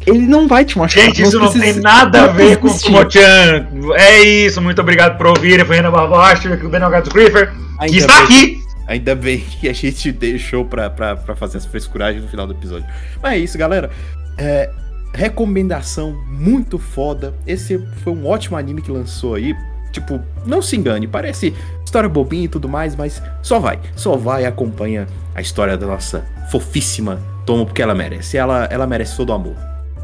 Ele 0.05 0.19
não 0.25 0.47
vai 0.47 0.63
te 0.65 0.78
machucar. 0.78 1.03
Gente, 1.05 1.21
isso 1.21 1.38
não 1.39 1.49
precisa- 1.51 1.73
tem 1.73 1.82
nada 1.82 2.23
a 2.23 2.28
não 2.28 2.34
ver 2.34 2.57
com 2.57 2.67
o. 2.67 2.80
Kumochan. 2.80 3.67
É 3.95 4.19
isso, 4.21 4.61
muito 4.61 4.80
obrigado 4.82 5.17
por 5.17 5.28
ouvir. 5.28 5.65
Foi 5.65 5.75
Renan 5.78 5.91
Barbosa, 5.91 6.49
o 6.63 6.69
Daniel 6.69 6.89
Gades 6.89 7.11
Griffer, 7.11 7.51
que 7.88 7.97
está 7.97 8.19
aqui. 8.19 8.61
Ainda 8.88 9.13
bem 9.15 9.39
que 9.39 9.67
a 9.67 9.73
gente 9.73 10.11
deixou 10.11 10.65
pra, 10.65 10.89
fazer 11.35 11.57
as 11.57 11.65
frescuragens 11.65 12.23
no 12.23 12.29
final 12.29 12.47
do 12.47 12.53
episódio. 12.53 12.88
Mas 13.21 13.33
é 13.33 13.38
isso, 13.38 13.57
galera. 13.57 13.89
É, 14.38 14.71
recomendação 15.13 16.13
muito 16.27 16.79
foda. 16.79 17.33
Esse 17.45 17.77
foi 18.03 18.13
um 18.13 18.25
ótimo 18.25 18.55
anime 18.57 18.81
que 18.81 18.91
lançou 18.91 19.35
aí. 19.35 19.53
Tipo, 19.91 20.21
não 20.45 20.61
se 20.61 20.75
engane, 20.75 21.07
parece 21.07 21.53
história 21.83 22.07
bobinha 22.07 22.45
e 22.45 22.47
tudo 22.47 22.69
mais, 22.69 22.95
mas 22.95 23.21
só 23.41 23.59
vai. 23.59 23.79
Só 23.95 24.15
vai 24.15 24.43
e 24.43 24.45
acompanha 24.45 25.07
a 25.33 25.41
história 25.41 25.77
da 25.77 25.88
nossa 25.88 26.25
fofíssima 26.51 27.19
Tomo, 27.45 27.65
porque 27.65 27.81
ela 27.81 27.95
merece. 27.95 28.38
Ela, 28.38 28.65
ela 28.65 28.85
merece 28.85 29.15
todo 29.15 29.29
o 29.29 29.33
amor. 29.33 29.55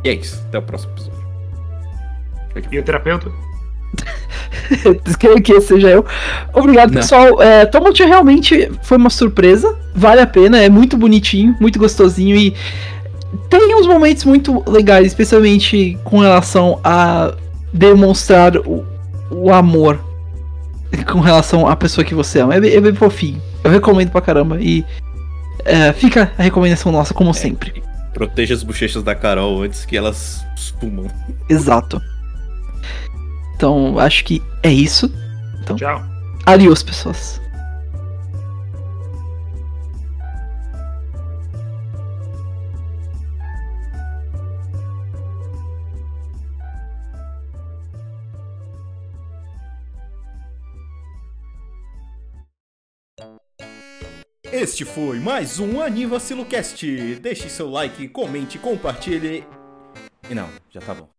E 0.04 0.10
é 0.10 0.14
isso. 0.14 0.42
Até 0.48 0.58
o 0.58 0.62
próximo 0.62 0.94
episódio. 0.94 1.24
E 2.72 2.80
o 2.80 2.84
terapeuta? 2.84 3.30
Creio 5.20 5.42
que 5.42 5.54
esse 5.54 5.68
seja 5.68 5.90
eu. 5.90 6.06
Obrigado, 6.54 6.92
Não. 6.92 7.02
pessoal. 7.02 7.42
É, 7.42 7.66
Tomot 7.66 8.02
realmente 8.04 8.72
foi 8.82 8.98
uma 8.98 9.10
surpresa. 9.10 9.76
Vale 9.96 10.22
a 10.22 10.28
pena, 10.28 10.58
é 10.62 10.70
muito 10.70 10.98
bonitinho, 10.98 11.56
muito 11.60 11.78
gostosinho 11.80 12.36
e 12.36 12.54
tem 13.50 13.76
uns 13.76 13.88
momentos 13.88 14.24
muito 14.26 14.64
legais, 14.70 15.08
especialmente 15.08 15.98
com 16.04 16.20
relação 16.20 16.80
a 16.84 17.34
demonstrar 17.72 18.58
o, 18.58 18.86
o 19.32 19.52
amor 19.52 20.00
com 21.12 21.20
relação 21.20 21.68
à 21.68 21.76
pessoa 21.76 22.06
que 22.06 22.14
você 22.14 22.40
ama. 22.40 22.56
É, 22.56 22.60
bem- 22.60 22.74
é 22.74 22.82
bem 22.82 22.94
fofinho. 22.94 23.42
Eu 23.64 23.72
recomendo 23.72 24.12
pra 24.12 24.22
caramba 24.22 24.58
e 24.62 24.86
é, 25.66 25.92
fica 25.94 26.32
a 26.38 26.44
recomendação 26.44 26.92
nossa, 26.92 27.14
como 27.14 27.34
sempre. 27.34 27.82
Proteja 28.14 28.54
as 28.54 28.62
bochechas 28.62 29.02
da 29.02 29.16
Carol 29.16 29.64
antes 29.64 29.86
que 29.86 29.98
elas 29.98 30.46
espumam. 30.56 31.08
Exato. 31.50 32.00
Então, 33.56 33.98
acho 34.00 34.24
que 34.26 34.42
é 34.62 34.72
isso. 34.72 35.12
Tchau. 35.78 36.02
Adiós, 36.46 36.84
pessoas. 36.84 37.42
Este 54.52 54.86
foi 54.86 55.20
mais 55.20 55.60
um 55.60 55.82
Anivacilocast. 55.82 56.86
Deixe 57.16 57.50
seu 57.50 57.70
like, 57.70 58.08
comente, 58.10 58.60
compartilhe. 58.60 59.44
E 60.30 60.36
não, 60.36 60.48
já 60.70 60.80
tá 60.80 60.94
bom. 60.94 61.10